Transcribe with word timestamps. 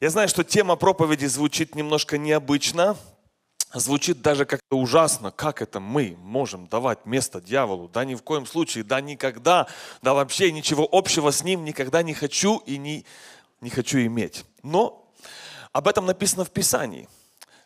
Я 0.00 0.10
знаю, 0.10 0.28
что 0.28 0.44
тема 0.44 0.76
проповеди 0.76 1.26
звучит 1.26 1.74
немножко 1.74 2.18
необычно, 2.18 2.96
звучит 3.74 4.22
даже 4.22 4.44
как-то 4.44 4.78
ужасно. 4.78 5.32
Как 5.32 5.60
это 5.60 5.80
мы 5.80 6.16
можем 6.20 6.68
давать 6.68 7.04
место 7.04 7.40
дьяволу? 7.40 7.88
Да 7.88 8.04
ни 8.04 8.14
в 8.14 8.22
коем 8.22 8.46
случае, 8.46 8.84
да 8.84 9.00
никогда, 9.00 9.66
да 10.00 10.14
вообще 10.14 10.52
ничего 10.52 10.88
общего 10.92 11.32
с 11.32 11.42
ним 11.42 11.64
никогда 11.64 12.04
не 12.04 12.14
хочу 12.14 12.58
и 12.58 12.78
не, 12.78 13.04
не 13.60 13.70
хочу 13.70 13.98
иметь. 13.98 14.44
Но 14.62 15.04
об 15.72 15.88
этом 15.88 16.06
написано 16.06 16.44
в 16.44 16.52
Писании. 16.52 17.08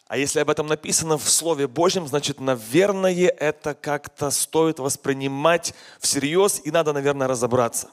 А 0.07 0.17
если 0.17 0.41
об 0.41 0.49
этом 0.49 0.69
написано 0.69 1.19
в 1.19 1.29
Слове 1.29 1.69
Божьем, 1.69 2.07
значит, 2.07 2.41
наверное, 2.41 3.29
это 3.29 3.75
как-то 3.75 4.31
стоит 4.31 4.79
воспринимать 4.79 5.75
всерьез 6.01 6.63
и 6.65 6.71
надо, 6.71 6.95
наверное, 6.95 7.29
разобраться. 7.29 7.91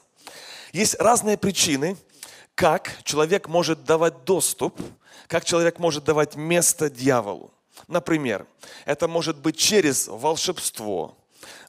Есть 0.72 0.94
разные 0.98 1.36
причины, 1.36 1.98
как 2.54 3.02
человек 3.04 3.48
может 3.48 3.84
давать 3.84 4.24
доступ, 4.24 4.80
как 5.26 5.44
человек 5.44 5.78
может 5.78 6.04
давать 6.04 6.36
место 6.36 6.90
дьяволу. 6.90 7.52
Например, 7.88 8.46
это 8.84 9.08
может 9.08 9.38
быть 9.38 9.56
через 9.56 10.08
волшебство, 10.08 11.16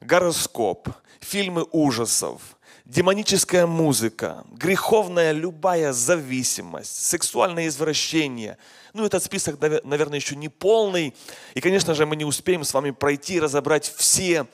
гороскоп, 0.00 0.88
фильмы 1.20 1.66
ужасов, 1.70 2.42
демоническая 2.84 3.66
музыка, 3.66 4.44
греховная 4.50 5.32
любая 5.32 5.92
зависимость, 5.92 7.06
сексуальное 7.06 7.68
извращение. 7.68 8.58
Ну, 8.92 9.06
этот 9.06 9.22
список, 9.22 9.60
наверное, 9.60 10.18
еще 10.18 10.36
не 10.36 10.48
полный. 10.48 11.14
И, 11.54 11.60
конечно 11.60 11.94
же, 11.94 12.04
мы 12.04 12.16
не 12.16 12.24
успеем 12.24 12.64
с 12.64 12.74
вами 12.74 12.90
пройти 12.90 13.34
и 13.34 13.40
разобрать 13.40 13.90
все 13.96 14.46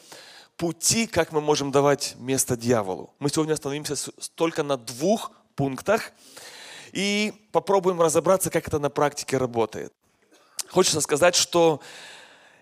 пути, 0.57 1.07
как 1.07 1.33
мы 1.33 1.41
можем 1.41 1.71
давать 1.71 2.15
место 2.19 2.57
дьяволу. 2.57 3.15
Мы 3.19 3.31
сегодня 3.31 3.55
остановимся 3.55 3.95
только 4.35 4.63
на 4.63 4.77
двух 4.77 5.33
пунктах 5.59 6.13
и 6.93 7.35
попробуем 7.51 8.01
разобраться, 8.01 8.49
как 8.49 8.69
это 8.69 8.79
на 8.79 8.91
практике 8.91 9.37
работает. 9.37 9.93
Хочется 10.71 11.01
сказать, 11.01 11.35
что 11.35 11.81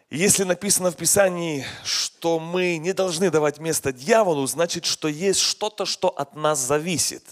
если 0.09 0.45
написано 0.45 0.91
в 0.91 0.97
Писании, 0.97 1.67
что 1.85 2.39
мы 2.39 2.79
не 2.79 2.95
должны 2.95 3.31
давать 3.31 3.59
место 3.59 3.93
дьяволу, 3.93 4.47
значит, 4.47 4.87
что 4.87 5.09
есть 5.09 5.41
что-то, 5.41 5.85
что 5.85 6.09
от 6.09 6.35
нас 6.37 6.59
зависит. 6.59 7.23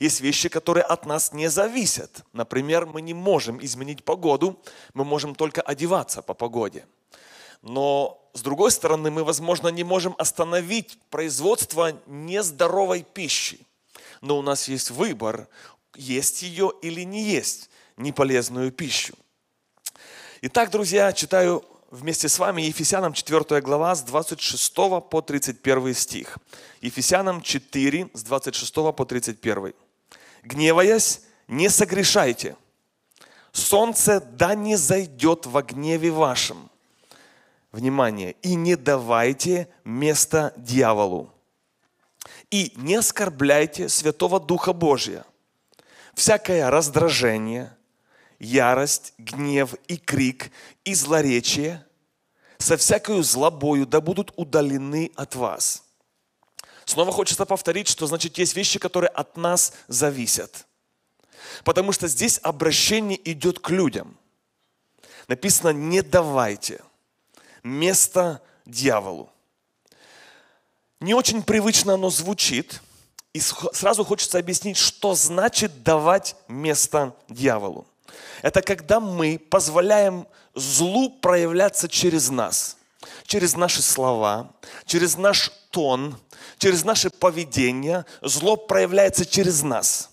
Есть 0.00 0.20
вещи, 0.20 0.50
которые 0.50 0.84
от 0.84 1.06
нас 1.06 1.32
не 1.32 1.48
зависят. 1.48 2.22
Например, 2.32 2.84
мы 2.84 3.00
не 3.00 3.14
можем 3.14 3.64
изменить 3.64 4.04
погоду, 4.04 4.60
мы 4.92 5.04
можем 5.04 5.34
только 5.34 5.62
одеваться 5.62 6.20
по 6.20 6.34
погоде. 6.34 6.84
Но 7.62 8.20
с 8.34 8.42
другой 8.42 8.70
стороны, 8.70 9.10
мы, 9.10 9.24
возможно, 9.24 9.68
не 9.68 9.84
можем 9.84 10.14
остановить 10.18 10.98
производство 11.08 11.92
нездоровой 12.06 13.02
пищи 13.02 13.66
но 14.24 14.38
у 14.38 14.42
нас 14.42 14.68
есть 14.68 14.90
выбор, 14.90 15.48
есть 15.94 16.42
ее 16.42 16.72
или 16.82 17.02
не 17.02 17.22
есть 17.22 17.68
неполезную 17.96 18.72
пищу. 18.72 19.14
Итак, 20.40 20.70
друзья, 20.70 21.12
читаю 21.12 21.62
вместе 21.90 22.28
с 22.28 22.38
вами 22.38 22.62
Ефесянам 22.62 23.12
4 23.12 23.60
глава 23.60 23.94
с 23.94 24.02
26 24.02 24.74
по 24.74 25.20
31 25.20 25.94
стих. 25.94 26.38
Ефесянам 26.80 27.42
4 27.42 28.08
с 28.14 28.22
26 28.22 28.74
по 28.74 29.04
31. 29.04 29.74
«Гневаясь, 30.42 31.20
не 31.46 31.68
согрешайте. 31.68 32.56
Солнце 33.52 34.20
да 34.20 34.54
не 34.54 34.76
зайдет 34.76 35.44
во 35.44 35.62
гневе 35.62 36.10
вашем». 36.10 36.70
Внимание! 37.72 38.36
«И 38.42 38.54
не 38.54 38.76
давайте 38.76 39.68
место 39.84 40.54
дьяволу. 40.56 41.33
И 42.54 42.72
не 42.76 42.94
оскорбляйте 42.94 43.88
Святого 43.88 44.38
Духа 44.38 44.72
Божия. 44.72 45.24
Всякое 46.14 46.70
раздражение, 46.70 47.76
ярость, 48.38 49.12
гнев 49.18 49.74
и 49.88 49.96
крик, 49.96 50.52
и 50.84 50.94
злоречие 50.94 51.84
со 52.58 52.76
всякою 52.76 53.24
злобою 53.24 53.88
да 53.88 54.00
будут 54.00 54.32
удалены 54.36 55.10
от 55.16 55.34
вас. 55.34 55.82
Снова 56.84 57.10
хочется 57.10 57.44
повторить, 57.44 57.88
что 57.88 58.06
значит 58.06 58.38
есть 58.38 58.54
вещи, 58.54 58.78
которые 58.78 59.10
от 59.10 59.36
нас 59.36 59.72
зависят. 59.88 60.68
Потому 61.64 61.90
что 61.90 62.06
здесь 62.06 62.38
обращение 62.40 63.18
идет 63.32 63.58
к 63.58 63.70
людям. 63.70 64.16
Написано, 65.26 65.70
не 65.70 66.02
давайте 66.02 66.84
место 67.64 68.40
дьяволу. 68.64 69.33
Не 71.04 71.12
очень 71.12 71.42
привычно 71.42 71.94
оно 71.94 72.08
звучит, 72.08 72.80
и 73.34 73.38
сразу 73.38 74.04
хочется 74.04 74.38
объяснить, 74.38 74.78
что 74.78 75.14
значит 75.14 75.82
давать 75.82 76.34
место 76.48 77.14
дьяволу. 77.28 77.86
Это 78.40 78.62
когда 78.62 79.00
мы 79.00 79.38
позволяем 79.38 80.26
злу 80.54 81.10
проявляться 81.10 81.90
через 81.90 82.30
нас, 82.30 82.78
через 83.26 83.54
наши 83.54 83.82
слова, 83.82 84.54
через 84.86 85.18
наш 85.18 85.52
тон, 85.68 86.18
через 86.56 86.84
наше 86.84 87.10
поведение. 87.10 88.06
Зло 88.22 88.56
проявляется 88.56 89.26
через 89.26 89.62
нас. 89.62 90.08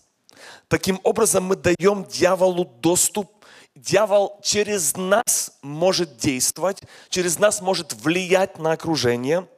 Таким 0.68 1.00
образом 1.03 1.46
мы 1.46 1.56
даем 1.56 2.03
дьяволу 2.03 2.66
доступ 2.66 3.31
Дьявол 3.75 4.41
через 4.44 4.97
нас 4.97 5.53
может 5.62 6.18
действовать, 6.18 6.81
через 7.09 7.40
нас 7.40 7.62
может 7.62 7.94
влиять 7.94 8.59
на 8.59 8.74
окружение– 8.74 9.47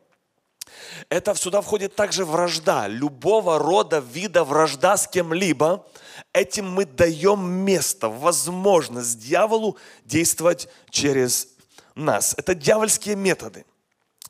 это 1.09 1.35
сюда 1.35 1.61
входит 1.61 1.95
также 1.95 2.25
вражда, 2.25 2.87
любого 2.87 3.59
рода, 3.59 3.99
вида 3.99 4.43
вражда 4.43 4.97
с 4.97 5.07
кем-либо. 5.07 5.85
Этим 6.33 6.71
мы 6.71 6.85
даем 6.85 7.43
место, 7.43 8.09
возможность 8.09 9.19
дьяволу 9.19 9.77
действовать 10.05 10.67
через 10.89 11.47
нас. 11.95 12.33
Это 12.37 12.55
дьявольские 12.55 13.15
методы. 13.15 13.65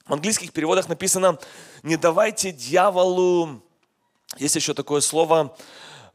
В 0.06 0.13
английских 0.13 0.51
переводах 0.51 0.90
написано, 0.90 1.40
не 1.81 1.96
давайте 1.96 2.51
дьяволу, 2.51 3.62
есть 4.38 4.56
еще 4.56 4.74
такое 4.74 5.01
слово, 5.01 5.56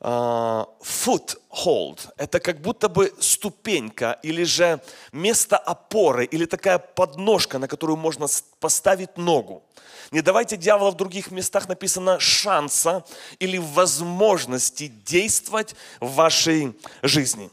foothold. 0.01 2.09
Это 2.17 2.41
как 2.41 2.61
будто 2.61 2.89
бы 2.89 3.13
ступенька 3.19 4.19
или 4.23 4.45
же 4.45 4.81
место 5.13 5.57
опоры 5.57 6.25
или 6.25 6.45
такая 6.45 6.79
подножка, 6.79 7.59
на 7.59 7.69
которую 7.69 7.97
можно 7.97 8.27
поставить 8.61 9.17
ногу. 9.17 9.63
Не 10.11 10.23
давайте 10.23 10.57
дьявола 10.57 10.91
в 10.91 10.97
других 10.97 11.31
местах 11.31 11.69
написано 11.69 12.19
шанса 12.19 13.05
или 13.39 13.59
возможности 13.59 14.87
действовать 14.87 15.75
в 16.01 16.15
вашей 16.15 16.79
жизни. 17.03 17.51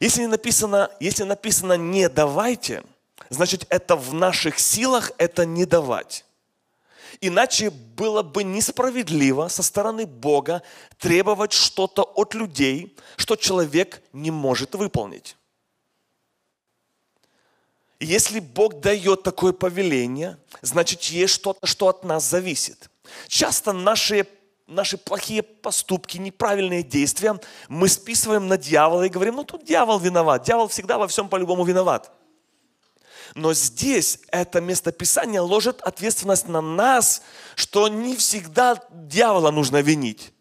Если 0.00 0.26
написано, 0.26 0.90
если 1.00 1.24
написано 1.24 1.74
не 1.74 2.08
давайте, 2.08 2.82
значит 3.30 3.66
это 3.68 3.94
в 3.94 4.14
наших 4.14 4.58
силах 4.58 5.12
это 5.18 5.44
не 5.44 5.66
давать. 5.66 6.24
Иначе 7.20 7.70
было 7.70 8.22
бы 8.22 8.44
несправедливо 8.44 9.48
со 9.48 9.62
стороны 9.62 10.06
Бога 10.06 10.62
требовать 10.98 11.52
что-то 11.52 12.02
от 12.02 12.34
людей, 12.34 12.96
что 13.16 13.36
человек 13.36 14.02
не 14.12 14.30
может 14.30 14.74
выполнить. 14.74 15.36
Если 18.00 18.38
Бог 18.38 18.80
дает 18.80 19.24
такое 19.24 19.52
повеление, 19.52 20.38
значит, 20.62 21.02
есть 21.04 21.34
что-то, 21.34 21.66
что 21.66 21.88
от 21.88 22.04
нас 22.04 22.24
зависит. 22.24 22.90
Часто 23.26 23.72
наши, 23.72 24.26
наши 24.68 24.96
плохие 24.96 25.42
поступки, 25.42 26.16
неправильные 26.16 26.84
действия 26.84 27.40
мы 27.68 27.88
списываем 27.88 28.46
на 28.46 28.56
дьявола 28.56 29.02
и 29.02 29.08
говорим, 29.08 29.36
ну 29.36 29.44
тут 29.44 29.64
дьявол 29.64 29.98
виноват. 29.98 30.44
Дьявол 30.44 30.68
всегда 30.68 30.96
во 30.96 31.08
всем 31.08 31.28
по-любому 31.28 31.64
виноват. 31.64 32.12
Но 33.34 33.52
здесь 33.54 34.20
это 34.30 34.60
местописание 34.60 35.40
ложит 35.40 35.80
ответственность 35.82 36.48
на 36.48 36.60
нас, 36.60 37.22
что 37.54 37.88
не 37.88 38.16
всегда 38.16 38.82
дьявола 38.90 39.50
нужно 39.50 39.80
винить. 39.80 40.32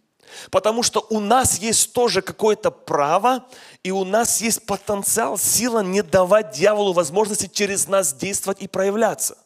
Потому 0.51 0.83
что 0.83 1.05
у 1.09 1.19
нас 1.19 1.57
есть 1.59 1.93
тоже 1.93 2.21
какое-то 2.21 2.69
право, 2.71 3.45
и 3.83 3.91
у 3.91 4.03
нас 4.03 4.41
есть 4.41 4.65
потенциал, 4.65 5.37
сила 5.37 5.81
не 5.81 6.03
давать 6.03 6.51
дьяволу 6.51 6.93
возможности 6.93 7.49
через 7.51 7.87
нас 7.87 8.13
действовать 8.13 8.61
и 8.61 8.67
проявляться. 8.67 9.37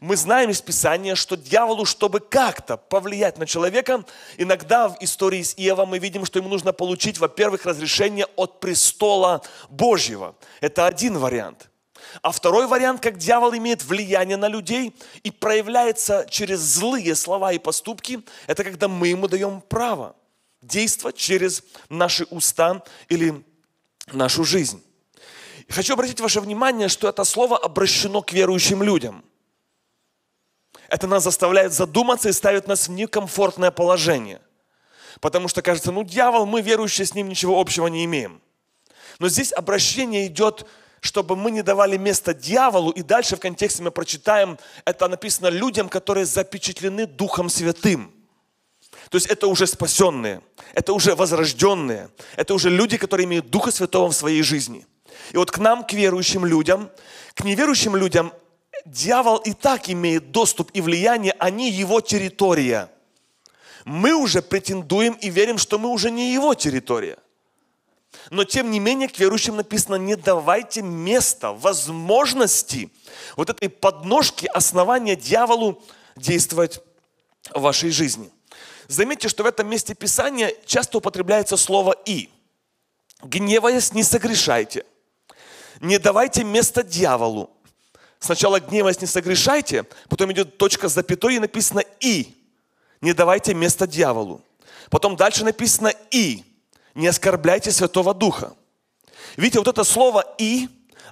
Мы 0.00 0.16
знаем 0.16 0.50
из 0.50 0.60
Писания, 0.60 1.14
что 1.14 1.36
дьяволу, 1.36 1.84
чтобы 1.84 2.20
как-то 2.20 2.76
повлиять 2.76 3.38
на 3.38 3.46
человека, 3.46 4.04
иногда 4.36 4.88
в 4.88 4.96
истории 5.00 5.42
с 5.42 5.54
Иовом 5.56 5.90
мы 5.90 5.98
видим, 5.98 6.24
что 6.24 6.38
ему 6.38 6.48
нужно 6.48 6.72
получить, 6.72 7.18
во-первых, 7.18 7.64
разрешение 7.64 8.26
от 8.36 8.60
престола 8.60 9.42
Божьего. 9.70 10.34
Это 10.60 10.86
один 10.86 11.18
вариант– 11.18 11.70
а 12.22 12.32
второй 12.32 12.66
вариант, 12.66 13.00
как 13.00 13.18
дьявол 13.18 13.54
имеет 13.54 13.84
влияние 13.84 14.36
на 14.36 14.48
людей 14.48 14.94
и 15.22 15.30
проявляется 15.30 16.26
через 16.28 16.60
злые 16.60 17.14
слова 17.14 17.52
и 17.52 17.58
поступки, 17.58 18.22
это 18.46 18.64
когда 18.64 18.88
мы 18.88 19.08
ему 19.08 19.28
даем 19.28 19.60
право 19.60 20.16
действовать 20.62 21.16
через 21.16 21.62
наши 21.88 22.24
уста 22.30 22.82
или 23.08 23.44
нашу 24.12 24.44
жизнь. 24.44 24.82
Хочу 25.68 25.94
обратить 25.94 26.20
ваше 26.20 26.40
внимание, 26.40 26.88
что 26.88 27.08
это 27.08 27.24
слово 27.24 27.56
обращено 27.56 28.22
к 28.22 28.32
верующим 28.32 28.82
людям. 28.82 29.24
Это 30.88 31.06
нас 31.06 31.24
заставляет 31.24 31.72
задуматься 31.72 32.28
и 32.28 32.32
ставит 32.32 32.68
нас 32.68 32.88
в 32.88 32.92
некомфортное 32.92 33.70
положение. 33.70 34.40
Потому 35.20 35.48
что 35.48 35.62
кажется, 35.62 35.90
ну 35.92 36.04
дьявол, 36.04 36.44
мы 36.44 36.60
верующие 36.60 37.06
с 37.06 37.14
ним 37.14 37.28
ничего 37.28 37.58
общего 37.58 37.86
не 37.86 38.04
имеем. 38.04 38.42
Но 39.18 39.28
здесь 39.28 39.52
обращение 39.52 40.26
идет, 40.26 40.66
чтобы 41.04 41.36
мы 41.36 41.50
не 41.50 41.62
давали 41.62 41.98
место 41.98 42.32
дьяволу. 42.32 42.90
И 42.90 43.02
дальше 43.02 43.36
в 43.36 43.40
контексте 43.40 43.82
мы 43.82 43.90
прочитаем, 43.90 44.58
это 44.86 45.06
написано 45.06 45.48
людям, 45.48 45.90
которые 45.90 46.24
запечатлены 46.24 47.06
Духом 47.06 47.50
Святым. 47.50 48.10
То 49.10 49.16
есть 49.16 49.26
это 49.26 49.46
уже 49.46 49.66
спасенные, 49.66 50.40
это 50.72 50.94
уже 50.94 51.14
возрожденные, 51.14 52.08
это 52.36 52.54
уже 52.54 52.70
люди, 52.70 52.96
которые 52.96 53.26
имеют 53.26 53.50
Духа 53.50 53.70
Святого 53.70 54.08
в 54.08 54.14
своей 54.14 54.42
жизни. 54.42 54.86
И 55.32 55.36
вот 55.36 55.50
к 55.50 55.58
нам, 55.58 55.84
к 55.84 55.92
верующим 55.92 56.46
людям, 56.46 56.90
к 57.34 57.44
неверующим 57.44 57.96
людям, 57.96 58.32
дьявол 58.86 59.36
и 59.36 59.52
так 59.52 59.90
имеет 59.90 60.30
доступ 60.30 60.70
и 60.72 60.80
влияние, 60.80 61.34
они 61.38 61.70
его 61.70 62.00
территория. 62.00 62.88
Мы 63.84 64.14
уже 64.14 64.40
претендуем 64.40 65.12
и 65.20 65.28
верим, 65.28 65.58
что 65.58 65.78
мы 65.78 65.90
уже 65.90 66.10
не 66.10 66.32
его 66.32 66.54
территория. 66.54 67.18
Но 68.34 68.42
тем 68.42 68.72
не 68.72 68.80
менее 68.80 69.08
к 69.08 69.16
верующим 69.16 69.54
написано, 69.54 69.94
не 69.94 70.16
давайте 70.16 70.82
места, 70.82 71.52
возможности 71.52 72.90
вот 73.36 73.48
этой 73.48 73.68
подножки, 73.68 74.46
основания 74.46 75.14
дьяволу 75.14 75.80
действовать 76.16 76.80
в 77.54 77.60
вашей 77.60 77.90
жизни. 77.90 78.28
Заметьте, 78.88 79.28
что 79.28 79.44
в 79.44 79.46
этом 79.46 79.68
месте 79.68 79.94
Писания 79.94 80.52
часто 80.66 80.98
употребляется 80.98 81.56
слово 81.56 81.94
«и». 82.06 82.28
Гневаясь, 83.22 83.92
не 83.92 84.02
согрешайте. 84.02 84.84
Не 85.78 86.00
давайте 86.00 86.42
место 86.42 86.82
дьяволу. 86.82 87.50
Сначала 88.18 88.58
гневаясь, 88.58 89.00
не 89.00 89.06
согрешайте, 89.06 89.84
потом 90.08 90.32
идет 90.32 90.58
точка 90.58 90.88
с 90.88 90.94
запятой 90.94 91.36
и 91.36 91.38
написано 91.38 91.84
«и». 92.00 92.34
Не 93.00 93.12
давайте 93.12 93.54
место 93.54 93.86
дьяволу. 93.86 94.42
Потом 94.90 95.14
дальше 95.14 95.44
написано 95.44 95.92
«и» 96.10 96.42
не 96.94 97.06
оскорбляйте 97.06 97.70
Святого 97.72 98.14
Духа. 98.14 98.54
Видите, 99.36 99.58
вот 99.58 99.68
это 99.68 99.84
слово 99.84 100.24
«и», 100.38 100.68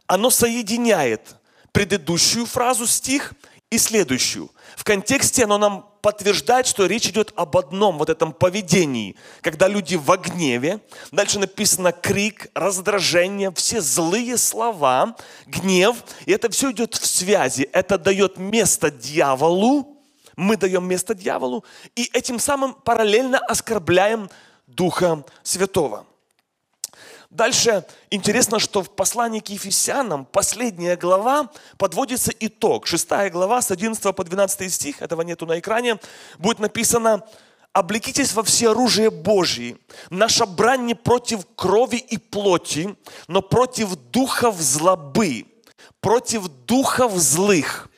оно 0.07 0.31
соединяет 0.31 1.37
предыдущую 1.73 2.47
фразу 2.47 2.87
стих 2.87 3.33
и 3.71 3.79
следующую. 3.79 4.51
В 4.77 4.85
контексте 4.85 5.45
оно 5.45 5.59
нам 5.59 5.89
подтверждает, 6.03 6.67
что 6.67 6.87
речь 6.87 7.07
идет 7.07 7.33
об 7.37 7.57
одном 7.57 7.97
вот 7.97 8.11
этом 8.11 8.33
поведении, 8.33 9.17
когда 9.41 9.69
люди 9.69 9.97
в 9.97 10.15
гневе, 10.17 10.81
дальше 11.13 11.39
написано 11.39 11.93
крик, 11.93 12.49
раздражение, 12.55 13.53
все 13.53 13.81
злые 13.81 14.37
слова, 14.37 15.17
гнев, 15.47 15.97
и 16.27 16.33
это 16.33 16.51
все 16.51 16.73
идет 16.73 16.95
в 16.97 17.07
связи. 17.07 17.69
Это 17.73 17.99
дает 17.99 18.37
место 18.37 18.91
дьяволу, 18.91 20.03
мы 20.37 20.57
даем 20.57 20.85
место 20.85 21.15
дьяволу, 21.15 21.65
и 21.95 22.11
этим 22.13 22.39
самым 22.39 22.75
параллельно 22.75 23.39
оскорбляем 23.39 24.29
Духа 24.75 25.25
Святого. 25.43 26.07
Дальше 27.31 27.87
интересно, 28.11 28.59
что 28.59 28.83
в 28.83 28.91
послании 28.91 29.41
к 29.41 29.49
Ефесянам, 29.49 30.27
последняя 30.27 30.97
глава, 30.97 31.51
подводится 31.79 32.31
итог. 32.41 32.87
Шестая 32.87 33.31
глава 33.31 33.63
с 33.63 33.71
11 33.71 34.15
по 34.15 34.23
12 34.23 34.73
стих, 34.73 35.01
этого 35.01 35.23
нету 35.23 35.47
на 35.47 35.59
экране, 35.59 35.99
будет 36.39 36.59
написано 36.59 37.25
«Облекитесь 37.73 38.35
во 38.35 38.43
все 38.43 38.71
оружие 38.71 39.11
Божьи. 39.11 39.79
Наша 40.11 40.45
брань 40.45 40.85
не 40.85 40.95
против 40.95 41.47
крови 41.57 41.97
и 41.97 42.19
плоти, 42.19 42.97
но 43.29 43.41
против 43.41 43.97
духов 43.97 44.61
злобы, 44.61 45.47
против 46.01 46.49
духов 46.49 47.13
злых». 47.17 47.89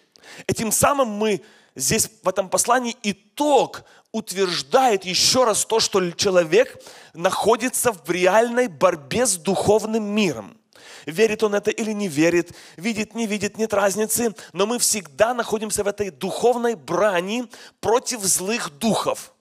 Этим 0.46 0.70
самым 0.70 1.08
мы 1.08 1.42
здесь 1.74 2.08
в 2.22 2.28
этом 2.28 2.48
послании 2.48 2.96
итог 3.02 3.82
утверждает 4.14 5.04
еще 5.04 5.42
раз 5.42 5.64
то, 5.64 5.80
что 5.80 6.12
человек 6.12 6.80
находится 7.14 7.90
в 7.90 8.08
реальной 8.08 8.68
борьбе 8.68 9.26
с 9.26 9.34
духовным 9.34 10.04
миром. 10.04 10.56
Верит 11.04 11.42
он 11.42 11.56
это 11.56 11.72
или 11.72 11.90
не 11.90 12.06
верит, 12.06 12.52
видит, 12.76 13.16
не 13.16 13.26
видит, 13.26 13.58
нет 13.58 13.74
разницы, 13.74 14.32
но 14.52 14.66
мы 14.66 14.78
всегда 14.78 15.34
находимся 15.34 15.82
в 15.82 15.88
этой 15.88 16.10
духовной 16.10 16.76
брани 16.76 17.46
против 17.80 18.22
злых 18.22 18.70
духов. 18.78 19.32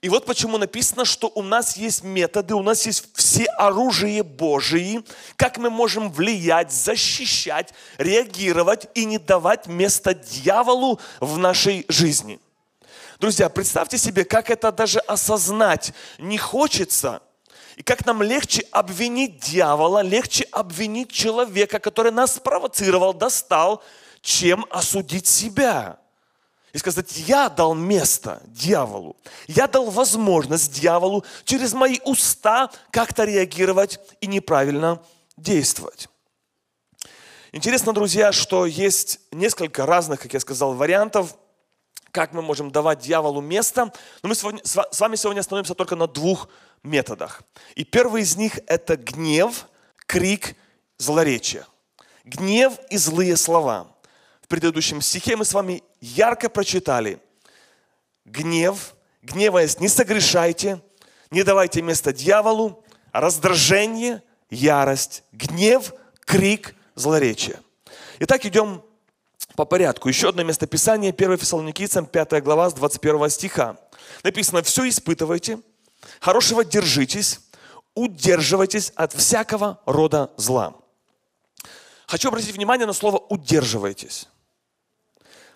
И 0.00 0.08
вот 0.08 0.24
почему 0.24 0.56
написано, 0.56 1.04
что 1.04 1.30
у 1.34 1.42
нас 1.42 1.76
есть 1.76 2.02
методы, 2.02 2.54
у 2.54 2.62
нас 2.62 2.86
есть 2.86 3.04
все 3.14 3.44
оружие 3.44 4.22
Божие, 4.22 5.02
как 5.36 5.58
мы 5.58 5.68
можем 5.68 6.10
влиять, 6.10 6.72
защищать, 6.72 7.74
реагировать 7.98 8.86
и 8.94 9.04
не 9.04 9.18
давать 9.18 9.66
место 9.66 10.14
дьяволу 10.14 10.98
в 11.20 11.36
нашей 11.36 11.84
жизни– 11.90 12.40
Друзья, 13.18 13.48
представьте 13.48 13.98
себе, 13.98 14.24
как 14.24 14.48
это 14.48 14.70
даже 14.70 15.00
осознать 15.00 15.92
не 16.18 16.38
хочется. 16.38 17.20
И 17.74 17.82
как 17.82 18.06
нам 18.06 18.22
легче 18.22 18.64
обвинить 18.70 19.40
дьявола, 19.40 20.02
легче 20.02 20.44
обвинить 20.52 21.10
человека, 21.10 21.80
который 21.80 22.12
нас 22.12 22.36
спровоцировал, 22.36 23.12
достал, 23.12 23.82
чем 24.20 24.66
осудить 24.70 25.26
себя. 25.26 25.98
И 26.72 26.78
сказать, 26.78 27.16
я 27.16 27.48
дал 27.48 27.74
место 27.74 28.40
дьяволу, 28.46 29.16
я 29.48 29.66
дал 29.66 29.90
возможность 29.90 30.72
дьяволу 30.72 31.24
через 31.44 31.72
мои 31.72 31.98
уста 32.04 32.70
как-то 32.92 33.24
реагировать 33.24 33.98
и 34.20 34.28
неправильно 34.28 35.02
действовать. 35.36 36.08
Интересно, 37.50 37.92
друзья, 37.92 38.30
что 38.30 38.64
есть 38.64 39.18
несколько 39.32 39.86
разных, 39.86 40.20
как 40.20 40.34
я 40.34 40.40
сказал, 40.40 40.74
вариантов– 40.74 41.34
как 42.12 42.32
мы 42.32 42.42
можем 42.42 42.70
давать 42.70 43.00
дьяволу 43.00 43.40
место. 43.40 43.92
Но 44.22 44.28
мы 44.28 44.34
с 44.34 44.42
вами 44.42 45.16
сегодня 45.16 45.40
остановимся 45.40 45.74
только 45.74 45.96
на 45.96 46.06
двух 46.06 46.48
методах. 46.82 47.42
И 47.74 47.84
первый 47.84 48.22
из 48.22 48.36
них– 48.36 48.58
это 48.66 48.96
гнев, 48.96 49.66
крик, 50.06 50.56
злоречие. 50.96 51.66
Гнев 52.24 52.74
и 52.90 52.96
злые 52.96 53.36
слова. 53.36 53.88
В 54.42 54.48
предыдущем 54.48 55.00
стихе 55.00 55.36
мы 55.36 55.44
с 55.44 55.52
вами 55.52 55.82
ярко 56.00 56.48
прочитали. 56.48 57.20
Гнев, 58.24 58.94
гневаясь, 59.22 59.80
не 59.80 59.88
согрешайте, 59.88 60.80
не 61.30 61.42
давайте 61.42 61.82
место 61.82 62.12
дьяволу, 62.12 62.84
раздражение, 63.12 64.22
ярость, 64.50 65.24
гнев, 65.32 65.92
крик, 66.20 66.74
злоречие. 66.94 67.60
Итак, 68.20 68.44
идем 68.44 68.82
по 69.58 69.64
порядку. 69.64 70.08
Еще 70.08 70.28
одно 70.28 70.44
местописание, 70.44 71.10
1 71.10 71.36
Фессалоникийцам, 71.36 72.06
5 72.06 72.44
глава, 72.44 72.70
с 72.70 72.74
21 72.74 73.28
стиха. 73.28 73.76
Написано, 74.22 74.62
все 74.62 74.88
испытывайте, 74.88 75.58
хорошего 76.20 76.64
держитесь, 76.64 77.40
удерживайтесь 77.96 78.92
от 78.94 79.12
всякого 79.12 79.80
рода 79.84 80.30
зла. 80.36 80.74
Хочу 82.06 82.28
обратить 82.28 82.54
внимание 82.54 82.86
на 82.86 82.92
слово 82.92 83.16
«удерживайтесь». 83.16 84.28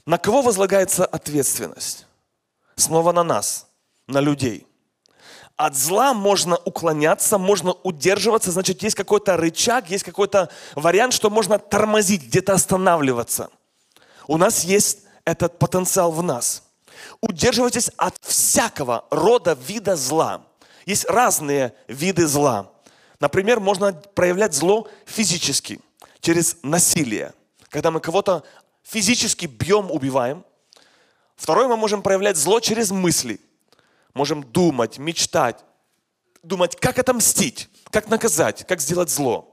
На 0.05 0.19
кого 0.19 0.43
возлагается 0.43 1.07
ответственность? 1.07 2.07
Снова 2.75 3.13
на 3.13 3.23
нас, 3.23 3.69
на 4.09 4.19
людей. 4.19 4.67
От 5.57 5.77
зла 5.77 6.13
можно 6.13 6.57
уклоняться, 6.57 7.39
можно 7.39 7.73
удерживаться, 7.73 8.51
значит, 8.51 8.83
есть 8.83 8.97
какой-то 8.97 9.37
рычаг, 9.37 9.91
есть 9.91 10.03
какой-то 10.03 10.49
вариант, 10.75 11.15
что 11.15 11.31
можно 11.31 11.61
тормозить, 11.61 12.25
где-то 12.25 12.55
останавливаться– 12.55 13.49
у 14.27 14.37
нас 14.37 14.65
есть 14.65 14.99
этот 15.25 15.59
потенциал 15.59 16.13
в 16.13 16.23
нас. 16.23 16.63
Удерживайтесь 17.21 17.91
от 17.97 18.17
всякого 18.21 19.05
рода 19.11 19.59
вида 19.67 19.97
зла. 19.97 20.47
Есть 20.87 21.05
разные 21.07 21.75
виды 21.89 22.27
зла. 22.27 22.71
Например, 23.21 23.61
можно 23.61 23.93
проявлять 23.93 24.55
зло 24.55 24.89
физически, 25.07 25.81
через 26.21 26.57
насилие. 26.63 27.35
Когда 27.69 27.91
мы 27.91 28.01
кого-то 28.01 28.43
физически 28.83 29.47
бьем, 29.47 29.91
убиваем. 29.91 30.45
Второе, 31.37 31.69
мы 31.69 31.77
можем 31.77 32.03
проявлять 32.03 32.37
зло 32.37 32.61
через 32.61 32.91
мысли. 32.91 33.41
Можем 34.15 34.43
думать, 34.43 34.99
мечтать, 34.99 35.65
думать, 36.43 36.77
как 36.77 36.99
отомстить, 36.99 37.69
как 37.91 38.09
наказать, 38.09 38.67
как 38.67 38.81
сделать 38.81 39.11
зло. 39.11 39.52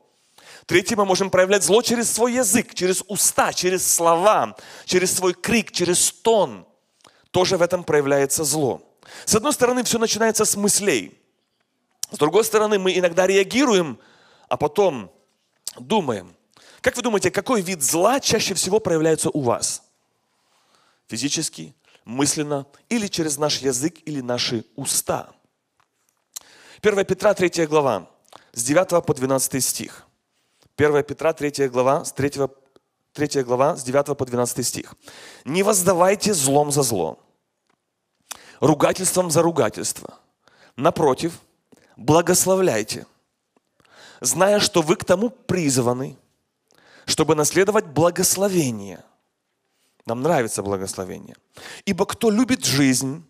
Третье, 0.69 0.95
мы 0.95 1.03
можем 1.03 1.31
проявлять 1.31 1.63
зло 1.63 1.81
через 1.81 2.11
свой 2.11 2.33
язык, 2.33 2.75
через 2.75 3.03
уста, 3.07 3.53
через 3.53 3.91
слова, 3.91 4.55
через 4.85 5.15
свой 5.15 5.33
крик, 5.33 5.71
через 5.71 5.99
стон. 5.99 6.67
Тоже 7.31 7.57
в 7.57 7.63
этом 7.63 7.83
проявляется 7.83 8.43
зло. 8.43 8.79
С 9.25 9.33
одной 9.33 9.51
стороны, 9.53 9.83
все 9.83 9.97
начинается 9.97 10.45
с 10.45 10.55
мыслей. 10.55 11.19
С 12.11 12.19
другой 12.19 12.43
стороны, 12.43 12.77
мы 12.77 12.95
иногда 12.95 13.25
реагируем, 13.25 13.97
а 14.47 14.57
потом 14.57 15.11
думаем. 15.79 16.35
Как 16.81 16.95
вы 16.95 17.01
думаете, 17.01 17.31
какой 17.31 17.61
вид 17.61 17.81
зла 17.81 18.19
чаще 18.19 18.53
всего 18.53 18.79
проявляется 18.79 19.31
у 19.31 19.41
вас? 19.41 19.81
Физически, 21.07 21.73
мысленно 22.05 22.67
или 22.89 23.07
через 23.07 23.39
наш 23.39 23.57
язык 23.57 23.97
или 24.05 24.21
наши 24.21 24.63
уста? 24.75 25.31
1 26.83 27.05
Петра 27.05 27.33
3 27.33 27.65
глава, 27.65 28.07
с 28.53 28.63
9 28.63 29.03
по 29.03 29.15
12 29.15 29.63
стих. 29.65 30.05
1 30.79 31.03
Петра, 31.03 31.33
3 31.33 31.67
глава, 31.67 32.05
с 32.05 32.13
3, 32.13 32.47
3 33.11 33.43
глава, 33.43 33.75
с 33.75 33.83
9 33.83 34.17
по 34.17 34.25
12 34.25 34.65
стих. 34.65 34.95
«Не 35.43 35.61
воздавайте 35.63 36.33
злом 36.33 36.71
за 36.71 36.83
зло, 36.83 37.19
ругательством 38.61 39.29
за 39.29 39.41
ругательство. 39.41 40.17
Напротив, 40.77 41.41
благословляйте, 41.97 43.05
зная, 44.21 44.61
что 44.61 44.81
вы 44.81 44.95
к 44.95 45.03
тому 45.03 45.29
призваны, 45.29 46.17
чтобы 47.05 47.35
наследовать 47.35 47.85
благословение. 47.85 49.03
Нам 50.05 50.21
нравится 50.21 50.63
благословение. 50.63 51.35
Ибо 51.83 52.05
кто 52.05 52.29
любит 52.29 52.63
жизнь, 52.63 53.25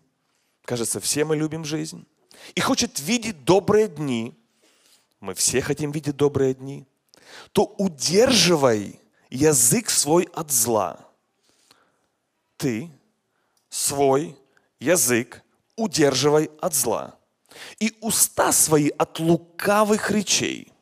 кажется, 0.64 1.00
все 1.00 1.24
мы 1.24 1.36
любим 1.36 1.64
жизнь, 1.64 2.06
и 2.54 2.60
хочет 2.60 3.00
видеть 3.00 3.44
добрые 3.44 3.88
дни, 3.88 4.38
мы 5.18 5.34
все 5.34 5.60
хотим 5.60 5.90
видеть 5.90 6.16
добрые 6.16 6.54
дни, 6.54 6.86
то 7.52 7.64
удерживай 7.78 9.00
язык 9.30 9.90
свой 9.90 10.28
от 10.34 10.50
зла. 10.50 10.98
Ты 12.56 12.90
свой 13.68 14.36
язык 14.78 15.42
удерживай 15.76 16.50
от 16.60 16.74
зла 16.74 17.16
и 17.78 17.96
уста 18.00 18.52
свои 18.52 18.90
от 18.90 19.18
лукавых 19.18 20.10
речей. 20.10 20.72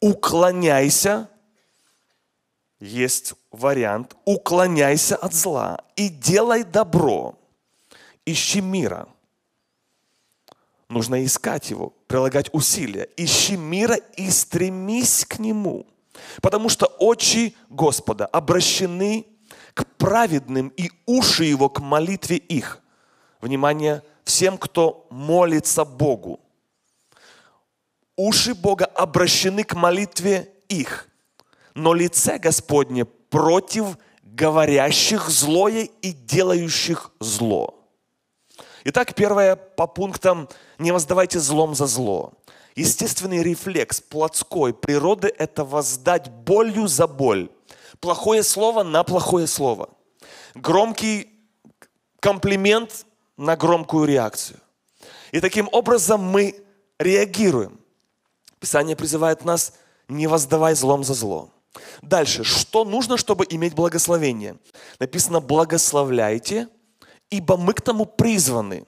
Уклоняйся, 0.00 1.28
есть 2.78 3.34
вариант, 3.50 4.16
уклоняйся 4.24 5.16
от 5.16 5.34
зла 5.34 5.84
и 5.96 6.08
делай 6.08 6.64
добро. 6.64 7.38
Ищи 8.24 8.60
мира. 8.60 9.08
Нужно 10.90 11.24
искать 11.24 11.70
его, 11.70 11.94
прилагать 12.08 12.50
усилия. 12.52 13.08
Ищи 13.16 13.56
мира 13.56 13.94
и 13.94 14.28
стремись 14.28 15.24
к 15.24 15.38
нему. 15.38 15.86
Потому 16.42 16.68
что 16.68 16.86
очи 16.86 17.54
Господа 17.68 18.26
обращены 18.26 19.24
к 19.72 19.86
праведным 19.96 20.72
и 20.76 20.90
уши 21.06 21.44
его 21.44 21.68
к 21.68 21.78
молитве 21.78 22.38
их. 22.38 22.80
Внимание, 23.40 24.02
всем, 24.24 24.58
кто 24.58 25.06
молится 25.10 25.84
Богу. 25.84 26.40
Уши 28.16 28.52
Бога 28.52 28.86
обращены 28.86 29.62
к 29.62 29.74
молитве 29.74 30.52
их, 30.68 31.06
но 31.72 31.94
лице 31.94 32.38
Господне 32.38 33.04
против 33.04 33.96
говорящих 34.24 35.28
злое 35.30 35.88
и 36.02 36.12
делающих 36.12 37.12
зло. 37.20 37.80
Итак, 38.84 39.14
первое 39.14 39.56
по 39.56 39.86
пунктам 39.86 40.48
«не 40.80 40.92
воздавайте 40.92 41.38
злом 41.38 41.74
за 41.74 41.86
зло». 41.86 42.32
Естественный 42.74 43.42
рефлекс 43.42 44.00
плотской 44.00 44.72
природы– 44.72 45.32
это 45.38 45.64
воздать 45.64 46.30
болью 46.30 46.88
за 46.88 47.06
боль. 47.06 47.50
Плохое 48.00 48.42
слово 48.42 48.82
на 48.82 49.04
плохое 49.04 49.46
слово. 49.46 49.90
Громкий 50.54 51.28
комплимент 52.20 53.06
на 53.36 53.56
громкую 53.56 54.06
реакцию. 54.06 54.58
И 55.32 55.40
таким 55.40 55.68
образом 55.72 56.22
мы 56.22 56.64
реагируем. 56.98 57.78
Писание 58.60 58.96
призывает 58.96 59.44
нас 59.44 59.72
не 60.08 60.26
воздавай 60.26 60.74
злом 60.74 61.04
за 61.04 61.14
зло. 61.14 61.50
Дальше, 62.02 62.44
что 62.44 62.84
нужно, 62.84 63.16
чтобы 63.16 63.46
иметь 63.48 63.74
благословение? 63.74 64.56
Написано, 64.98 65.40
благословляйте, 65.40 66.68
ибо 67.30 67.56
мы 67.56 67.74
к 67.74 67.80
тому 67.80 68.06
призваны. 68.06 68.84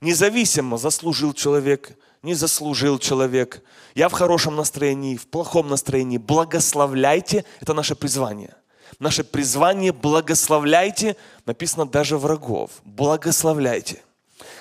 Независимо, 0.00 0.78
заслужил 0.78 1.32
человек, 1.32 1.96
не 2.22 2.34
заслужил 2.34 2.98
человек. 2.98 3.62
Я 3.94 4.08
в 4.08 4.12
хорошем 4.12 4.56
настроении, 4.56 5.16
в 5.16 5.26
плохом 5.26 5.68
настроении. 5.68 6.18
Благословляйте, 6.18 7.44
это 7.60 7.74
наше 7.74 7.94
призвание– 7.94 8.54
Наше 8.98 9.22
призвание 9.22 9.92
благословляйте, 9.92 11.16
написано 11.46 11.86
даже 11.86 12.18
врагов. 12.18 12.70
Благословляйте. 12.84 14.02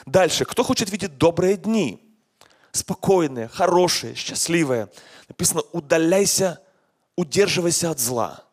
Дальше, 0.06 0.46
кто 0.46 0.64
хочет 0.64 0.92
видеть 0.92 1.18
добрые 1.18 1.58
дни? 1.58 2.00
Спокойные, 2.72 3.48
хорошие, 3.48 4.14
счастливые. 4.14 4.90
Написано, 5.28 5.64
удаляйся, 5.72 6.60
удерживайся 7.16 7.90
от 7.90 8.00
зла. 8.00 8.44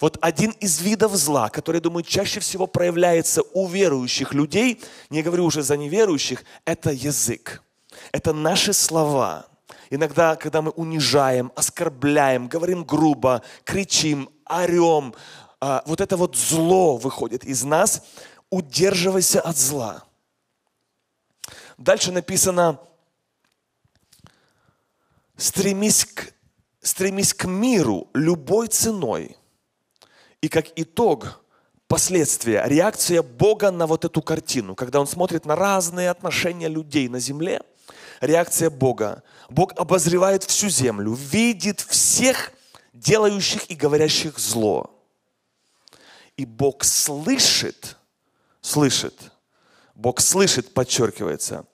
Вот 0.00 0.18
один 0.20 0.50
из 0.52 0.80
видов 0.80 1.14
зла, 1.14 1.48
который, 1.48 1.80
думаю, 1.80 2.02
чаще 2.02 2.40
всего 2.40 2.66
проявляется 2.66 3.42
у 3.52 3.66
верующих 3.66 4.34
людей, 4.34 4.82
не 5.10 5.22
говорю 5.22 5.44
уже 5.44 5.62
за 5.62 5.76
неверующих, 5.76 6.44
это 6.64 6.90
язык. 6.90 7.62
Это 8.12 8.32
наши 8.32 8.72
слова. 8.72 9.46
Иногда, 9.90 10.36
когда 10.36 10.62
мы 10.62 10.70
унижаем, 10.72 11.52
оскорбляем, 11.54 12.48
говорим 12.48 12.84
грубо, 12.84 13.42
кричим, 13.64 14.28
орем, 14.44 15.14
а, 15.60 15.82
вот 15.86 16.00
это 16.00 16.16
вот 16.16 16.36
зло 16.36 16.96
выходит 16.96 17.44
из 17.44 17.62
нас, 17.62 18.02
удерживайся 18.50 19.40
от 19.40 19.56
зла. 19.56 20.04
Дальше 21.78 22.12
написано, 22.12 22.78
стремись 25.36 26.04
к, 26.04 26.32
стремись 26.80 27.34
к 27.34 27.46
миру 27.46 28.08
любой 28.14 28.68
ценой. 28.68 29.36
И 30.44 30.48
как 30.50 30.66
итог, 30.76 31.40
последствия, 31.88 32.62
реакция 32.66 33.22
Бога 33.22 33.70
на 33.70 33.86
вот 33.86 34.04
эту 34.04 34.20
картину, 34.20 34.74
когда 34.74 35.00
Он 35.00 35.06
смотрит 35.06 35.46
на 35.46 35.56
разные 35.56 36.10
отношения 36.10 36.68
людей 36.68 37.08
на 37.08 37.18
земле, 37.18 37.62
реакция 38.20 38.68
Бога. 38.68 39.22
Бог 39.48 39.72
обозревает 39.80 40.44
всю 40.44 40.68
землю, 40.68 41.14
видит 41.14 41.80
всех 41.80 42.52
делающих 42.92 43.70
и 43.70 43.74
говорящих 43.74 44.38
зло. 44.38 44.90
И 46.36 46.44
Бог 46.44 46.84
слышит, 46.84 47.96
слышит, 48.60 49.18
Бог 49.94 50.20
слышит, 50.20 50.74
подчеркивается, 50.74 51.64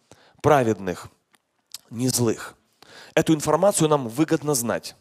праведных, 0.43 1.09
не 1.91 2.07
злых. 2.07 2.55
Эту 3.17 3.35
информацию 3.35 3.89
нам 3.89 4.07
выгодно 4.07 4.55
знать, 4.55 4.95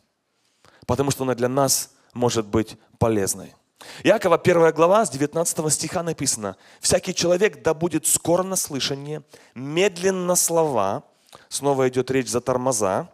потому 0.88 1.12
что 1.12 1.24
она 1.24 1.36
для 1.36 1.50
нас 1.50 1.92
может 2.16 2.48
быть 2.48 2.76
полезной. 2.98 3.54
Иакова 4.04 4.38
1 4.38 4.72
глава 4.74 5.06
с 5.06 5.10
19 5.10 5.74
стиха 5.74 6.04
написано, 6.04 6.56
«Всякий 6.80 7.14
человек 7.14 7.62
да 7.62 7.74
будет 7.74 8.06
скоро 8.06 8.44
на 8.44 8.56
слышание, 8.56 9.24
медленно 9.56 10.36
слова, 10.36 11.04
снова 11.50 11.88
идет 11.88 12.12
речь 12.12 12.30
за 12.30 12.42
тормоза, 12.42 13.10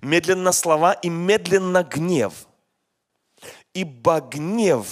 медленно 0.00 0.52
слова 0.52 0.92
и 0.92 1.08
медленно 1.08 1.82
гнев. 1.82 2.46
Ибо 3.74 4.20
гнев 4.20 4.86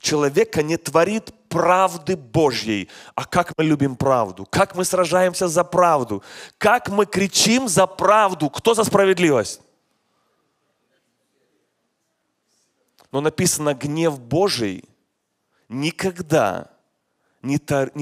человека 0.00 0.62
не 0.62 0.76
творит 0.76 1.32
правды 1.48 2.16
Божьей. 2.16 2.88
А 3.14 3.24
как 3.24 3.52
мы 3.56 3.64
любим 3.64 3.96
правду? 3.96 4.46
Как 4.50 4.74
мы 4.74 4.84
сражаемся 4.84 5.48
за 5.48 5.64
правду? 5.64 6.22
Как 6.58 6.88
мы 6.88 7.06
кричим 7.06 7.68
за 7.68 7.86
правду? 7.86 8.50
Кто 8.50 8.74
за 8.74 8.84
справедливость? 8.84 9.60
Но 13.12 13.20
написано, 13.20 13.74
гнев 13.74 14.20
Божий 14.20 14.84
никогда 15.68 16.70
не 17.42 17.58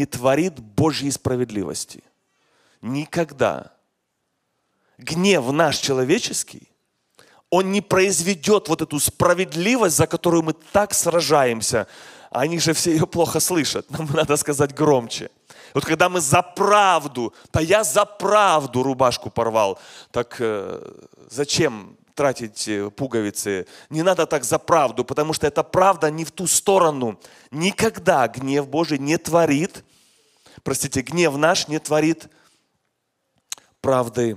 творит 0.07 0.59
Божьей 0.59 1.11
справедливости. 1.11 2.03
Никогда 2.83 3.73
гнев 4.99 5.51
наш 5.53 5.79
человеческий, 5.79 6.69
он 7.51 7.73
не 7.73 7.81
произведет 7.81 8.69
вот 8.69 8.83
эту 8.83 9.01
справедливость, 9.01 9.97
за 9.97 10.07
которую 10.07 10.43
мы 10.43 10.53
так 10.53 10.93
сражаемся. 10.93 11.87
Они 12.31 12.59
же 12.59 12.75
все 12.75 12.91
ее 12.91 13.07
плохо 13.07 13.41
слышат. 13.41 13.91
Нам 13.99 14.09
надо 14.13 14.37
сказать 14.37 14.75
громче. 14.75 15.31
Вот 15.73 15.85
когда 15.85 16.09
мы 16.09 16.21
за 16.21 16.43
правду, 16.43 17.33
да 17.53 17.61
я 17.61 17.85
за 17.85 18.05
правду 18.05 18.83
рубашку 18.83 19.31
порвал, 19.31 19.79
так 20.11 20.37
э, 20.41 20.81
зачем 21.31 21.97
тратить 22.19 22.67
э, 22.67 22.91
пуговицы? 22.91 23.67
Не 23.91 24.03
надо 24.03 24.27
так 24.27 24.43
за 24.45 24.59
правду, 24.59 25.05
потому 25.05 25.33
что 25.33 25.47
эта 25.47 25.63
правда 25.63 26.11
не 26.11 26.25
в 26.25 26.33
ту 26.33 26.49
сторону. 26.49 27.21
Никогда 27.53 28.27
гнев 28.27 28.69
Божий 28.69 28.99
не 28.99 29.17
творит, 29.19 29.85
простите, 30.65 31.03
гнев 31.03 31.37
наш 31.37 31.69
не 31.69 31.79
творит 31.79 32.29
правды 33.81 34.37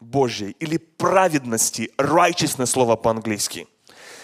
Божьей 0.00 0.50
или 0.60 0.76
праведности, 0.76 1.90
righteousness 1.96 2.66
слово 2.66 2.96
по-английски. 2.96 3.66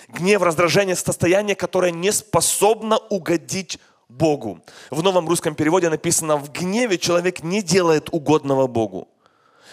Гнев, 0.09 0.43
раздражение– 0.43 0.95
состояние, 0.97 1.57
которое 1.57 1.93
не 1.93 2.13
способно 2.13 2.99
угодить 2.99 3.79
Богу. 4.11 4.61
В 4.91 5.03
новом 5.03 5.27
русском 5.27 5.55
переводе 5.55 5.89
написано, 5.89 6.37
в 6.37 6.53
гневе 6.53 6.99
человек 6.99 7.43
не 7.43 7.63
делает 7.63 8.09
угодного 8.13 8.67
Богу. 8.67 9.09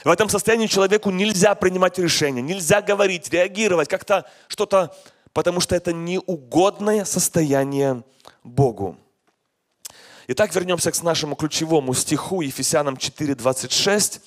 В 0.04 0.10
этом 0.10 0.30
состоянии 0.30 0.68
человеку 0.68 1.10
нельзя 1.10 1.56
принимать 1.56 1.98
решения, 1.98 2.42
нельзя 2.42 2.82
говорить, 2.82 3.30
реагировать, 3.30 3.90
как-то 3.90 4.26
что-то, 4.48 4.96
потому 5.34 5.60
что 5.60 5.76
это 5.76 5.94
неугодное 5.94 7.06
состояние 7.06 8.04
Богу. 8.44 8.98
Итак, 10.28 10.54
вернемся 10.54 10.92
к 10.92 11.04
нашему 11.04 11.36
ключевому 11.36 11.94
стиху 11.94 12.42
Ефесянам 12.42 12.96
4:26 12.96 14.22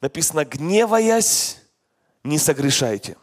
написано, 0.00 0.44
гневаясь, 0.44 1.58
не 2.22 2.38
согрешайте. 2.38 3.16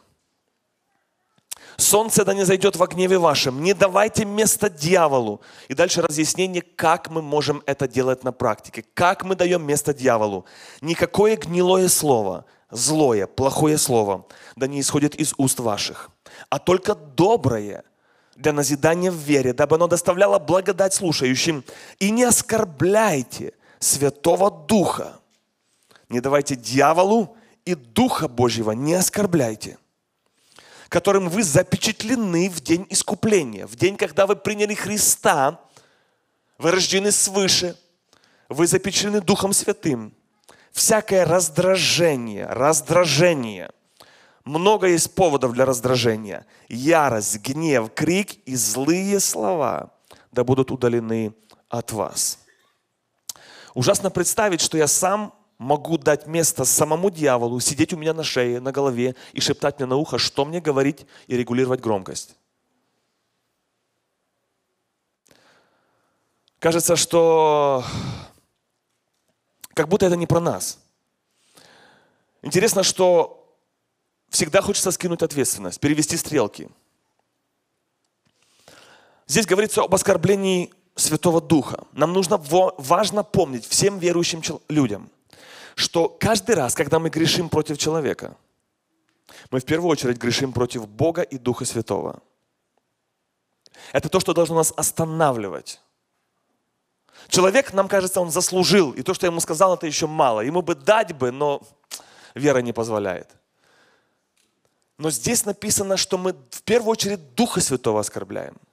Солнце 1.76 2.24
да 2.24 2.34
не 2.34 2.44
зайдет 2.44 2.76
во 2.76 2.86
гневе 2.86 3.18
вашем. 3.18 3.62
Не 3.62 3.74
давайте 3.74 4.24
место 4.24 4.68
дьяволу. 4.68 5.40
И 5.68 5.74
дальше 5.74 6.02
разъяснение, 6.02 6.62
как 6.62 7.10
мы 7.10 7.22
можем 7.22 7.62
это 7.66 7.88
делать 7.88 8.24
на 8.24 8.32
практике. 8.32 8.84
Как 8.94 9.24
мы 9.24 9.34
даем 9.36 9.66
место 9.66 9.94
дьяволу. 9.94 10.44
Никакое 10.80 11.36
гнилое 11.36 11.88
слово, 11.88 12.44
злое, 12.70 13.26
плохое 13.26 13.78
слово, 13.78 14.26
да 14.56 14.66
не 14.66 14.80
исходит 14.80 15.14
из 15.14 15.34
уст 15.36 15.60
ваших, 15.60 16.10
а 16.48 16.58
только 16.58 16.94
доброе 16.94 17.84
для 18.36 18.52
назидания 18.52 19.10
в 19.10 19.16
вере, 19.16 19.52
дабы 19.52 19.76
оно 19.76 19.86
доставляло 19.86 20.38
благодать 20.38 20.94
слушающим. 20.94 21.64
И 21.98 22.10
не 22.10 22.24
оскорбляйте 22.24 23.52
Святого 23.78 24.50
Духа. 24.50 25.20
Не 26.08 26.20
давайте 26.20 26.56
дьяволу 26.56 27.36
и 27.64 27.74
Духа 27.74 28.28
Божьего 28.28 28.72
не 28.72 28.94
оскорбляйте 28.94 29.78
которым 30.92 31.30
вы 31.30 31.42
запечатлены 31.42 32.50
в 32.50 32.60
день 32.60 32.86
искупления, 32.90 33.66
в 33.66 33.76
день, 33.76 33.96
когда 33.96 34.26
вы 34.26 34.36
приняли 34.36 34.74
Христа, 34.74 35.58
вы 36.58 36.70
рождены 36.70 37.10
свыше, 37.10 37.78
вы 38.50 38.66
запечатлены 38.66 39.22
Духом 39.22 39.54
Святым. 39.54 40.14
Всякое 40.70 41.24
раздражение, 41.24 42.46
раздражение. 42.46 43.70
Много 44.44 44.88
есть 44.88 45.14
поводов 45.14 45.52
для 45.52 45.64
раздражения. 45.64 46.44
Ярость, 46.68 47.38
гнев, 47.38 47.90
крик 47.94 48.34
и 48.44 48.54
злые 48.54 49.18
слова 49.18 49.94
да 50.30 50.44
будут 50.44 50.70
удалены 50.70 51.34
от 51.70 51.92
вас. 51.92 52.38
Ужасно 53.72 54.10
представить, 54.10 54.60
что 54.60 54.76
я 54.76 54.86
сам 54.86 55.34
могу 55.62 55.96
дать 55.96 56.26
место 56.26 56.64
самому 56.64 57.10
дьяволу 57.10 57.60
сидеть 57.60 57.92
у 57.92 57.96
меня 57.96 58.12
на 58.12 58.24
шее, 58.24 58.60
на 58.60 58.72
голове 58.72 59.14
и 59.32 59.40
шептать 59.40 59.78
мне 59.78 59.86
на 59.86 59.96
ухо, 59.96 60.18
что 60.18 60.44
мне 60.44 60.60
говорить 60.60 61.06
и 61.28 61.36
регулировать 61.36 61.80
громкость. 61.80 62.36
Кажется, 66.58 66.96
что 66.96 67.84
как 69.74 69.88
будто 69.88 70.06
это 70.06 70.16
не 70.16 70.26
про 70.26 70.40
нас. 70.40 70.78
Интересно, 72.42 72.82
что 72.82 73.56
всегда 74.28 74.62
хочется 74.62 74.90
скинуть 74.90 75.22
ответственность, 75.22 75.80
перевести 75.80 76.16
стрелки. 76.16 76.68
Здесь 79.26 79.46
говорится 79.46 79.82
об 79.82 79.94
оскорблении 79.94 80.72
Святого 80.96 81.40
Духа. 81.40 81.84
Нам 81.92 82.12
нужно 82.12 82.36
важно 82.36 83.22
помнить 83.22 83.66
всем 83.66 83.98
верующим 83.98 84.42
людям– 84.68 85.08
что 85.74 86.08
каждый 86.08 86.54
раз, 86.54 86.74
когда 86.74 86.98
мы 86.98 87.10
грешим 87.10 87.48
против 87.48 87.78
человека, 87.78 88.36
мы 89.50 89.60
в 89.60 89.64
первую 89.64 89.90
очередь 89.90 90.18
грешим 90.18 90.52
против 90.52 90.88
Бога 90.88 91.22
и 91.22 91.38
Духа 91.38 91.64
Святого. 91.64 92.22
Это 93.92 94.08
то, 94.08 94.20
что 94.20 94.34
должно 94.34 94.56
нас 94.56 94.72
останавливать. 94.76 95.80
Человек, 97.28 97.72
нам 97.72 97.88
кажется, 97.88 98.20
он 98.20 98.30
заслужил, 98.30 98.92
и 98.92 99.02
то, 99.02 99.14
что 99.14 99.26
я 99.26 99.30
ему 99.30 99.40
сказал, 99.40 99.74
это 99.74 99.86
еще 99.86 100.06
мало. 100.06 100.40
Ему 100.40 100.62
бы 100.62 100.74
дать 100.74 101.12
бы, 101.16 101.30
но 101.30 101.62
вера 102.34 102.58
не 102.58 102.72
позволяет. 102.72 103.28
Но 104.98 105.10
здесь 105.10 105.44
написано, 105.44 105.96
что 105.96 106.18
мы 106.18 106.34
в 106.50 106.62
первую 106.62 106.90
очередь 106.90 107.34
Духа 107.34 107.60
Святого 107.60 108.00
оскорбляем– 108.00 108.56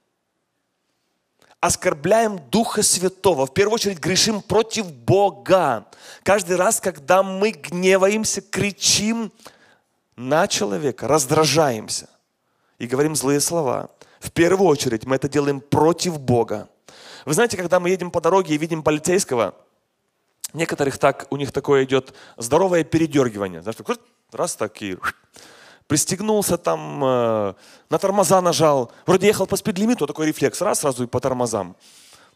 оскорбляем 1.60 2.40
Духа 2.50 2.82
Святого, 2.82 3.46
в 3.46 3.52
первую 3.52 3.74
очередь 3.74 3.98
грешим 3.98 4.40
против 4.40 4.90
Бога. 4.90 5.86
Каждый 6.22 6.56
раз, 6.56 6.80
когда 6.80 7.22
мы 7.22 7.50
гневаемся, 7.50 8.40
кричим 8.40 9.30
на 10.16 10.48
человека, 10.48 11.06
раздражаемся 11.06 12.08
и 12.78 12.86
говорим 12.86 13.14
злые 13.14 13.40
слова, 13.40 13.90
в 14.20 14.32
первую 14.32 14.68
очередь 14.68 15.04
мы 15.04 15.16
это 15.16 15.28
делаем 15.28 15.60
против 15.60 16.18
Бога. 16.18 16.68
Вы 17.26 17.34
знаете, 17.34 17.56
когда 17.56 17.78
мы 17.78 17.90
едем 17.90 18.10
по 18.10 18.20
дороге 18.20 18.54
и 18.54 18.58
видим 18.58 18.82
полицейского, 18.82 19.54
некоторых 20.54 20.98
так, 20.98 21.26
у 21.30 21.36
них 21.36 21.52
такое 21.52 21.84
идет 21.84 22.14
здоровое 22.38 22.84
передергивание. 22.84 23.62
Знаешь, 23.62 23.76
раз 24.32 24.56
такие 24.56 24.98
пристегнулся 25.90 26.56
там, 26.56 27.02
э, 27.04 27.54
на 27.90 27.98
тормоза 27.98 28.40
нажал. 28.40 28.92
Вроде 29.06 29.26
ехал 29.26 29.48
по 29.48 29.56
спидлимиту, 29.56 30.06
такой 30.06 30.28
рефлекс, 30.28 30.60
раз 30.60 30.78
сразу 30.78 31.02
и 31.02 31.08
по 31.08 31.18
тормозам. 31.18 31.74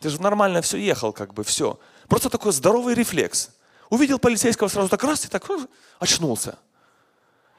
Ты 0.00 0.10
же 0.10 0.20
нормально 0.20 0.60
все 0.60 0.76
ехал, 0.76 1.12
как 1.12 1.34
бы, 1.34 1.44
все. 1.44 1.78
Просто 2.08 2.30
такой 2.30 2.52
здоровый 2.52 2.96
рефлекс. 2.96 3.50
Увидел 3.90 4.18
полицейского 4.18 4.66
сразу 4.66 4.88
так 4.88 5.04
раз 5.04 5.24
и 5.24 5.28
так 5.28 5.48
очнулся. 6.00 6.58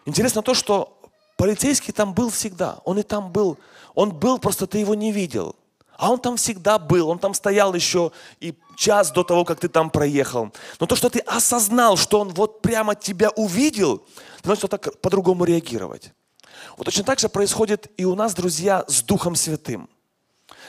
Интересно 0.05 0.41
то, 0.41 0.53
что 0.53 0.99
полицейский 1.37 1.93
там 1.93 2.13
был 2.13 2.29
всегда. 2.29 2.79
Он 2.83 2.99
и 2.99 3.03
там 3.03 3.31
был. 3.31 3.57
Он 3.93 4.11
был, 4.11 4.37
просто 4.37 4.67
ты 4.67 4.79
его 4.79 4.95
не 4.95 5.13
видел. 5.13 5.55
А 5.97 6.11
он 6.11 6.19
там 6.19 6.37
всегда 6.37 6.77
был, 6.77 7.09
он 7.09 7.19
там 7.19 7.33
стоял 7.33 7.73
еще 7.73 8.11
и 8.39 8.53
час 8.75 9.11
до 9.11 9.23
того, 9.23 9.45
как 9.45 9.59
ты 9.59 9.69
там 9.69 9.89
проехал. 9.89 10.51
Но 10.79 10.85
то, 10.85 10.95
что 10.95 11.09
ты 11.09 11.19
осознал, 11.19 11.95
что 11.95 12.19
он 12.19 12.29
вот 12.29 12.61
прямо 12.61 12.95
тебя 12.95 13.29
увидел, 13.31 14.05
ты 14.41 14.49
начал 14.49 14.67
так 14.67 14.99
по-другому 15.01 15.45
реагировать. 15.45 16.11
Вот 16.77 16.85
точно 16.85 17.03
так 17.03 17.19
же 17.19 17.29
происходит 17.29 17.91
и 17.97 18.05
у 18.05 18.15
нас, 18.15 18.33
друзья, 18.33 18.83
с 18.87 19.01
Духом 19.01 19.35
Святым. 19.35 19.89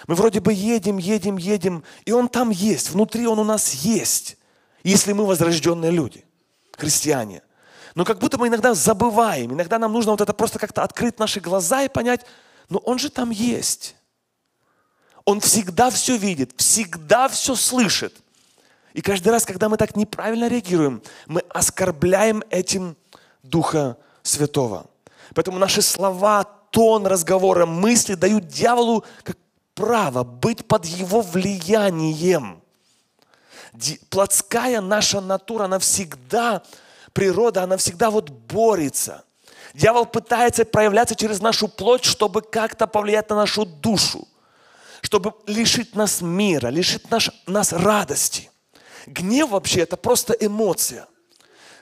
Мы 0.06 0.14
вроде 0.14 0.40
бы 0.40 0.52
едем, 0.52 0.98
едем, 0.98 1.36
едем, 1.36 1.82
и 2.04 2.12
Он 2.12 2.28
там 2.28 2.50
есть, 2.50 2.90
внутри 2.90 3.26
Он 3.26 3.38
у 3.38 3.44
нас 3.44 3.72
есть, 3.74 4.36
если 4.84 5.12
мы 5.12 5.26
возрожденные 5.26 5.90
люди, 5.90 6.24
христиане. 6.76 7.42
Но 7.96 8.04
как 8.04 8.18
будто 8.18 8.38
мы 8.38 8.48
иногда 8.48 8.74
забываем, 8.74 9.52
иногда 9.52 9.78
нам 9.78 9.92
нужно 9.92 10.12
вот 10.12 10.20
это 10.20 10.32
просто 10.32 10.58
как-то 10.58 10.82
открыть 10.82 11.18
наши 11.18 11.40
глаза 11.40 11.82
и 11.82 11.88
понять, 11.88 12.24
ну 12.68 12.78
Он 12.78 12.98
же 12.98 13.10
там 13.10 13.30
есть. 13.30 13.95
Он 15.26 15.40
всегда 15.40 15.90
все 15.90 16.16
видит, 16.16 16.52
всегда 16.56 17.28
все 17.28 17.56
слышит. 17.56 18.14
И 18.94 19.02
каждый 19.02 19.28
раз, 19.28 19.44
когда 19.44 19.68
мы 19.68 19.76
так 19.76 19.96
неправильно 19.96 20.48
реагируем, 20.48 21.02
мы 21.26 21.42
оскорбляем 21.50 22.44
этим 22.48 22.96
Духа 23.42 23.98
Святого. 24.22 24.86
Поэтому 25.34 25.58
наши 25.58 25.82
слова, 25.82 26.44
тон 26.70 27.06
разговора, 27.06 27.66
мысли 27.66 28.14
дают 28.14 28.46
дьяволу 28.46 29.04
как 29.24 29.36
право 29.74 30.22
быть 30.22 30.64
под 30.64 30.86
его 30.86 31.22
влиянием. 31.22 32.62
Плотская 34.08 34.80
наша 34.80 35.20
натура, 35.20 35.64
она 35.64 35.80
всегда, 35.80 36.62
природа, 37.12 37.64
она 37.64 37.76
всегда 37.76 38.10
вот 38.10 38.30
борется. 38.30 39.24
Дьявол 39.74 40.06
пытается 40.06 40.64
проявляться 40.64 41.16
через 41.16 41.40
нашу 41.40 41.66
плоть, 41.66 42.04
чтобы 42.04 42.42
как-то 42.42 42.86
повлиять 42.86 43.28
на 43.28 43.36
нашу 43.36 43.66
душу 43.66 44.26
чтобы 45.02 45.34
лишить 45.46 45.94
нас 45.94 46.20
мира, 46.20 46.68
лишить 46.68 47.10
наш, 47.10 47.30
нас 47.46 47.72
радости. 47.72 48.50
Гнев 49.06 49.50
вообще 49.50 49.80
это 49.80 49.96
просто 49.96 50.32
эмоция. 50.34 51.06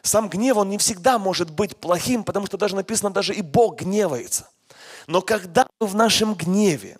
Сам 0.02 0.28
гнев, 0.28 0.58
он 0.58 0.68
не 0.68 0.78
всегда 0.78 1.18
может 1.18 1.50
быть 1.50 1.76
плохим, 1.76 2.24
потому 2.24 2.46
что 2.46 2.58
даже 2.58 2.76
написано, 2.76 3.10
даже 3.10 3.34
и 3.34 3.40
Бог 3.40 3.80
гневается. 3.80 4.50
Но 5.06 5.22
когда 5.22 5.66
мы 5.80 5.86
в 5.86 5.94
нашем 5.94 6.34
гневе 6.34 6.98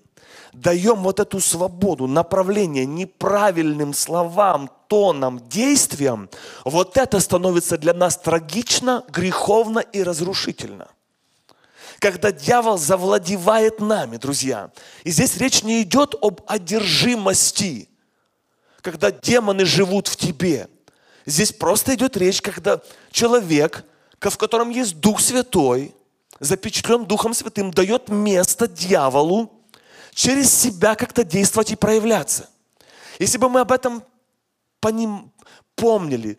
даем 0.54 1.02
вот 1.02 1.20
эту 1.20 1.40
свободу, 1.40 2.06
направление 2.06 2.86
неправильным 2.86 3.92
словам, 3.92 4.70
тонам, 4.88 5.40
действиям, 5.48 6.30
вот 6.64 6.96
это 6.96 7.20
становится 7.20 7.76
для 7.76 7.92
нас 7.92 8.16
трагично, 8.16 9.04
греховно 9.08 9.80
и 9.80 10.02
разрушительно 10.02 10.88
когда 12.04 12.32
дьявол 12.32 12.76
завладевает 12.76 13.80
нами, 13.80 14.18
друзья. 14.18 14.70
И 15.04 15.10
здесь 15.10 15.38
речь 15.38 15.62
не 15.62 15.80
идет 15.80 16.14
об 16.20 16.42
одержимости, 16.46 17.88
когда 18.82 19.10
демоны 19.10 19.64
живут 19.64 20.08
в 20.08 20.16
тебе. 20.16 20.68
Здесь 21.24 21.50
просто 21.50 21.94
идет 21.94 22.18
речь, 22.18 22.42
когда 22.42 22.82
человек, 23.10 23.86
в 24.20 24.36
котором 24.36 24.68
есть 24.68 25.00
Дух 25.00 25.18
Святой, 25.18 25.94
запечатлен 26.40 27.06
Духом 27.06 27.32
Святым, 27.32 27.70
дает 27.70 28.10
место 28.10 28.68
дьяволу 28.68 29.64
через 30.12 30.52
себя 30.52 30.96
как-то 30.96 31.24
действовать 31.24 31.72
и 31.72 31.76
проявляться. 31.76 32.50
Если 33.18 33.38
бы 33.38 33.48
мы 33.48 33.60
об 33.60 33.72
этом 33.72 34.04
поним, 34.78 35.32
помнили, 35.76 36.38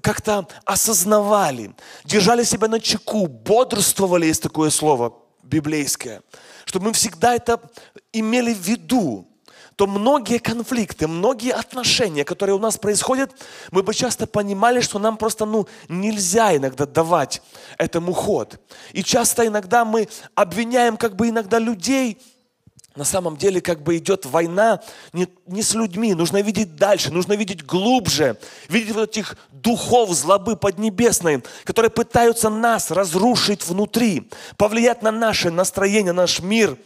как-то 0.00 0.46
осознавали, 0.64 1.74
держали 2.04 2.44
себя 2.44 2.68
на 2.68 2.80
чеку, 2.80 3.26
бодрствовали, 3.26 4.26
есть 4.26 4.42
такое 4.42 4.70
слово 4.70 5.14
библейское, 5.42 6.22
чтобы 6.64 6.86
мы 6.86 6.92
всегда 6.92 7.34
это 7.34 7.60
имели 8.12 8.52
в 8.52 8.60
виду, 8.60 9.26
то 9.76 9.86
многие 9.86 10.38
конфликты, 10.38 11.06
многие 11.06 11.52
отношения, 11.52 12.24
которые 12.24 12.56
у 12.56 12.58
нас 12.58 12.76
происходят, 12.76 13.30
мы 13.70 13.84
бы 13.84 13.94
часто 13.94 14.26
понимали, 14.26 14.80
что 14.80 14.98
нам 14.98 15.16
просто 15.16 15.46
ну, 15.46 15.68
нельзя 15.88 16.56
иногда 16.56 16.84
давать 16.84 17.42
этому 17.78 18.12
ход. 18.12 18.60
И 18.92 19.04
часто 19.04 19.46
иногда 19.46 19.84
мы 19.84 20.08
обвиняем 20.34 20.96
как 20.96 21.14
бы 21.14 21.28
иногда 21.28 21.60
людей, 21.60 22.20
на 22.98 23.04
самом 23.04 23.36
деле 23.36 23.60
как 23.60 23.80
бы 23.82 23.96
идет 23.96 24.26
война 24.26 24.82
не, 25.12 25.28
не 25.46 25.62
с 25.62 25.72
людьми. 25.74 26.14
Нужно 26.14 26.42
видеть 26.42 26.74
дальше, 26.74 27.12
нужно 27.12 27.34
видеть 27.34 27.64
глубже, 27.64 28.36
видеть 28.68 28.92
вот 28.92 29.10
этих 29.10 29.36
духов 29.52 30.12
злобы 30.12 30.56
поднебесной, 30.56 31.44
которые 31.62 31.90
пытаются 31.90 32.50
нас 32.50 32.90
разрушить 32.90 33.64
внутри, 33.64 34.28
повлиять 34.56 35.02
на 35.02 35.12
наше 35.12 35.52
настроение, 35.52 36.12
наш 36.12 36.40
мир 36.40 36.76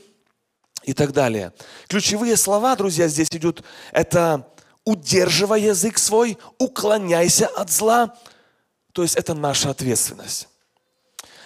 и 0.83 0.93
так 0.93 1.13
далее. 1.13 1.55
Ключевые 1.89 2.37
слова, 2.37 2.77
друзья, 2.77 3.09
здесь 3.09 3.29
идут, 3.31 3.65
это 3.91 4.47
удерживай 4.85 5.63
язык 5.63 5.97
свой, 5.97 6.37
уклоняйся 6.59 7.47
от 7.47 7.71
зла. 7.71 8.15
То 8.93 9.03
есть 9.03 9.17
это 9.17 9.33
наша 9.33 9.71
ответственность. 9.71 10.49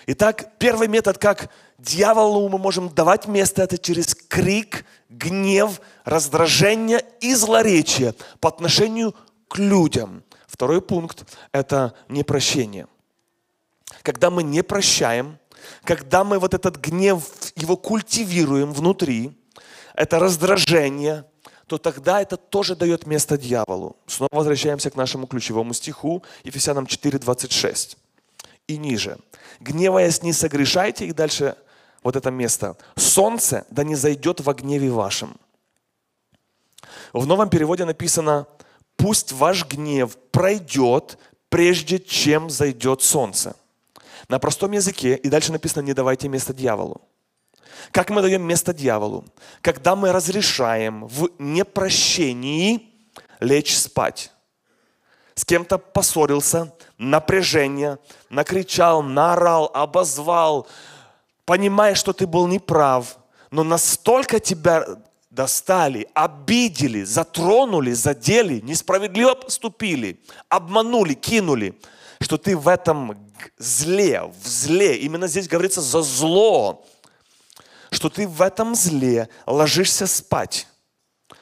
Итак, 0.08 0.58
первый 0.58 0.88
метод, 0.88 1.18
как 1.18 1.50
дьяволу 1.78 2.48
мы 2.48 2.58
можем 2.58 2.88
давать 2.88 3.26
место, 3.26 3.62
это 3.62 3.78
через 3.78 4.14
крик, 4.14 4.84
гнев, 5.08 5.80
раздражение 6.04 7.04
и 7.20 7.34
злоречие 7.34 8.14
по 8.40 8.48
отношению 8.48 9.14
к 9.48 9.58
людям. 9.58 10.22
Второй 10.46 10.80
пункт– 10.80 11.24
это 11.52 11.94
непрощение. 12.08 12.86
Когда 14.02 14.30
мы 14.30 14.42
не 14.42 14.62
прощаем, 14.62 15.38
когда 15.84 16.24
мы 16.24 16.38
вот 16.38 16.54
этот 16.54 16.76
гнев, 16.76 17.22
его 17.56 17.76
культивируем 17.76 18.72
внутри, 18.72 19.36
это 19.94 20.18
раздражение, 20.18 21.24
то 21.66 21.78
тогда 21.78 22.22
это 22.22 22.36
тоже 22.36 22.76
дает 22.76 23.06
место 23.06 23.36
дьяволу. 23.36 23.96
Снова 24.06 24.30
возвращаемся 24.32 24.90
к 24.90 24.96
нашему 24.96 25.26
ключевому 25.26 25.74
стиху, 25.74 26.22
Ефесянам 26.44 26.86
4, 26.86 27.18
26 27.18 27.96
и 28.68 28.76
ниже. 28.76 29.18
Гневаясь, 29.60 30.22
не 30.22 30.32
согрешайте. 30.32 31.06
И 31.06 31.12
дальше 31.12 31.56
вот 32.06 32.14
это 32.14 32.30
место. 32.30 32.76
Солнце 32.94 33.66
да 33.68 33.82
не 33.82 33.96
зайдет 33.96 34.40
во 34.40 34.54
гневе 34.54 34.92
вашем. 34.92 35.36
В 37.12 37.26
новом 37.26 37.48
переводе 37.48 37.84
написано, 37.84 38.46
пусть 38.96 39.32
ваш 39.32 39.66
гнев 39.66 40.16
пройдет, 40.30 41.18
прежде 41.48 41.98
чем 41.98 42.48
зайдет 42.48 43.02
солнце. 43.02 43.56
На 44.28 44.38
простом 44.38 44.70
языке, 44.70 45.16
и 45.16 45.28
дальше 45.28 45.50
написано, 45.50 45.82
не 45.82 45.94
давайте 45.94 46.28
место 46.28 46.54
дьяволу. 46.54 47.00
Как 47.90 48.10
мы 48.10 48.22
даем 48.22 48.42
место 48.42 48.72
дьяволу? 48.72 49.24
Когда 49.60 49.96
мы 49.96 50.12
разрешаем 50.12 51.08
в 51.08 51.30
непрощении 51.40 52.88
лечь 53.40 53.76
спать 53.76 54.30
с 55.34 55.44
кем-то 55.44 55.78
поссорился, 55.78 56.72
напряжение, 56.98 57.98
накричал, 58.30 59.02
наорал, 59.02 59.72
обозвал, 59.74 60.68
понимая, 61.46 61.94
что 61.94 62.12
ты 62.12 62.26
был 62.26 62.46
неправ, 62.46 63.16
но 63.50 63.64
настолько 63.64 64.40
тебя 64.40 64.84
достали, 65.30 66.08
обидели, 66.12 67.04
затронули, 67.04 67.92
задели, 67.92 68.60
несправедливо 68.60 69.34
поступили, 69.34 70.20
обманули, 70.48 71.14
кинули, 71.14 71.78
что 72.20 72.36
ты 72.36 72.56
в 72.56 72.68
этом 72.68 73.18
зле, 73.58 74.22
в 74.22 74.46
зле, 74.46 74.96
именно 74.98 75.28
здесь 75.28 75.48
говорится 75.48 75.80
за 75.80 76.02
зло, 76.02 76.84
что 77.90 78.08
ты 78.10 78.26
в 78.26 78.42
этом 78.42 78.74
зле 78.74 79.28
ложишься 79.46 80.06
спать 80.06 80.66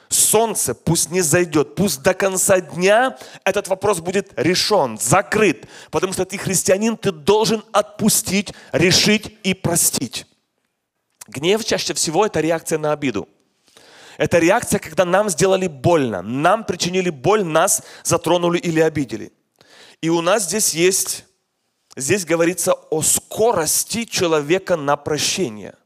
солнце 0.09 0.75
пусть 0.75 1.11
не 1.11 1.21
зайдет, 1.21 1.75
пусть 1.75 2.03
до 2.03 2.15
конца 2.15 2.61
дня 2.61 3.17
этот 3.45 3.69
вопрос 3.69 4.01
будет 4.01 4.33
решен, 4.37 4.99
закрыт, 4.99 5.67
потому 5.91 6.13
что 6.13 6.25
ты 6.25 6.39
христианин, 6.39 6.97
ты 6.97 7.13
должен 7.13 7.65
отпустить, 7.73 8.53
решить 8.73 9.39
и 9.43 9.55
простить. 9.55 10.27
Гнев 11.27 11.65
чаще 11.65 11.95
всего 11.95 12.27
это 12.27 12.41
реакция 12.41 12.79
на 12.79 12.93
обиду. 12.93 13.29
Это 14.17 14.39
реакция, 14.39 14.79
когда 14.79 15.05
нам 15.05 15.29
сделали 15.29 15.67
больно, 15.67 16.23
нам 16.23 16.65
причинили 16.65 17.11
боль, 17.11 17.45
нас 17.45 17.83
затронули 18.05 18.59
или 18.59 18.81
обидели. 18.81 19.33
И 20.01 20.09
у 20.09 20.21
нас 20.21 20.45
здесь 20.45 20.73
есть, 20.75 21.25
здесь 21.97 22.25
говорится 22.25 22.75
о 22.75 23.03
скорости 23.03 24.05
человека 24.05 24.77
на 24.77 24.97
прощение– 24.97 25.75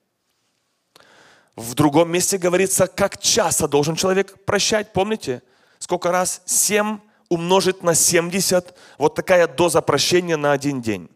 в 1.59 1.75
другом 1.75 2.11
месте 2.11 2.39
говорится, 2.39 2.87
как 2.87 3.21
часто 3.21 3.67
должен 3.67 3.97
человек 3.97 4.45
прощать. 4.45 4.93
Помните? 4.93 5.43
Сколько 5.79 6.13
раз? 6.13 6.41
7 6.47 6.99
умножить 7.29 7.83
на 7.83 7.95
70. 7.95 8.75
Вот 8.97 9.15
такая 9.15 9.47
доза 9.49 9.83
прощения 9.83 10.37
на 10.37 10.53
один 10.53 10.81
день. 10.81 11.11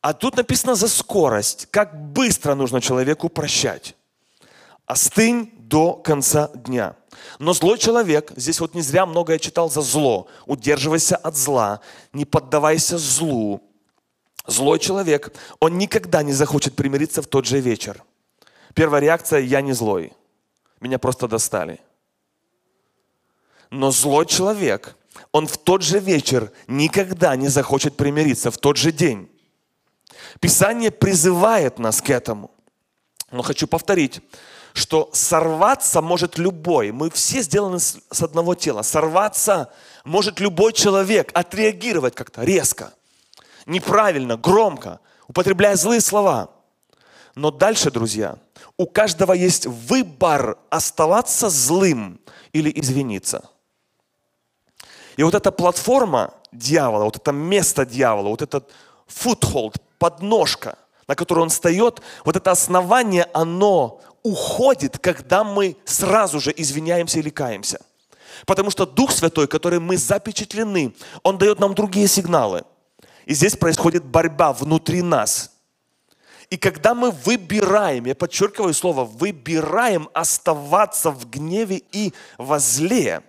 А 0.00 0.12
тут 0.14 0.36
написано 0.36 0.74
за 0.76 0.88
скорость. 0.88 1.66
Как 1.70 2.12
быстро 2.12 2.54
нужно 2.54 2.80
человеку 2.80 3.28
прощать. 3.28 3.96
Остынь 4.86 5.52
до 5.58 5.94
конца 5.94 6.48
дня. 6.54 6.94
Но 7.40 7.52
злой 7.54 7.78
человек, 7.78 8.32
здесь 8.36 8.60
вот 8.60 8.74
не 8.74 8.82
зря 8.82 9.04
многое 9.04 9.38
читал 9.38 9.68
за 9.68 9.80
зло. 9.80 10.28
Удерживайся 10.46 11.16
от 11.16 11.36
зла, 11.36 11.80
не 12.12 12.24
поддавайся 12.24 12.98
злу. 12.98 13.62
Злой 14.46 14.78
человек, 14.78 15.34
он 15.58 15.76
никогда 15.76 16.22
не 16.22 16.32
захочет 16.32 16.76
примириться 16.76 17.20
в 17.20 17.26
тот 17.26 17.46
же 17.46 17.58
вечер. 17.58 18.04
Первая 18.76 19.00
реакция– 19.00 19.40
я 19.40 19.62
не 19.62 19.72
злой. 19.72 20.12
Меня 20.80 20.98
просто 20.98 21.26
достали. 21.26 21.80
Но 23.70 23.90
злой 23.90 24.26
человек, 24.26 24.96
он 25.32 25.46
в 25.46 25.56
тот 25.56 25.80
же 25.80 25.98
вечер 25.98 26.52
никогда 26.66 27.36
не 27.36 27.48
захочет 27.48 27.96
примириться, 27.96 28.50
в 28.50 28.58
тот 28.58 28.76
же 28.76 28.92
день. 28.92 29.30
Писание 30.40 30.90
призывает 30.90 31.78
нас 31.78 32.02
к 32.02 32.10
этому. 32.10 32.50
Но 33.30 33.40
хочу 33.40 33.66
повторить, 33.66 34.20
что 34.74 35.08
сорваться 35.14 36.02
может 36.02 36.36
любой. 36.36 36.92
Мы 36.92 37.08
все 37.08 37.40
сделаны 37.40 37.80
с 37.80 38.22
одного 38.22 38.54
тела. 38.54 38.82
Сорваться 38.82 39.72
может 40.04 40.38
любой 40.38 40.74
человек, 40.74 41.30
отреагировать 41.32 42.14
как-то 42.14 42.44
резко, 42.44 42.92
неправильно, 43.64 44.36
громко, 44.36 45.00
употребляя 45.28 45.76
злые 45.76 46.02
слова. 46.02 46.55
Но 47.36 47.50
дальше, 47.50 47.90
друзья, 47.90 48.38
у 48.78 48.86
каждого 48.86 49.34
есть 49.34 49.66
выбор 49.66 50.56
оставаться 50.70 51.50
злым 51.50 52.18
или 52.54 52.72
извиниться. 52.74 53.50
И 55.18 55.22
вот 55.22 55.34
эта 55.34 55.52
платформа 55.52 56.32
дьявола, 56.50 57.04
вот 57.04 57.16
это 57.16 57.32
место 57.32 57.84
дьявола, 57.84 58.30
вот 58.30 58.40
этот 58.40 58.70
foothold, 59.06 59.76
подножка, 59.98 60.78
на 61.06 61.14
которой 61.14 61.40
он 61.40 61.50
встает, 61.50 62.00
вот 62.24 62.36
это 62.36 62.50
основание, 62.50 63.28
оно 63.34 64.00
уходит, 64.22 64.98
когда 64.98 65.44
мы 65.44 65.76
сразу 65.84 66.40
же 66.40 66.54
извиняемся 66.56 67.18
или 67.18 67.28
каемся. 67.28 67.80
Потому 68.46 68.70
что 68.70 68.86
Дух 68.86 69.12
Святой, 69.12 69.46
который 69.46 69.78
мы 69.78 69.98
запечатлены, 69.98 70.94
Он 71.22 71.36
дает 71.36 71.60
нам 71.60 71.74
другие 71.74 72.08
сигналы. 72.08 72.64
И 73.26 73.34
здесь 73.34 73.56
происходит 73.56 74.04
борьба 74.04 74.54
внутри 74.54 75.02
нас– 75.02 75.52
и 76.50 76.56
когда 76.56 76.94
мы 76.94 77.10
выбираем, 77.10 78.06
я 78.06 78.14
подчеркиваю 78.14 78.74
слово, 78.74 79.04
выбираем 79.04 80.08
оставаться 80.14 81.10
в 81.10 81.28
гневе 81.28 81.82
и 81.92 82.12
во 82.38 82.58
зле, 82.58 83.22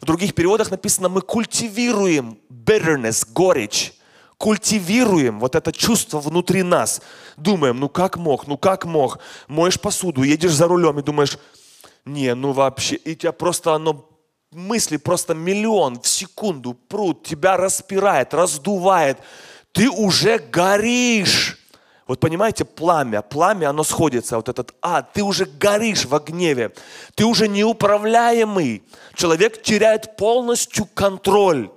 в 0.00 0.04
других 0.04 0.34
переводах 0.34 0.70
написано, 0.70 1.08
мы 1.08 1.20
культивируем 1.20 2.38
bitterness, 2.50 3.26
горечь, 3.30 3.92
культивируем 4.36 5.40
вот 5.40 5.54
это 5.54 5.72
чувство 5.72 6.20
внутри 6.20 6.62
нас. 6.62 7.02
Думаем, 7.36 7.78
ну 7.80 7.88
как 7.88 8.16
мог, 8.16 8.46
ну 8.46 8.56
как 8.56 8.84
мог. 8.84 9.18
Моешь 9.48 9.80
посуду, 9.80 10.22
едешь 10.22 10.52
за 10.52 10.68
рулем 10.68 10.98
и 10.98 11.02
думаешь, 11.02 11.38
не, 12.04 12.34
ну 12.34 12.52
вообще, 12.52 12.96
и 12.96 13.14
тебя 13.14 13.32
просто 13.32 13.74
оно, 13.74 14.08
мысли 14.50 14.96
просто 14.96 15.34
миллион 15.34 16.00
в 16.00 16.08
секунду 16.08 16.74
прут, 16.74 17.24
тебя 17.24 17.56
распирает, 17.56 18.32
раздувает. 18.32 19.18
Ты 19.72 19.90
уже 19.90 20.38
горишь. 20.38 21.57
Вот 22.08 22.20
понимаете, 22.20 22.64
пламя, 22.64 23.20
пламя, 23.20 23.68
оно 23.68 23.84
сходится, 23.84 24.36
вот 24.36 24.48
этот 24.48 24.74
ад, 24.80 25.12
ты 25.12 25.22
уже 25.22 25.44
горишь 25.44 26.06
в 26.06 26.18
гневе, 26.18 26.72
ты 27.14 27.26
уже 27.26 27.48
неуправляемый. 27.48 28.82
Человек 29.14 29.62
теряет 29.62 30.16
полностью 30.16 30.86
контроль. 30.86 31.70